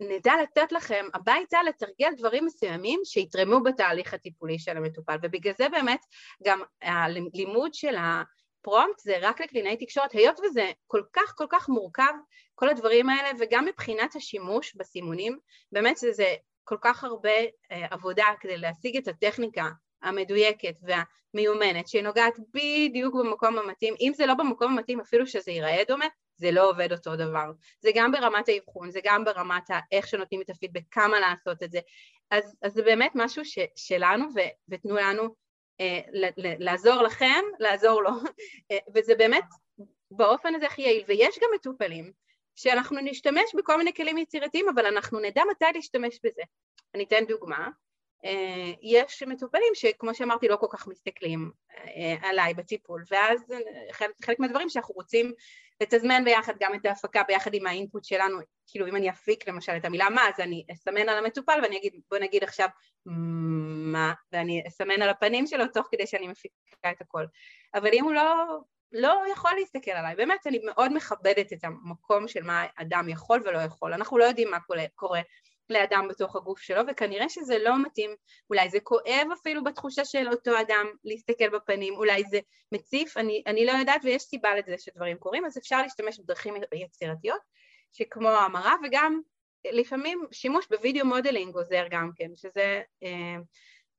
נדע 0.00 0.32
לתת 0.42 0.72
לכם 0.72 1.06
הביתה 1.14 1.62
לתרגל 1.62 2.10
דברים 2.16 2.44
מסוימים 2.44 3.00
שיתרמו 3.04 3.62
בתהליך 3.62 4.14
הטיפולי 4.14 4.58
של 4.58 4.76
המטופל. 4.76 5.16
ובגלל 5.22 5.52
זה 5.58 5.68
באמת 5.68 6.00
גם 6.44 6.62
הלימוד 6.82 7.74
של 7.74 7.94
הפרומפט 7.98 8.98
זה 8.98 9.16
רק 9.20 9.40
לקלינאי 9.40 9.76
תקשורת. 9.76 10.12
היות 10.12 10.40
וזה 10.40 10.70
כל 10.86 11.02
כך 11.12 11.34
כל 11.36 11.46
כך 11.48 11.68
מורכב 11.68 12.12
כל 12.54 12.68
הדברים 12.68 13.08
האלה 13.08 13.30
וגם 13.38 13.64
מבחינת 13.64 14.16
השימוש 14.16 14.74
בסימונים 14.76 15.38
באמת 15.72 15.96
זה 15.96 16.34
כל 16.64 16.76
כך 16.80 17.04
הרבה 17.04 17.30
אה, 17.72 17.86
עבודה 17.90 18.26
כדי 18.40 18.56
להשיג 18.56 18.96
את 18.96 19.08
הטכניקה 19.08 19.68
המדויקת 20.02 20.74
והמיומנת 20.82 21.88
שנוגעת 21.88 22.34
בדיוק 22.54 23.14
במקום 23.14 23.58
המתאים. 23.58 23.94
אם 24.00 24.12
זה 24.14 24.26
לא 24.26 24.34
במקום 24.34 24.72
המתאים 24.72 25.00
אפילו 25.00 25.26
שזה 25.26 25.50
ייראה 25.50 25.82
דומה 25.88 26.06
זה 26.36 26.50
לא 26.50 26.70
עובד 26.70 26.92
אותו 26.92 27.16
דבר. 27.16 27.52
זה 27.80 27.90
גם 27.94 28.12
ברמת 28.12 28.48
האבחון, 28.48 28.90
זה 28.90 29.00
גם 29.04 29.24
ברמת 29.24 29.70
איך 29.92 30.06
שנותנים 30.06 30.40
את 30.40 30.50
הפידבק, 30.50 30.82
כמה 30.90 31.20
לעשות 31.20 31.62
את 31.62 31.72
זה. 31.72 31.80
אז, 32.30 32.56
אז 32.62 32.72
זה 32.72 32.82
באמת 32.82 33.12
משהו 33.14 33.44
ש, 33.44 33.58
שלנו, 33.76 34.24
ו, 34.34 34.40
ותנו 34.68 34.96
לנו 34.96 35.34
אה, 35.80 36.00
ל, 36.12 36.24
ל, 36.24 36.64
לעזור 36.64 37.02
לכם, 37.02 37.44
לעזור 37.58 38.02
לו. 38.02 38.10
אה, 38.70 38.78
וזה 38.94 39.14
באמת 39.14 39.44
באופן 40.10 40.54
הזה 40.54 40.66
הכי 40.66 40.82
יעיל. 40.82 41.04
ויש 41.08 41.38
גם 41.42 41.48
מטופלים 41.54 42.12
שאנחנו 42.56 42.98
נשתמש 43.02 43.54
בכל 43.54 43.78
מיני 43.78 43.94
כלים 43.94 44.18
יצירתיים, 44.18 44.68
אבל 44.68 44.86
אנחנו 44.86 45.20
נדע 45.20 45.42
מתי 45.50 45.64
להשתמש 45.74 46.20
בזה. 46.24 46.42
אני 46.94 47.04
אתן 47.04 47.24
דוגמה. 47.28 47.68
אה, 48.24 48.72
יש 48.82 49.22
מטופלים 49.22 49.74
שכמו 49.74 50.14
שאמרתי 50.14 50.48
לא 50.48 50.56
כל 50.56 50.66
כך 50.70 50.86
מסתכלים 50.86 51.50
אה, 51.70 52.28
עליי 52.28 52.54
בטיפול 52.54 53.04
ואז 53.10 53.44
חלק, 53.92 54.10
חלק 54.24 54.38
מהדברים 54.38 54.68
שאנחנו 54.68 54.94
רוצים 54.94 55.32
לתזמן 55.80 56.24
ביחד 56.24 56.52
גם 56.60 56.74
את 56.74 56.86
ההפקה 56.86 57.22
ביחד 57.22 57.54
עם 57.54 57.66
האינפוט 57.66 58.04
שלנו 58.04 58.38
כאילו 58.66 58.86
אם 58.86 58.96
אני 58.96 59.10
אפיק 59.10 59.48
למשל 59.48 59.72
את 59.76 59.84
המילה 59.84 60.10
מה 60.10 60.28
אז 60.28 60.40
אני 60.40 60.64
אסמן 60.72 61.08
על 61.08 61.24
המטופל 61.24 61.58
ואני 61.62 61.78
אגיד 61.78 61.92
בוא 62.10 62.18
נגיד 62.18 62.44
עכשיו 62.44 62.68
מה 63.06 64.12
ואני 64.32 64.62
אסמן 64.68 65.02
על 65.02 65.08
הפנים 65.08 65.46
שלו 65.46 65.66
תוך 65.66 65.88
כדי 65.90 66.06
שאני 66.06 66.28
מפיקה 66.28 66.90
את 66.90 67.00
הכל. 67.00 67.24
אבל 67.74 67.90
אם 67.92 68.04
הוא 68.04 68.12
לא 68.12 68.58
לא 68.94 69.22
יכול 69.32 69.50
להסתכל 69.58 69.90
עליי, 69.90 70.16
באמת 70.16 70.46
אני 70.46 70.58
מאוד 70.64 70.92
מכבדת 70.92 71.52
את 71.52 71.64
המקום 71.64 72.28
של 72.28 72.42
מה 72.42 72.64
אדם 72.76 73.08
יכול 73.08 73.42
ולא 73.44 73.58
יכול, 73.58 73.92
אנחנו 73.92 74.18
לא 74.18 74.24
יודעים 74.24 74.50
מה 74.50 74.58
קורה 74.94 75.20
לאדם 75.70 76.08
בתוך 76.08 76.36
הגוף 76.36 76.60
שלו, 76.60 76.80
וכנראה 76.88 77.28
שזה 77.28 77.58
לא 77.58 77.82
מתאים, 77.82 78.10
אולי 78.50 78.70
זה 78.70 78.80
כואב 78.80 79.26
אפילו 79.40 79.64
בתחושה 79.64 80.04
של 80.04 80.28
אותו 80.28 80.60
אדם 80.60 80.86
להסתכל 81.04 81.48
בפנים, 81.48 81.94
אולי 81.94 82.24
זה 82.24 82.40
מציף, 82.72 83.16
אני, 83.16 83.42
אני 83.46 83.66
לא 83.66 83.72
יודעת 83.72 84.00
ויש 84.04 84.22
סיבה 84.22 84.54
לזה 84.54 84.74
שדברים 84.78 85.16
קורים, 85.16 85.44
אז 85.44 85.58
אפשר 85.58 85.82
להשתמש 85.82 86.20
בדרכים 86.20 86.54
יצירתיות, 86.74 87.40
שכמו 87.92 88.28
המראה, 88.28 88.74
וגם 88.84 89.20
לפעמים 89.72 90.24
שימוש 90.32 90.66
ב 90.70 90.76
video 90.76 91.06
modeling 91.06 91.54
עוזר 91.54 91.84
גם 91.90 92.10
כן, 92.16 92.30
שזה 92.36 92.82
אה, 93.02 93.36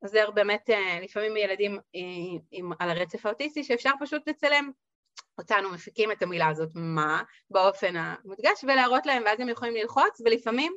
עוזר 0.02 0.30
באמת 0.30 0.70
אה, 0.70 0.98
לפעמים 1.02 1.36
ילדים 1.36 1.74
אה, 1.74 2.40
עם, 2.50 2.72
על 2.78 2.90
הרצף 2.90 3.26
האוטיסטי, 3.26 3.64
שאפשר 3.64 3.90
פשוט 4.00 4.28
לצלם 4.28 4.70
אותנו 5.38 5.70
מפיקים 5.70 6.12
את 6.12 6.22
המילה 6.22 6.48
הזאת 6.48 6.70
מה 6.74 7.22
באופן 7.50 7.96
המודגש 7.96 8.64
ולהראות 8.64 9.06
להם 9.06 9.22
ואז 9.26 9.40
הם 9.40 9.48
יכולים 9.48 9.74
ללחוץ 9.74 10.20
ולפעמים 10.24 10.76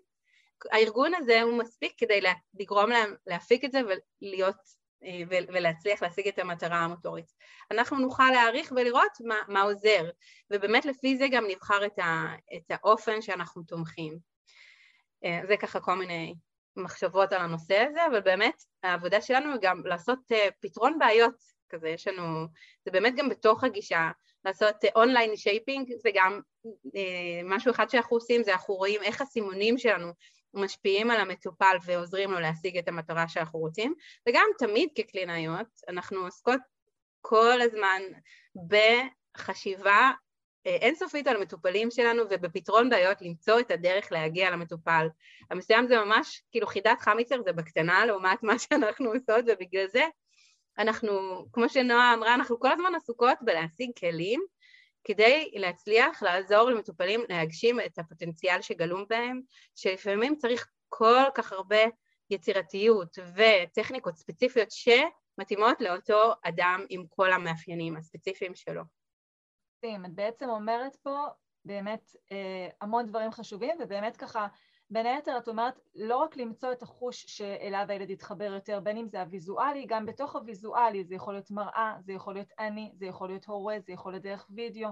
הארגון 0.72 1.12
הזה 1.16 1.42
הוא 1.42 1.58
מספיק 1.58 1.94
כדי 1.98 2.22
לגרום 2.54 2.90
להם 2.90 3.16
להפיק 3.28 3.66
את 3.66 3.72
זה 3.72 3.82
ולהיות 4.22 4.80
אה, 5.04 5.22
ולהצליח 5.30 6.04
להשיג 6.04 6.28
את 6.28 6.40
המטרה 6.40 6.78
המוטורית. 6.78 7.26
אנחנו 7.72 7.98
נוכל 7.98 8.30
להעריך 8.32 8.74
ולראות 8.76 9.12
מה, 9.26 9.36
מה 9.48 9.62
עוזר, 9.62 10.10
ובאמת 10.52 10.86
לפי 10.86 11.18
זה 11.18 11.26
גם 11.32 11.46
נבחר 11.48 11.86
את, 11.86 12.00
ה, 12.00 12.26
את 12.56 12.72
האופן 12.72 13.22
שאנחנו 13.22 13.64
תומכים. 13.64 14.18
אה, 15.26 15.42
זה 15.48 15.58
ככה 15.58 15.80
כל 15.80 15.96
מיני 15.96 16.36
מחשבות 16.76 17.34
על 17.34 17.42
הנושא 17.42 17.78
הזה, 17.78 18.06
אבל 18.06 18.20
באמת 18.20 18.64
העבודה 18.84 19.22
שלנו 19.22 19.52
היא 19.52 19.60
גם 19.62 19.82
לעשות 19.86 20.20
אה, 20.32 20.48
פתרון 20.60 21.00
בעיות 21.00 21.36
כזה, 21.70 21.90
יש 21.90 22.08
לנו, 22.08 22.46
זה 22.86 22.92
באמת 22.92 23.16
גם 23.16 23.30
בתוך 23.30 23.64
הגישה 23.64 24.12
לעשות 24.46 24.76
online 24.96 25.36
shaping, 25.36 25.92
זה 25.98 26.10
גם 26.14 26.42
משהו 27.44 27.72
אחד 27.72 27.90
שאנחנו 27.90 28.18
עושים, 28.18 28.44
זה 28.44 28.52
אנחנו 28.52 28.74
רואים 28.74 29.04
איך 29.04 29.22
הסימונים 29.22 29.78
שלנו 29.78 30.12
משפיעים 30.54 31.12
על 31.12 31.20
המטופל 31.20 31.78
ועוזרים 31.86 32.32
לו 32.32 32.40
להשיג 32.40 32.78
את 32.78 32.88
המטרה 32.88 33.28
שאנחנו 33.28 33.60
רוצים, 33.60 33.94
וגם 34.30 34.46
תמיד 34.58 34.90
כקלינאיות 34.96 35.68
אנחנו 35.90 36.20
עוסקות 36.20 36.60
כל 37.22 37.62
הזמן 37.62 38.02
בחשיבה 38.68 40.12
אה, 40.68 40.76
אינסופית 40.76 41.28
על 41.28 41.36
המטופלים 41.36 41.92
שלנו 41.92 42.24
ובפתרון 42.30 42.90
בעיות 42.90 43.22
למצוא 43.22 43.60
את 43.60 43.72
הדרך 43.72 44.12
להגיע 44.12 44.52
למטופל. 44.52 45.08
המסוים 45.52 45.88
זה 45.88 46.00
ממש 46.00 46.44
כאילו 46.52 46.68
חידת 46.68 47.02
חמיצר 47.02 47.42
זה 47.42 47.54
בקטנה 47.54 48.06
לעומת 48.06 48.44
מה 48.44 48.60
שאנחנו 48.60 49.10
עושות 49.14 49.46
ובגלל 49.48 49.88
זה 49.88 50.04
אנחנו, 50.78 51.46
כמו 51.54 51.70
שנועה 51.70 52.14
אמרה, 52.14 52.34
אנחנו 52.34 52.60
כל 52.60 52.72
הזמן 52.72 52.96
עסוקות 52.96 53.38
בלהשיג 53.42 53.92
כלים 54.00 54.42
כדי 55.04 55.52
להצליח 55.56 56.24
לעזור 56.24 56.70
למטופלים 56.70 57.22
להגשים 57.30 57.80
את 57.86 58.00
הפוטנציאל 58.00 58.62
שגלום 58.62 59.06
בהם, 59.10 59.42
שלפעמים 59.76 60.36
צריך 60.36 60.68
כל 60.90 61.24
כך 61.36 61.52
הרבה 61.52 61.84
יצירתיות 62.30 63.18
וטכניקות 63.36 64.16
ספציפיות 64.16 64.68
שמתאימות 64.72 65.82
לאותו 65.82 66.34
אדם 66.44 66.86
עם 66.90 67.06
כל 67.10 67.32
המאפיינים 67.32 67.98
הספציפיים 67.98 68.56
שלו. 68.56 68.82
את 69.80 70.16
בעצם 70.16 70.50
אומרת 70.50 70.96
פה 70.96 71.28
באמת 71.66 72.16
אה, 72.32 72.68
המון 72.82 73.06
דברים 73.06 73.32
חשובים, 73.32 73.78
ובאמת 73.80 74.18
ככה 74.18 74.48
בין 74.90 75.06
היתר 75.06 75.38
את 75.38 75.48
אומרת 75.48 75.80
לא 75.96 76.18
רק 76.18 76.38
למצוא 76.38 76.72
את 76.72 76.82
החוש 76.82 77.26
שאליו 77.28 77.86
הילד 77.90 78.10
יתחבר 78.10 78.44
יותר, 78.54 78.80
בין 78.80 78.98
אם 78.98 79.08
זה 79.08 79.22
הוויזואלי, 79.22 79.86
גם 79.86 80.06
בתוך 80.06 80.36
הוויזואלי 80.36 81.04
זה 81.04 81.16
יכול 81.16 81.34
להיות 81.34 81.52
מראה, 81.52 81.96
זה 82.00 82.14
יכול 82.14 82.34
להיות 82.34 82.52
אני, 82.60 82.92
זה 82.94 83.06
יכול 83.06 83.28
להיות 83.28 83.46
הורה, 83.46 83.78
זה 83.80 83.92
יכול 83.92 84.12
להיות 84.12 84.24
דרך 84.24 84.48
וידאו, 84.50 84.90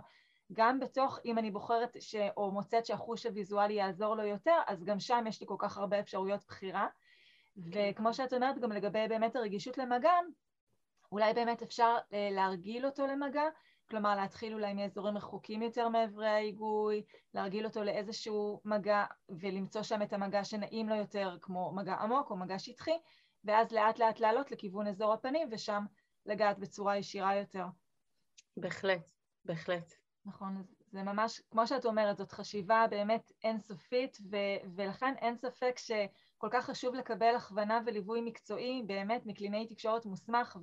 גם 0.54 0.80
בתוך, 0.80 1.20
אם 1.26 1.38
אני 1.38 1.52
בוחרת 1.52 1.98
ש... 2.00 2.16
או 2.38 2.52
מוצאת 2.52 2.86
שהחוש 2.86 3.26
הוויזואלי 3.26 3.74
יעזור 3.74 4.16
לו 4.16 4.24
יותר, 4.24 4.58
אז 4.68 4.84
גם 4.84 5.00
שם 5.00 5.24
יש 5.28 5.41
לי 5.41 5.48
כל 5.48 5.56
כך 5.60 5.78
הרבה 5.78 6.00
אפשרויות 6.00 6.45
בחירה. 6.48 6.88
וכמו 7.58 8.14
שאת 8.14 8.34
אומרת, 8.34 8.60
גם 8.60 8.72
לגבי 8.72 9.08
באמת 9.08 9.36
הרגישות 9.36 9.78
למגע, 9.78 10.12
אולי 11.12 11.34
באמת 11.34 11.62
אפשר 11.62 11.95
אה, 12.14 12.30
להרגיל 12.32 12.86
אותו 12.86 13.08
למגע, 13.08 13.43
כלומר 13.89 14.15
להתחיל 14.15 14.53
אולי 14.53 14.73
מאזורים 14.73 15.17
רחוקים 15.17 15.61
יותר 15.61 15.89
מאיברי 15.89 16.27
ההיגוי, 16.27 17.03
להרגיל 17.33 17.65
אותו 17.65 17.83
לאיזשהו 17.83 18.61
מגע 18.65 19.05
ולמצוא 19.29 19.83
שם 19.83 20.01
את 20.01 20.13
המגע 20.13 20.43
שנעים 20.43 20.89
לו 20.89 20.95
יותר, 20.95 21.38
כמו 21.41 21.75
מגע 21.75 21.93
עמוק 21.93 22.31
או 22.31 22.38
מגע 22.38 22.59
שטחי, 22.59 22.97
ואז 23.43 23.71
לאט 23.71 23.99
לאט 23.99 24.19
לעלות 24.19 24.51
לכיוון 24.51 24.88
אזור 24.88 25.13
הפנים 25.13 25.49
ושם 25.51 25.85
לגעת 26.25 26.59
בצורה 26.59 26.97
ישירה 26.97 27.35
יותר. 27.35 27.65
בהחלט, 28.57 29.09
בהחלט. 29.45 29.93
נכון, 30.25 30.63
זה 30.91 31.03
ממש, 31.03 31.41
כמו 31.51 31.67
שאת 31.67 31.85
אומרת, 31.85 32.17
זאת 32.17 32.31
חשיבה 32.31 32.85
באמת 32.89 33.31
אינסופית, 33.43 34.17
ו- 34.31 34.69
ולכן 34.75 35.13
אין 35.17 35.35
ספק 35.38 35.77
שכל 35.77 36.47
כך 36.51 36.65
חשוב 36.65 36.95
לקבל 36.95 37.35
הכוונה 37.35 37.79
וליווי 37.85 38.21
מקצועי 38.21 38.83
באמת 38.85 39.25
מקלינאי 39.25 39.67
תקשורת 39.67 40.05
מוסמך, 40.05 40.57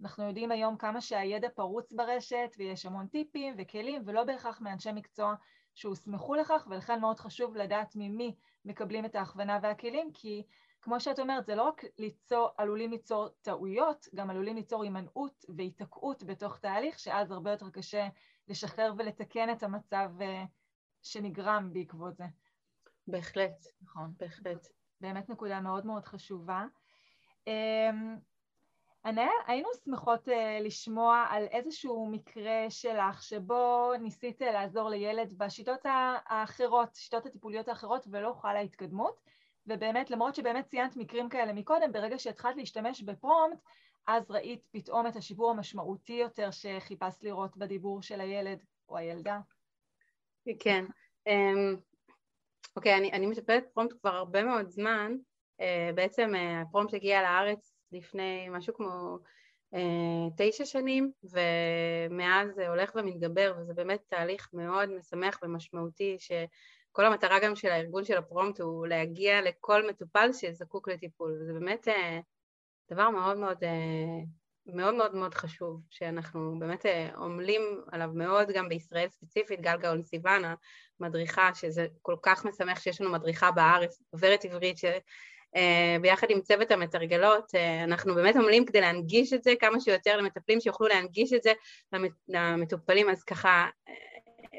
ואנחנו 0.00 0.24
יודעים 0.24 0.50
היום 0.50 0.76
כמה 0.76 1.00
שהידע 1.00 1.48
פרוץ 1.48 1.92
ברשת, 1.92 2.50
ויש 2.58 2.86
המון 2.86 3.06
טיפים 3.06 3.54
וכלים, 3.58 4.02
ולא 4.06 4.24
בהכרח 4.24 4.60
מאנשי 4.60 4.92
מקצוע 4.92 5.34
שהוסמכו 5.74 6.34
לכך, 6.34 6.66
ולכן 6.70 7.00
מאוד 7.00 7.20
חשוב 7.20 7.56
לדעת 7.56 7.92
ממי 7.96 8.34
מקבלים 8.64 9.04
את 9.04 9.14
ההכוונה 9.14 9.58
והכלים, 9.62 10.10
כי 10.14 10.42
כמו 10.82 11.00
שאת 11.00 11.18
אומרת, 11.18 11.46
זה 11.46 11.54
לא 11.54 11.62
רק 11.62 11.84
ליצור, 11.98 12.48
עלולים 12.56 12.90
ליצור 12.90 13.28
טעויות, 13.42 14.06
גם 14.14 14.30
עלולים 14.30 14.56
ליצור 14.56 14.82
הימנעות 14.82 15.44
והיתקעות 15.56 16.22
בתוך 16.22 16.58
תהליך, 16.58 16.98
שאז 16.98 17.30
הרבה 17.30 17.50
יותר 17.50 17.70
קשה 17.70 18.08
לשחרר 18.48 18.92
ולתקן 18.98 19.52
את 19.52 19.62
המצב 19.62 20.10
אה, 20.20 20.44
שנגרם 21.02 21.70
בעקבות 21.72 22.16
זה. 22.16 22.24
בהחלט. 23.08 23.64
נכון. 23.82 24.12
בהחלט. 24.16 24.66
באמת 25.00 25.28
נקודה 25.28 25.60
מאוד 25.60 25.86
מאוד 25.86 26.04
חשובה. 26.04 26.64
היינו 29.46 29.68
שמחות 29.84 30.28
אה, 30.28 30.60
לשמוע 30.60 31.26
על 31.30 31.46
איזשהו 31.50 32.06
מקרה 32.06 32.66
שלך 32.68 33.22
שבו 33.22 33.92
ניסית 34.00 34.40
לעזור 34.40 34.88
לילד 34.88 35.32
בשיטות 35.38 35.80
האחרות, 35.84 36.94
שיטות 36.94 37.26
הטיפוליות 37.26 37.68
האחרות 37.68 38.06
ולא 38.10 38.32
חלה 38.32 38.60
התקדמות, 38.60 39.20
ובאמת, 39.66 40.10
למרות 40.10 40.34
שבאמת 40.34 40.66
ציינת 40.66 40.96
מקרים 40.96 41.28
כאלה 41.28 41.52
מקודם, 41.52 41.92
ברגע 41.92 42.18
שהתחלת 42.18 42.56
להשתמש 42.56 43.02
בפרומפט, 43.02 43.58
אז 44.06 44.30
ראית 44.30 44.66
פתאום 44.70 45.06
את 45.06 45.16
השיפור 45.16 45.50
המשמעותי 45.50 46.12
יותר 46.12 46.50
שחיפשת 46.50 47.22
לראות 47.22 47.56
בדיבור 47.56 48.02
של 48.02 48.20
הילד 48.20 48.58
או 48.88 48.96
הילדה. 48.96 49.38
כן. 50.60 50.84
אמ, 51.26 51.76
אוקיי, 52.76 52.94
אני, 52.94 53.26
מטפלת 53.26 53.64
פרומפט 53.74 53.96
כבר 54.00 54.14
הרבה 54.14 54.42
מאוד 54.42 54.68
זמן. 54.68 55.12
אה, 55.60 55.90
בעצם 55.94 56.34
אה, 56.34 56.60
הפרומפט 56.60 56.94
הגיע 56.94 57.22
לארץ 57.22 57.75
לפני 57.98 58.48
משהו 58.50 58.74
כמו 58.74 59.18
אה, 59.74 60.28
תשע 60.36 60.64
שנים, 60.64 61.12
ומאז 61.24 62.54
זה 62.54 62.68
הולך 62.68 62.92
ומתגבר, 62.94 63.54
וזה 63.58 63.74
באמת 63.74 64.00
תהליך 64.08 64.48
מאוד 64.52 64.90
משמח 64.90 65.38
ומשמעותי, 65.42 66.16
שכל 66.18 67.06
המטרה 67.06 67.40
גם 67.40 67.56
של 67.56 67.68
הארגון 67.68 68.04
של 68.04 68.16
הפרומפט 68.16 68.60
הוא 68.60 68.86
להגיע 68.86 69.42
לכל 69.42 69.88
מטופל 69.88 70.32
שזקוק 70.32 70.88
לטיפול. 70.88 71.38
זה 71.46 71.52
באמת 71.52 71.88
דבר 72.90 73.10
מאוד 73.10 73.38
מאוד 73.38 73.64
אה, 73.64 74.24
מאוד 74.66 74.94
מאוד 74.94 75.14
מאוד 75.14 75.34
חשוב, 75.34 75.80
שאנחנו 75.90 76.58
באמת 76.58 76.86
אה, 76.86 77.08
עמלים 77.16 77.62
עליו 77.92 78.10
מאוד 78.14 78.48
גם 78.54 78.68
בישראל 78.68 79.08
ספציפית, 79.08 79.60
גל 79.60 79.76
גאון 79.76 80.02
סיוונה, 80.02 80.54
מדריכה, 81.00 81.54
שזה 81.54 81.86
כל 82.02 82.16
כך 82.22 82.44
משמח 82.44 82.80
שיש 82.80 83.00
לנו 83.00 83.12
מדריכה 83.12 83.50
בארץ, 83.50 84.02
דוברת 84.12 84.44
עברית, 84.44 84.78
שביחד 84.78 84.98
אה, 85.56 85.96
עם 86.28 86.40
צוות 86.40 86.70
המתרגלות, 86.70 87.54
אנחנו 87.84 88.14
באמת 88.14 88.36
עמלים 88.36 88.66
כדי 88.66 88.80
להנגיש 88.80 89.32
את 89.32 89.42
זה 89.42 89.52
כמה 89.60 89.80
שיותר 89.80 90.16
למטפלים 90.16 90.60
שיוכלו 90.60 90.86
להנגיש 90.86 91.32
את 91.32 91.42
זה 91.42 91.52
למטופלים, 92.28 93.10
אז 93.10 93.22
ככה, 93.22 93.66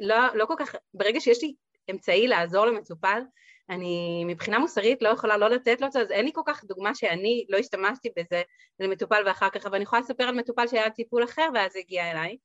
לא, 0.01 0.15
לא 0.33 0.45
כל 0.45 0.55
כך, 0.57 0.75
ברגע 0.93 1.19
שיש 1.19 1.43
לי 1.43 1.53
אמצעי 1.91 2.27
לעזור 2.27 2.65
למטופל, 2.65 3.21
אני 3.69 4.23
מבחינה 4.25 4.59
מוסרית 4.59 5.01
לא 5.01 5.09
יכולה 5.09 5.37
לא 5.37 5.49
לתת 5.49 5.81
לו 5.81 5.87
את 5.87 5.91
זה, 5.91 6.01
אז 6.01 6.11
אין 6.11 6.25
לי 6.25 6.31
כל 6.33 6.41
כך 6.45 6.63
דוגמה 6.63 6.95
שאני 6.95 7.45
לא 7.49 7.57
השתמשתי 7.57 8.09
בזה 8.15 8.41
למטופל 8.79 9.23
ואחר 9.25 9.49
כך, 9.49 9.65
אבל 9.65 9.75
אני 9.75 9.83
יכולה 9.83 10.01
לספר 10.01 10.23
על 10.23 10.35
מטופל 10.35 10.67
שהיה 10.67 10.89
טיפול 10.89 11.23
אחר 11.23 11.47
ואז 11.53 11.75
הגיע 11.75 12.11
אליי. 12.11 12.37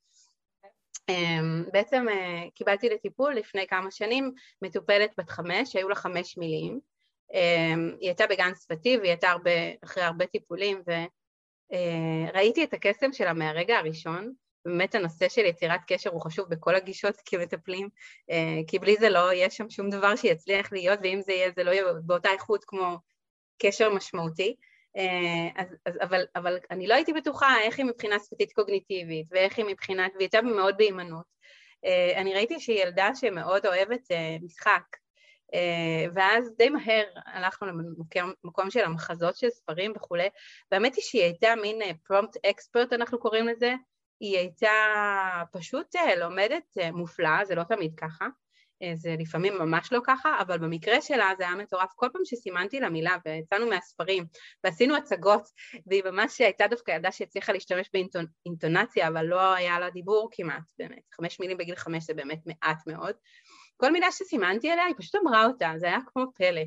אמ, 1.08 1.64
בעצם 1.72 2.06
אה, 2.08 2.44
קיבלתי 2.54 2.88
לטיפול 2.88 3.34
לפני 3.34 3.66
כמה 3.66 3.90
שנים 3.90 4.32
מטופלת 4.62 5.10
בת 5.18 5.30
חמש, 5.30 5.72
שהיו 5.72 5.88
לה 5.88 5.94
חמש 5.94 6.38
מילים. 6.38 6.91
אמ, 7.32 7.96
היא 8.00 8.08
הייתה 8.08 8.26
בגן 8.26 8.54
שפתי 8.54 8.96
והיא 8.96 9.10
הייתה 9.10 9.30
הרבה, 9.30 9.50
אחרי 9.84 10.02
הרבה 10.02 10.26
טיפולים 10.26 10.82
וראיתי 10.86 12.60
אה, 12.60 12.64
את 12.64 12.74
הקסם 12.74 13.12
שלה 13.12 13.32
מהרגע 13.32 13.78
הראשון, 13.78 14.32
באמת 14.64 14.94
הנושא 14.94 15.28
של 15.28 15.44
יצירת 15.44 15.80
קשר 15.86 16.10
הוא 16.10 16.20
חשוב 16.20 16.48
בכל 16.48 16.74
הגישות 16.74 17.16
כמטפלים, 17.24 17.88
אה, 18.30 18.60
כי 18.66 18.78
בלי 18.78 18.96
זה 18.96 19.08
לא 19.08 19.32
יהיה 19.32 19.50
שם 19.50 19.70
שום 19.70 19.90
דבר 19.90 20.16
שיצליח 20.16 20.72
להיות, 20.72 20.98
ואם 21.02 21.20
זה 21.22 21.32
יהיה, 21.32 21.50
זה 21.56 21.64
לא 21.64 21.70
יהיה 21.70 21.84
באותה 22.04 22.32
איכות 22.32 22.64
כמו 22.64 22.96
קשר 23.62 23.90
משמעותי. 23.90 24.56
אה, 24.96 25.62
אז, 25.62 25.76
אז, 25.86 25.94
אבל, 26.02 26.24
אבל 26.36 26.58
אני 26.70 26.86
לא 26.86 26.94
הייתי 26.94 27.12
בטוחה 27.12 27.60
איך 27.62 27.78
היא 27.78 27.86
מבחינה 27.86 28.16
שפתית 28.18 28.52
קוגניטיבית, 28.52 29.26
ואיך 29.30 29.58
היא 29.58 29.66
מבחינת, 29.66 30.10
והיא 30.14 30.24
הייתה 30.24 30.42
מאוד 30.42 30.76
בהימנעות. 30.76 31.32
אני 32.16 32.34
ראיתי 32.34 32.60
שהיא 32.60 32.82
ילדה 32.82 33.10
שמאוד 33.14 33.66
אוהבת 33.66 34.08
משחק, 34.42 34.82
ואז 36.14 36.50
די 36.58 36.68
מהר 36.68 37.04
הלכנו 37.26 37.68
למקום 38.44 38.70
של 38.70 38.84
המחזות 38.84 39.36
של 39.36 39.50
ספרים 39.50 39.92
וכולי, 39.96 40.28
והאמת 40.72 40.94
היא 40.94 41.04
שהיא 41.04 41.22
הייתה 41.22 41.54
מין 41.62 41.78
פרומפט 42.04 42.36
אקספרט 42.46 42.92
אנחנו 42.92 43.18
קוראים 43.18 43.48
לזה, 43.48 43.74
היא 44.22 44.38
הייתה 44.38 44.72
פשוט 45.52 45.96
אה, 45.96 46.16
לומדת 46.16 46.78
אה, 46.80 46.92
מופלאה, 46.92 47.44
זה 47.44 47.54
לא 47.54 47.62
תמיד 47.62 47.94
ככה, 47.96 48.26
אה, 48.82 48.92
זה 48.94 49.14
לפעמים 49.18 49.58
ממש 49.58 49.92
לא 49.92 50.00
ככה, 50.04 50.36
אבל 50.40 50.58
במקרה 50.58 51.00
שלה 51.02 51.30
זה 51.38 51.44
היה 51.44 51.54
מטורף. 51.54 51.92
כל 51.96 52.08
פעם 52.12 52.22
שסימנתי 52.24 52.80
לה 52.80 52.88
מילה 52.88 53.16
ויצאנו 53.26 53.68
מהספרים 53.68 54.24
ועשינו 54.64 54.96
הצגות, 54.96 55.48
והיא 55.86 56.02
ממש 56.04 56.40
הייתה 56.40 56.66
דווקא 56.66 56.90
ילדה 56.90 57.12
שהצליחה 57.12 57.52
להשתמש 57.52 57.90
באינטונציה, 57.92 59.08
אבל 59.08 59.24
לא 59.24 59.54
היה 59.54 59.80
לה 59.80 59.90
דיבור 59.90 60.28
כמעט, 60.32 60.62
באמת. 60.78 61.02
חמש 61.14 61.40
מילים 61.40 61.58
בגיל 61.58 61.76
חמש 61.76 62.04
זה 62.04 62.14
באמת 62.14 62.40
מעט 62.46 62.86
מאוד. 62.86 63.14
כל 63.76 63.92
מילה 63.92 64.12
שסימנתי 64.12 64.70
עליה, 64.70 64.84
היא 64.84 64.94
פשוט 64.98 65.14
אמרה 65.14 65.46
אותה, 65.46 65.72
זה 65.76 65.86
היה 65.86 65.98
כמו 66.06 66.24
פלא. 66.34 66.62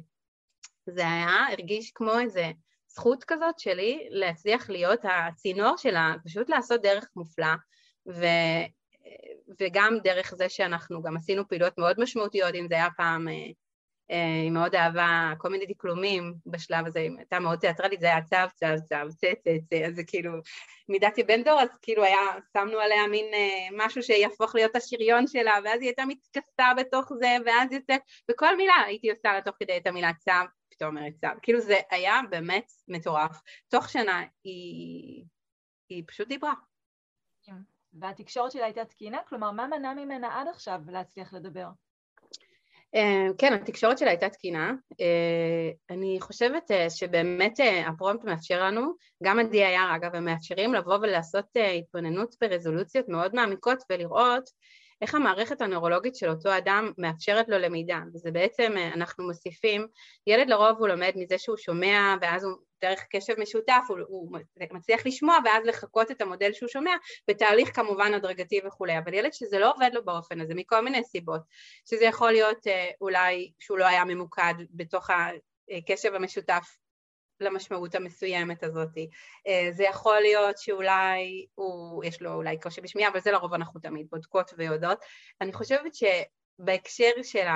זה 0.86 1.02
היה, 1.02 1.48
הרגיש 1.52 1.92
כמו 1.92 2.20
איזה 2.20 2.52
זכות 2.88 3.24
כזאת 3.24 3.60
שלי 3.60 4.08
להצליח 4.10 4.70
להיות 4.70 5.00
הצינור 5.04 5.78
שלה, 5.78 6.14
פשוט 6.26 6.50
לעשות 6.50 6.82
דרך 6.82 7.10
מופלאה, 7.16 7.56
ו... 8.08 8.26
וגם 9.60 9.98
דרך 10.04 10.34
זה 10.36 10.50
שאנחנו 10.50 11.02
גם 11.02 11.18
עשינו 11.18 11.48
פעילויות 11.48 11.78
מאוד 11.78 12.00
משמעותיות, 12.00 12.56
אם 12.56 12.68
זה 12.70 12.76
היה 12.76 12.88
פעם, 12.98 13.28
אה, 13.28 13.34
היא 14.10 14.52
מאוד 14.52 14.76
אהבה 14.76 15.34
כל 15.38 15.50
מיני 15.50 15.66
דקלומים 15.66 16.34
בשלב 16.46 16.86
הזה, 16.86 17.00
היא 17.00 17.12
הייתה 17.18 17.40
מאוד 17.40 17.60
תיאטרלית, 17.60 18.00
זה 18.00 18.06
היה 18.06 18.22
צו, 18.22 18.56
צו, 18.56 18.66
צו, 18.80 19.10
צה, 19.18 19.28
צה, 19.44 19.52
צה, 19.70 19.86
אז 19.86 19.96
זה 19.96 20.04
כאילו, 20.08 20.32
מידתי 20.90 21.24
בן 21.24 21.44
דור, 21.44 21.62
אז 21.62 21.70
כאילו 21.82 22.04
היה, 22.04 22.20
שמנו 22.54 22.80
עליה 22.80 23.08
מין 23.08 23.26
אה, 23.34 23.86
משהו 23.86 24.04
שיהפוך 24.04 24.56
להיות 24.56 24.76
השריון 24.76 25.28
שלה, 25.28 25.54
ואז 25.64 25.82
היא 25.82 25.90
הייתה 25.90 26.06
מתכסה 26.06 26.74
בתוך 26.78 27.12
זה, 27.20 27.38
ואז 27.46 27.72
יוצאת, 27.72 28.02
וכל 28.32 28.58
מילה 28.58 28.76
הייתי 28.86 29.12
עושה 29.12 29.34
לה 29.34 29.42
תוך 29.42 29.56
כדי 29.60 29.78
את 29.78 29.88
המילה 29.88 30.12
צו, 30.20 30.32
פתאום 30.70 30.98
אומרת 30.98 31.14
צו. 31.22 31.28
כאילו 31.42 31.60
זה 31.60 31.76
היה 31.92 32.22
באמת 32.30 32.72
מטורף. 32.88 33.42
תוך 33.70 33.90
שנה 33.90 34.24
היא, 34.44 35.26
היא 35.90 36.04
פשוט 36.08 36.28
דיברה. 36.28 36.54
והתקשורת 38.00 38.52
שלה 38.52 38.66
הייתה 38.66 38.86
תקינה? 38.86 39.18
כלומר, 39.28 39.52
מה 39.52 39.68
מנע 39.68 39.94
ממנה 39.94 40.42
עד 40.42 40.48
עכשיו 40.48 40.80
להצליח 40.88 41.34
לדבר? 41.34 41.68
אה, 42.96 43.28
כן, 43.38 43.54
התקשורת 43.54 43.98
שלה 43.98 44.10
הייתה 44.10 44.30
תקינה. 44.30 44.74
אה, 45.02 45.70
אני 45.90 46.18
חושבת 46.22 46.72
אה, 46.72 46.90
שבאמת 46.90 47.60
הפרומפט 47.88 48.24
מאפשר 48.24 48.64
לנו, 48.64 48.94
גם 49.24 49.40
ה-DIR 49.40 49.96
אגב, 49.96 50.16
הם 50.16 50.26
מאפשרים 50.26 50.74
לבוא 50.74 50.98
ולעשות 50.98 51.46
התבוננות 51.80 52.36
ברזולוציות 52.42 53.10
מאוד 53.10 53.36
מעמיקות 53.36 53.84
ולראות 53.90 54.50
איך 55.02 55.16
המערכת 55.16 55.62
הנוירולוגית 55.62 56.16
של 56.16 56.30
אותו 56.30 56.58
אדם 56.58 56.92
מאפשרת 56.98 57.50
לו 57.50 57.58
למידה, 57.58 58.00
וזה 58.14 58.32
בעצם, 58.32 58.74
אנחנו 58.94 59.28
מוסיפים, 59.28 59.88
ילד 60.28 60.50
לרוב 60.50 60.78
הוא 60.80 60.88
לומד 60.88 61.12
מזה 61.16 61.38
שהוא 61.38 61.58
שומע 61.58 62.16
ואז 62.22 62.44
הוא 62.44 62.54
דרך 62.82 63.06
קשב 63.10 63.34
משותף 63.40 63.84
הוא, 63.88 64.00
הוא 64.08 64.40
מצליח 64.72 65.06
לשמוע 65.06 65.38
ואז 65.46 65.66
לחקות 65.66 66.12
את 66.12 66.22
המודל 66.22 66.54
שהוא 66.54 66.70
שומע 66.70 66.96
בתהליך 67.28 67.76
כמובן 67.76 68.14
הדרגתי 68.14 68.60
וכולי, 68.68 68.98
אבל 68.98 69.14
ילד 69.14 69.34
שזה 69.34 69.60
לא 69.60 69.72
עובד 69.72 69.90
לו 69.94 70.06
באופן 70.06 70.42
הזה 70.42 70.54
מכל 70.56 70.82
מיני 70.82 71.04
סיבות, 71.04 71.42
שזה 71.90 72.06
יכול 72.06 72.32
להיות 72.32 72.68
אה, 72.68 72.90
אולי 73.02 73.52
שהוא 73.60 73.78
לא 73.78 73.86
היה 73.86 74.06
ממוקד 74.06 74.54
בתוך 74.72 75.10
הקשב 75.72 76.14
המשותף 76.16 76.78
למשמעות 77.40 77.96
המסוימת 77.96 78.64
הזאת. 78.64 78.98
אה, 79.48 79.70
זה 79.72 79.84
יכול 79.84 80.20
להיות 80.20 80.58
שאולי 80.58 81.46
הוא, 81.56 82.04
יש 82.04 82.22
לו 82.22 82.34
אולי 82.34 82.60
קושי 82.60 82.82
בשמיעה, 82.82 83.10
אבל 83.12 83.20
זה 83.20 83.32
לרוב 83.32 83.54
אנחנו 83.54 83.80
תמיד 83.80 84.08
בודקות 84.10 84.54
ויודעות. 84.58 85.00
אני 85.42 85.54
חושבת 85.54 85.92
שבהקשר 85.96 87.12
של 87.24 87.48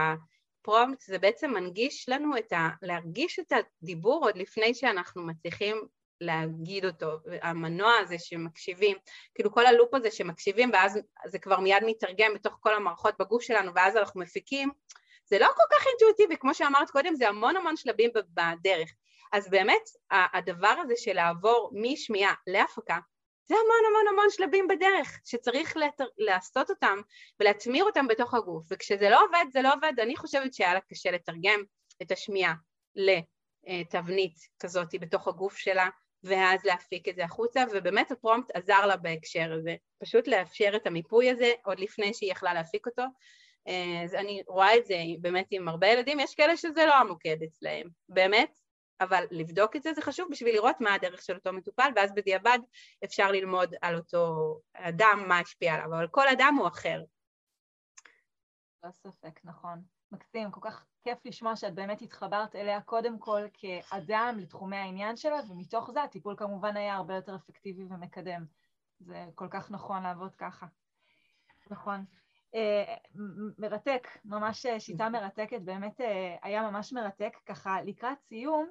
הפרומפט 0.69 1.01
זה 1.01 1.19
בעצם 1.19 1.51
מנגיש 1.51 2.09
לנו 2.09 2.37
את 2.37 2.53
ה... 2.53 2.69
להרגיש 2.81 3.39
את 3.39 3.53
הדיבור 3.81 4.25
עוד 4.25 4.37
לפני 4.37 4.73
שאנחנו 4.73 5.23
מצליחים 5.23 5.87
להגיד 6.21 6.85
אותו, 6.85 7.11
המנוע 7.41 7.93
הזה 7.97 8.19
שמקשיבים, 8.19 8.97
כאילו 9.35 9.51
כל 9.51 9.65
הלופ 9.65 9.93
הזה 9.93 10.11
שמקשיבים 10.11 10.69
ואז 10.73 10.99
זה 11.25 11.39
כבר 11.39 11.59
מיד 11.59 11.83
מתרגם 11.85 12.33
בתוך 12.33 12.57
כל 12.59 12.75
המערכות 12.75 13.15
בגוף 13.19 13.41
שלנו 13.41 13.71
ואז 13.75 13.97
אנחנו 13.97 14.21
מפיקים, 14.21 14.69
זה 15.25 15.39
לא 15.39 15.47
כל 15.47 15.75
כך 15.75 15.87
אינטואיטיבי, 15.87 16.37
כמו 16.37 16.53
שאמרת 16.53 16.89
קודם, 16.89 17.15
זה 17.15 17.29
המון 17.29 17.55
המון 17.55 17.77
שלבים 17.77 18.09
בדרך. 18.13 18.89
אז 19.31 19.49
באמת 19.49 19.89
הדבר 20.11 20.75
הזה 20.83 20.93
של 20.97 21.13
לעבור 21.13 21.71
משמיעה 21.73 22.33
להפקה, 22.47 22.99
זה 23.49 23.55
המון 23.55 23.89
המון 23.89 24.07
המון 24.13 24.29
שלבים 24.29 24.67
בדרך 24.67 25.19
שצריך 25.25 25.77
לתר... 25.77 26.05
לעשות 26.17 26.69
אותם 26.69 26.97
ולהטמיר 27.39 27.83
אותם 27.83 28.07
בתוך 28.07 28.33
הגוף, 28.33 28.65
וכשזה 28.71 29.09
לא 29.09 29.23
עובד, 29.25 29.45
זה 29.51 29.61
לא 29.61 29.73
עובד. 29.73 29.93
אני 29.99 30.15
חושבת 30.15 30.53
שהיה 30.53 30.73
לה 30.73 30.79
קשה 30.81 31.11
לתרגם 31.11 31.63
את 32.01 32.11
השמיעה 32.11 32.53
לתבנית 32.95 34.35
כזאת 34.59 34.95
בתוך 34.99 35.27
הגוף 35.27 35.57
שלה, 35.57 35.89
ואז 36.23 36.63
להפיק 36.63 37.07
את 37.07 37.15
זה 37.15 37.23
החוצה, 37.23 37.63
ובאמת 37.71 38.11
הפרומפט 38.11 38.51
עזר 38.55 38.85
לה 38.85 38.97
בהקשר 38.97 39.53
הזה, 39.53 39.75
פשוט 40.03 40.27
לאפשר 40.27 40.71
את 40.75 40.87
המיפוי 40.87 41.29
הזה 41.29 41.51
עוד 41.65 41.79
לפני 41.79 42.13
שהיא 42.13 42.31
יכלה 42.31 42.53
להפיק 42.53 42.87
אותו. 42.87 43.03
אז 44.03 44.15
אני 44.15 44.43
רואה 44.47 44.77
את 44.77 44.85
זה 44.85 44.95
באמת 45.21 45.47
עם 45.51 45.67
הרבה 45.67 45.87
ילדים, 45.87 46.19
יש 46.19 46.35
כאלה 46.35 46.57
שזה 46.57 46.85
לא 46.85 46.95
המוקד 46.95 47.43
אצלהם, 47.43 47.87
באמת, 48.09 48.58
אבל 49.01 49.23
לבדוק 49.31 49.75
את 49.75 49.83
זה 49.83 49.93
זה 49.93 50.01
חשוב 50.01 50.27
בשביל 50.31 50.55
לראות 50.55 50.81
מה 50.81 50.93
הדרך 50.93 51.21
של 51.21 51.35
אותו 51.35 51.53
מטופל, 51.53 51.91
ואז 51.95 52.13
בדיעבד 52.13 52.59
אפשר 53.03 53.31
ללמוד 53.31 53.75
על 53.81 53.95
אותו 53.95 54.55
אדם, 54.73 55.23
מה 55.27 55.39
השפיע 55.39 55.73
עליו, 55.73 55.85
אבל 55.85 56.07
כל 56.07 56.27
אדם 56.27 56.55
הוא 56.59 56.67
אחר. 56.67 57.03
לא 58.83 58.91
ספק, 58.91 59.39
נכון. 59.43 59.81
מקסים, 60.11 60.51
כל 60.51 60.61
כך 60.63 60.85
כיף 61.03 61.17
לשמוע 61.25 61.55
שאת 61.55 61.73
באמת 61.73 62.01
התחברת 62.01 62.55
אליה 62.55 62.81
קודם 62.81 63.19
כל 63.19 63.41
כאדם 63.53 64.35
לתחומי 64.39 64.77
העניין 64.77 65.17
שלה, 65.17 65.39
ומתוך 65.49 65.91
זה 65.91 66.03
הטיפול 66.03 66.35
כמובן 66.37 66.77
היה 66.77 66.95
הרבה 66.95 67.15
יותר 67.15 67.35
אפקטיבי 67.35 67.83
ומקדם. 67.83 68.45
זה 68.99 69.25
כל 69.35 69.47
כך 69.51 69.71
נכון 69.71 70.03
לעבוד 70.03 70.35
ככה. 70.35 70.65
נכון. 71.69 72.05
אה, 72.55 72.95
מרתק, 73.57 74.07
ממש 74.25 74.65
שיטה 74.79 75.09
מרתקת, 75.09 75.61
באמת 75.61 76.01
אה, 76.01 76.35
היה 76.43 76.71
ממש 76.71 76.93
מרתק. 76.93 77.33
ככה 77.45 77.81
לקראת 77.81 78.21
סיום, 78.21 78.69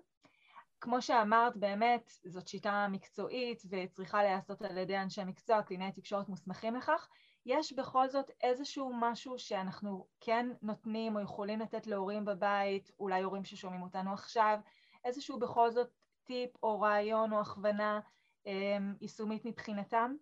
כמו 0.80 1.02
שאמרת, 1.02 1.56
באמת 1.56 2.10
זאת 2.24 2.48
שיטה 2.48 2.86
מקצועית 2.90 3.62
וצריכה 3.70 4.22
להיעשות 4.22 4.62
על 4.62 4.78
ידי 4.78 4.98
אנשי 4.98 5.24
מקצוע, 5.24 5.62
קלינאי 5.62 5.92
תקשורת 5.92 6.28
מוסמכים 6.28 6.74
לכך. 6.76 7.08
יש 7.46 7.72
בכל 7.72 8.08
זאת 8.08 8.30
איזשהו 8.42 8.92
משהו 8.94 9.38
שאנחנו 9.38 10.06
כן 10.20 10.46
נותנים 10.62 11.16
או 11.16 11.20
יכולים 11.20 11.60
לתת 11.60 11.86
להורים 11.86 12.24
בבית, 12.24 12.90
אולי 12.98 13.22
הורים 13.22 13.44
ששומעים 13.44 13.82
אותנו 13.82 14.12
עכשיו, 14.12 14.58
איזשהו 15.04 15.38
בכל 15.38 15.70
זאת 15.70 15.90
טיפ 16.24 16.50
או 16.62 16.80
רעיון 16.80 17.32
או 17.32 17.40
הכוונה 17.40 18.00
אה, 18.46 18.78
יישומית 19.00 19.44
מבחינתם? 19.44 20.14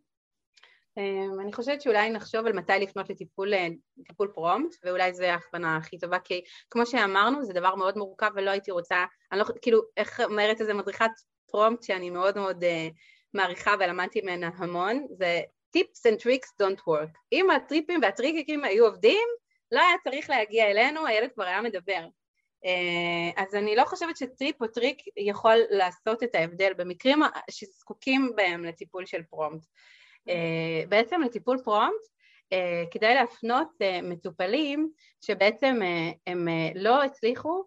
אמ, 0.99 1.41
אני 1.41 1.53
חושבת 1.53 1.83
שאולי 1.83 2.11
נחשוב 2.11 2.47
על 2.47 2.53
מתי 2.53 2.73
לפנות 2.81 3.11
לטיפול 3.11 3.55
אה, 3.55 3.69
טיפול 4.07 4.29
פרומט, 4.35 4.75
ואולי 4.85 5.15
זו 5.15 5.25
ההכוונה 5.25 5.77
הכי 5.77 5.99
טובה, 5.99 6.19
כי 6.19 6.45
כמו 6.71 6.87
שאמרנו, 6.87 7.45
זה 7.45 7.53
דבר 7.53 7.75
מאוד 7.75 7.99
מורכב 7.99 8.31
ולא 8.35 8.51
הייתי 8.51 8.71
רוצה, 8.71 9.05
אני 9.33 9.41
לא, 9.41 9.45
כאילו, 9.63 9.83
איך 9.97 10.21
אומרת 10.21 10.61
איזה 10.61 10.75
מדריכת 10.75 11.11
פרומט 11.51 11.83
שאני 11.83 12.11
מאוד 12.11 12.39
מאוד 12.39 12.65
uh, 12.65 12.67
מעריכה 13.35 13.75
ולמדתי 13.81 14.21
ממנה 14.21 14.51
המון, 14.57 15.07
זה 15.11 15.41
tips 15.77 16.11
and 16.11 16.23
tricks 16.23 16.63
don't 16.63 16.81
work. 16.81 17.19
אם 17.33 17.51
ה 17.51 17.61
tips 17.61 18.01
וה 18.03 18.18
tricks 18.18 18.65
היו 18.65 18.87
עובדים, 18.87 19.29
לא 19.73 19.81
היה 19.81 19.97
צריך 20.05 20.31
להגיע 20.31 20.71
אלינו, 20.71 21.07
הילד 21.07 21.33
כבר 21.35 21.45
היה 21.45 21.63
מדבר. 21.63 22.07
Uh, 22.65 23.33
אז 23.37 23.55
אני 23.55 23.77
לא 23.77 23.85
חושבת 23.85 24.17
שטריפ 24.17 24.63
או 24.63 24.67
trick 24.67 24.99
יכול 25.17 25.57
לעשות 25.71 26.23
את 26.23 26.35
ההבדל 26.35 26.73
במקרים 26.77 27.19
שזקוקים 27.51 28.33
בהם 28.37 28.65
לטיפול 28.65 29.07
של 29.07 29.23
פרומט. 29.23 29.61
אה, 30.29 30.87
בעצם 30.89 31.21
לטיפול 31.23 31.59
פרומפט 31.65 32.07
אה, 32.53 32.85
כדאי 32.91 33.15
להפנות 33.15 33.69
אה, 33.83 34.03
מטופלים 34.03 34.91
שבעצם 35.21 35.81
הם 36.27 36.49
לא 36.75 37.03
הצליחו 37.03 37.65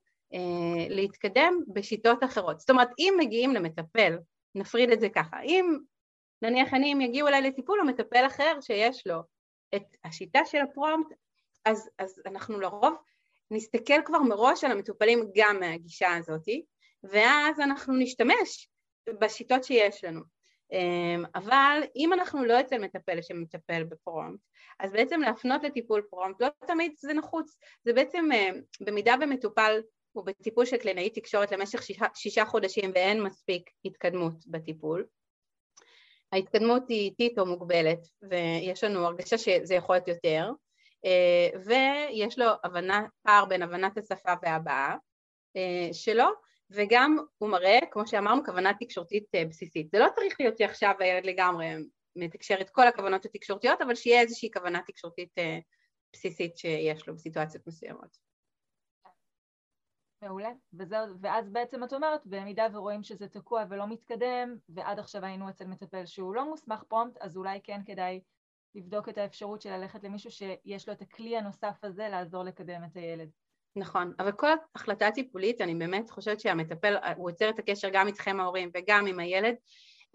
להתקדם 0.89 1.60
בשיטות 1.74 2.24
אחרות. 2.24 2.60
זאת 2.60 2.70
אומרת, 2.70 2.89
אם 2.99 3.14
מגיעים 3.20 3.53
למטפל, 3.53 4.18
נפריד 4.55 4.91
את 4.91 4.99
זה 4.99 5.10
ככה, 5.10 5.41
אם 5.41 5.78
נניח 6.41 6.74
אני, 6.74 6.93
אם 6.93 7.01
יגיעו 7.01 7.28
אליי 7.28 7.41
לטיפול 7.41 7.80
או 7.80 7.86
מטפל 7.86 8.28
אחר 8.28 8.62
שיש 8.62 9.07
לו 9.07 9.22
את 9.76 9.84
השיטה 10.03 10.39
של 10.45 10.57
הפרומפט, 10.57 11.16
אז, 11.66 11.89
אז 11.99 12.22
אנחנו 12.26 12.60
לרוב 12.60 12.93
נסתכל 13.51 14.01
כבר 14.05 14.20
מראש 14.20 14.64
על 14.64 14.72
המטופלים 14.72 15.32
גם 15.36 15.60
מהגישה 15.60 16.16
הזאתי, 16.16 16.66
ואז 17.03 17.60
אנחנו 17.60 17.95
נשתמש 17.97 18.70
בשיטות 19.20 19.64
שיש 19.64 20.03
לנו. 20.03 20.39
אמ, 20.72 21.24
אבל 21.36 21.82
אם 21.95 22.13
אנחנו 22.13 22.45
לא 22.45 22.59
אצל 22.59 22.78
מטפל 22.78 23.22
שמטפל 23.22 23.84
בפרומפט, 23.84 24.41
אז 24.80 24.91
בעצם 24.91 25.22
להפנות 25.22 25.63
לטיפול 25.63 26.01
פרומפט 26.09 26.41
לא 26.41 26.47
תמיד 26.67 26.91
זה 26.97 27.13
נחוץ, 27.13 27.57
זה 27.84 27.93
בעצם 27.93 28.30
אמ, 28.32 28.61
במידה 28.82 29.15
ומטופל 29.22 29.82
הוא 30.11 30.26
בטיפול 30.26 30.65
של 30.65 30.78
קלינאי 30.78 31.09
תקשורת 31.09 31.51
למשך 31.51 31.84
שישה, 31.84 32.05
שישה 32.15 32.45
חודשים 32.45 32.91
ואין 32.95 33.24
מספיק 33.24 33.70
התקדמות 33.86 34.34
בטיפול, 34.47 35.05
ההתקדמות 36.32 36.89
היא 36.89 37.09
איטית 37.09 37.39
או 37.39 37.45
מוגבלת 37.45 37.99
ויש 38.22 38.84
לנו 38.84 39.05
הרגשה 39.05 39.38
שזה 39.38 39.76
יכול 39.76 39.95
להיות 39.95 40.07
יותר 40.07 40.51
אה, 41.05 41.59
ויש 41.65 42.39
לו 42.39 42.45
הבנה, 42.63 43.05
פער 43.22 43.45
בין 43.45 43.61
הבנת 43.61 43.97
השפה 43.97 44.34
והבעה 44.43 44.95
אה, 45.55 45.89
שלו 45.93 46.26
וגם 46.72 47.17
הוא 47.38 47.49
מראה, 47.49 47.80
כמו 47.91 48.07
שאמרנו, 48.07 48.45
כוונה 48.45 48.72
תקשורתית 48.80 49.26
אה, 49.36 49.45
בסיסית. 49.45 49.91
זה 49.91 49.99
לא 49.99 50.07
צריך 50.15 50.36
להיות 50.39 50.57
שעכשיו 50.57 50.93
הילד 50.99 51.26
לגמרי 51.26 51.65
מתקשר 52.15 52.61
את 52.61 52.70
כל 52.70 52.88
הכוונות 52.88 53.26
התקשורתיות, 53.26 53.82
אבל 53.82 53.95
שיהיה 53.95 54.22
איזושהי 54.22 54.51
כוונה 54.51 54.80
תקשורתית 54.88 55.38
אה, 55.38 55.59
בסיסית 56.13 56.57
שיש 56.57 57.07
לו 57.07 57.15
בסיטואציות 57.15 57.67
מסוימות. 57.67 58.17
מעולה, 60.22 60.51
וזהו, 60.74 61.05
ואז 61.22 61.49
בעצם 61.49 61.84
את 61.84 61.93
אומרת, 61.93 62.22
במידה 62.26 62.67
ורואים 62.74 63.03
שזה 63.03 63.28
תקוע 63.28 63.63
ולא 63.70 63.88
מתקדם, 63.88 64.57
ועד 64.70 64.99
עכשיו 64.99 65.26
היינו 65.26 65.49
אצל 65.49 65.67
מטפל 65.67 66.05
שהוא 66.05 66.36
לא 66.36 66.49
מוסמך 66.49 66.84
פרומפט, 66.84 67.17
אז 67.22 67.38
אולי 67.38 67.59
כן 67.63 67.82
כדאי 67.86 68.22
לבדוק 68.76 69.09
את 69.09 69.17
האפשרות 69.17 69.61
של 69.61 69.70
ללכת 69.70 70.03
למישהו 70.03 70.32
שיש 70.32 70.88
לו 70.88 70.93
את 70.93 71.01
הכלי 71.01 71.38
הנוסף 71.38 71.84
הזה 71.84 72.09
לעזור 72.09 72.43
לקדם 72.43 72.84
את 72.84 72.95
הילד. 72.95 73.30
נכון, 73.80 74.13
אבל 74.19 74.32
כל 74.32 74.51
החלטה 74.75 75.11
טיפולית, 75.11 75.61
אני 75.61 75.75
באמת 75.75 76.09
חושבת 76.09 76.39
שהמטפל, 76.39 76.95
הוא 77.17 77.30
יוצר 77.30 77.49
את 77.49 77.59
הקשר 77.59 77.89
גם 77.93 78.07
איתכם 78.07 78.39
ההורים 78.39 78.69
וגם 78.73 79.05
עם 79.05 79.19
הילד, 79.19 79.55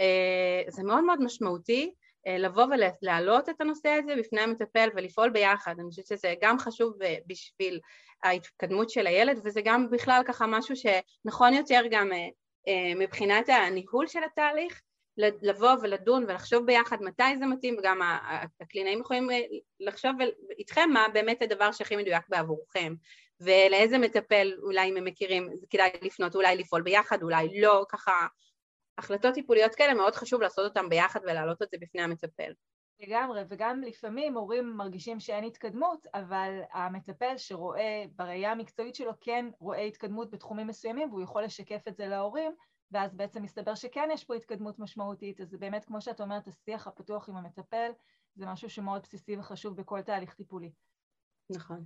אה, 0.00 0.62
זה 0.68 0.82
מאוד 0.82 1.04
מאוד 1.04 1.22
משמעותי 1.22 1.94
אה, 2.26 2.38
לבוא 2.38 2.66
ולהעלות 3.02 3.48
את 3.48 3.60
הנושא 3.60 3.88
הזה 3.88 4.16
בפני 4.16 4.40
המטפל 4.40 4.88
ולפעול 4.96 5.30
ביחד, 5.30 5.74
אני 5.78 5.88
חושבת 5.88 6.06
שזה 6.06 6.34
גם 6.40 6.58
חשוב 6.58 7.02
אה, 7.02 7.16
בשביל 7.26 7.80
ההתקדמות 8.22 8.90
של 8.90 9.06
הילד 9.06 9.40
וזה 9.44 9.60
גם 9.64 9.90
בכלל 9.90 10.22
ככה 10.26 10.46
משהו 10.46 10.74
שנכון 10.76 11.54
יותר 11.54 11.80
גם 11.90 12.10
מבחינת 12.96 13.48
הניהול 13.48 14.06
של 14.06 14.24
התהליך, 14.24 14.80
לבוא 15.16 15.72
ולדון 15.82 16.24
ולחשוב 16.24 16.66
ביחד 16.66 17.02
מתי 17.02 17.36
זה 17.38 17.46
מתאים 17.46 17.76
וגם 17.78 18.00
הקלינאים 18.60 19.00
יכולים 19.00 19.28
לחשוב 19.80 20.12
איתכם 20.58 20.90
מה 20.92 21.06
באמת 21.12 21.42
הדבר 21.42 21.72
שהכי 21.72 21.96
מדויק 21.96 22.22
בעבורכם 22.28 22.94
ולאיזה 23.40 23.98
מטפל 23.98 24.52
אולי 24.62 24.90
אם 24.90 24.96
הם 24.96 25.04
מכירים 25.04 25.48
כדאי 25.70 25.90
לפנות, 26.02 26.34
אולי 26.34 26.56
לפעול 26.56 26.82
ביחד, 26.82 27.22
אולי 27.22 27.60
לא, 27.60 27.84
ככה 27.88 28.12
החלטות 28.98 29.34
טיפוליות 29.34 29.74
כאלה 29.74 29.94
מאוד 29.94 30.14
חשוב 30.14 30.40
לעשות 30.40 30.64
אותן 30.64 30.88
ביחד 30.88 31.20
ולהעלות 31.22 31.62
את 31.62 31.68
זה 31.70 31.76
בפני 31.80 32.02
המטפל. 32.02 32.52
לגמרי, 33.00 33.42
וגם 33.48 33.82
לפעמים 33.82 34.36
הורים 34.36 34.76
מרגישים 34.76 35.20
שאין 35.20 35.44
התקדמות, 35.44 36.06
אבל 36.14 36.60
המטפל 36.72 37.36
שרואה 37.36 38.04
בראייה 38.14 38.52
המקצועית 38.52 38.94
שלו 38.94 39.12
כן 39.20 39.46
רואה 39.60 39.80
התקדמות 39.80 40.30
בתחומים 40.30 40.66
מסוימים 40.66 41.10
והוא 41.10 41.22
יכול 41.22 41.44
לשקף 41.44 41.80
את 41.88 41.96
זה 41.96 42.06
להורים, 42.06 42.52
ואז 42.90 43.14
בעצם 43.14 43.42
מסתבר 43.42 43.74
שכן 43.74 44.08
יש 44.12 44.24
פה 44.24 44.34
התקדמות 44.34 44.78
משמעותית, 44.78 45.40
אז 45.40 45.48
זה 45.48 45.58
באמת 45.58 45.84
כמו 45.84 46.00
שאת 46.00 46.20
אומרת, 46.20 46.48
השיח 46.48 46.86
הפתוח 46.86 47.28
עם 47.28 47.36
המטפל 47.36 47.90
זה 48.34 48.46
משהו 48.46 48.70
שמאוד 48.70 49.02
בסיסי 49.02 49.36
וחשוב 49.36 49.76
בכל 49.76 50.02
תהליך 50.02 50.34
טיפולי. 50.34 50.72
נכון. 51.50 51.84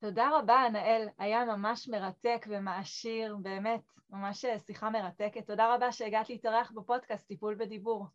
תודה 0.00 0.30
רבה, 0.38 0.62
ענאל, 0.66 1.08
היה 1.18 1.44
ממש 1.44 1.88
מרתק 1.88 2.46
ומעשיר, 2.48 3.36
באמת, 3.42 3.80
ממש 4.10 4.44
שיחה 4.66 4.90
מרתקת. 4.90 5.46
תודה 5.46 5.74
רבה 5.74 5.92
שהגעת 5.92 6.30
להתארח 6.30 6.72
בפודקאסט 6.76 7.28
טיפול 7.28 7.54
בדיבור. 7.54 8.06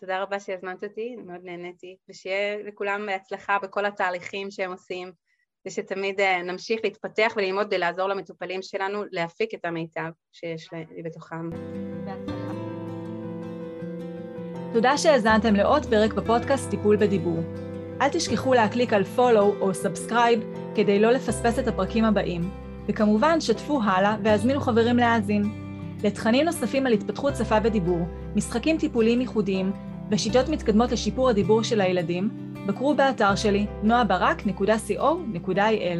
תודה 0.00 0.22
רבה 0.22 0.40
שהזמנת 0.40 0.84
אותי, 0.84 1.16
מאוד 1.16 1.40
נהניתי, 1.44 1.96
ושיהיה 2.08 2.62
לכולם 2.62 3.06
בהצלחה 3.06 3.58
בכל 3.58 3.86
התהליכים 3.86 4.50
שהם 4.50 4.72
עושים, 4.72 5.12
ושתמיד 5.66 6.20
אה, 6.20 6.42
נמשיך 6.42 6.80
להתפתח 6.84 7.32
וללמוד 7.36 7.66
כדי 7.66 7.78
לעזור 7.78 8.08
למטופלים 8.08 8.62
שלנו 8.62 9.04
להפיק 9.10 9.54
את 9.54 9.64
המיטב 9.64 10.10
שיש 10.32 10.72
לי 10.72 11.02
בתוכם. 11.02 11.50
בהצלחה. 12.04 12.52
תודה 14.72 14.98
שהאזנתם 14.98 15.54
לעוד 15.54 15.86
פרק 15.86 16.12
בפודקאסט 16.12 16.70
טיפול 16.70 16.96
בדיבור. 16.96 17.38
אל 18.00 18.08
תשכחו 18.08 18.54
להקליק 18.54 18.92
על 18.92 19.02
follow 19.16 19.60
או 19.60 19.70
subscribe 19.70 20.40
כדי 20.74 21.00
לא 21.00 21.10
לפספס 21.10 21.58
את 21.58 21.68
הפרקים 21.68 22.04
הבאים, 22.04 22.50
וכמובן 22.88 23.40
שתפו 23.40 23.80
הלאה 23.84 24.16
והזמינו 24.22 24.60
חברים 24.60 24.96
להאזין. 24.96 25.42
לתכנים 26.04 26.44
נוספים 26.44 26.86
על 26.86 26.92
התפתחות 26.92 27.36
שפה 27.36 27.56
ודיבור, 27.62 28.06
משחקים 28.36 28.78
טיפוליים 28.78 29.20
ייחודיים 29.20 29.72
ושיטות 30.10 30.48
מתקדמות 30.48 30.92
לשיפור 30.92 31.28
הדיבור 31.28 31.62
של 31.62 31.80
הילדים, 31.80 32.30
בקרו 32.66 32.94
באתר 32.94 33.34
שלי 33.34 33.66
noabarak.co.il. 33.84 35.98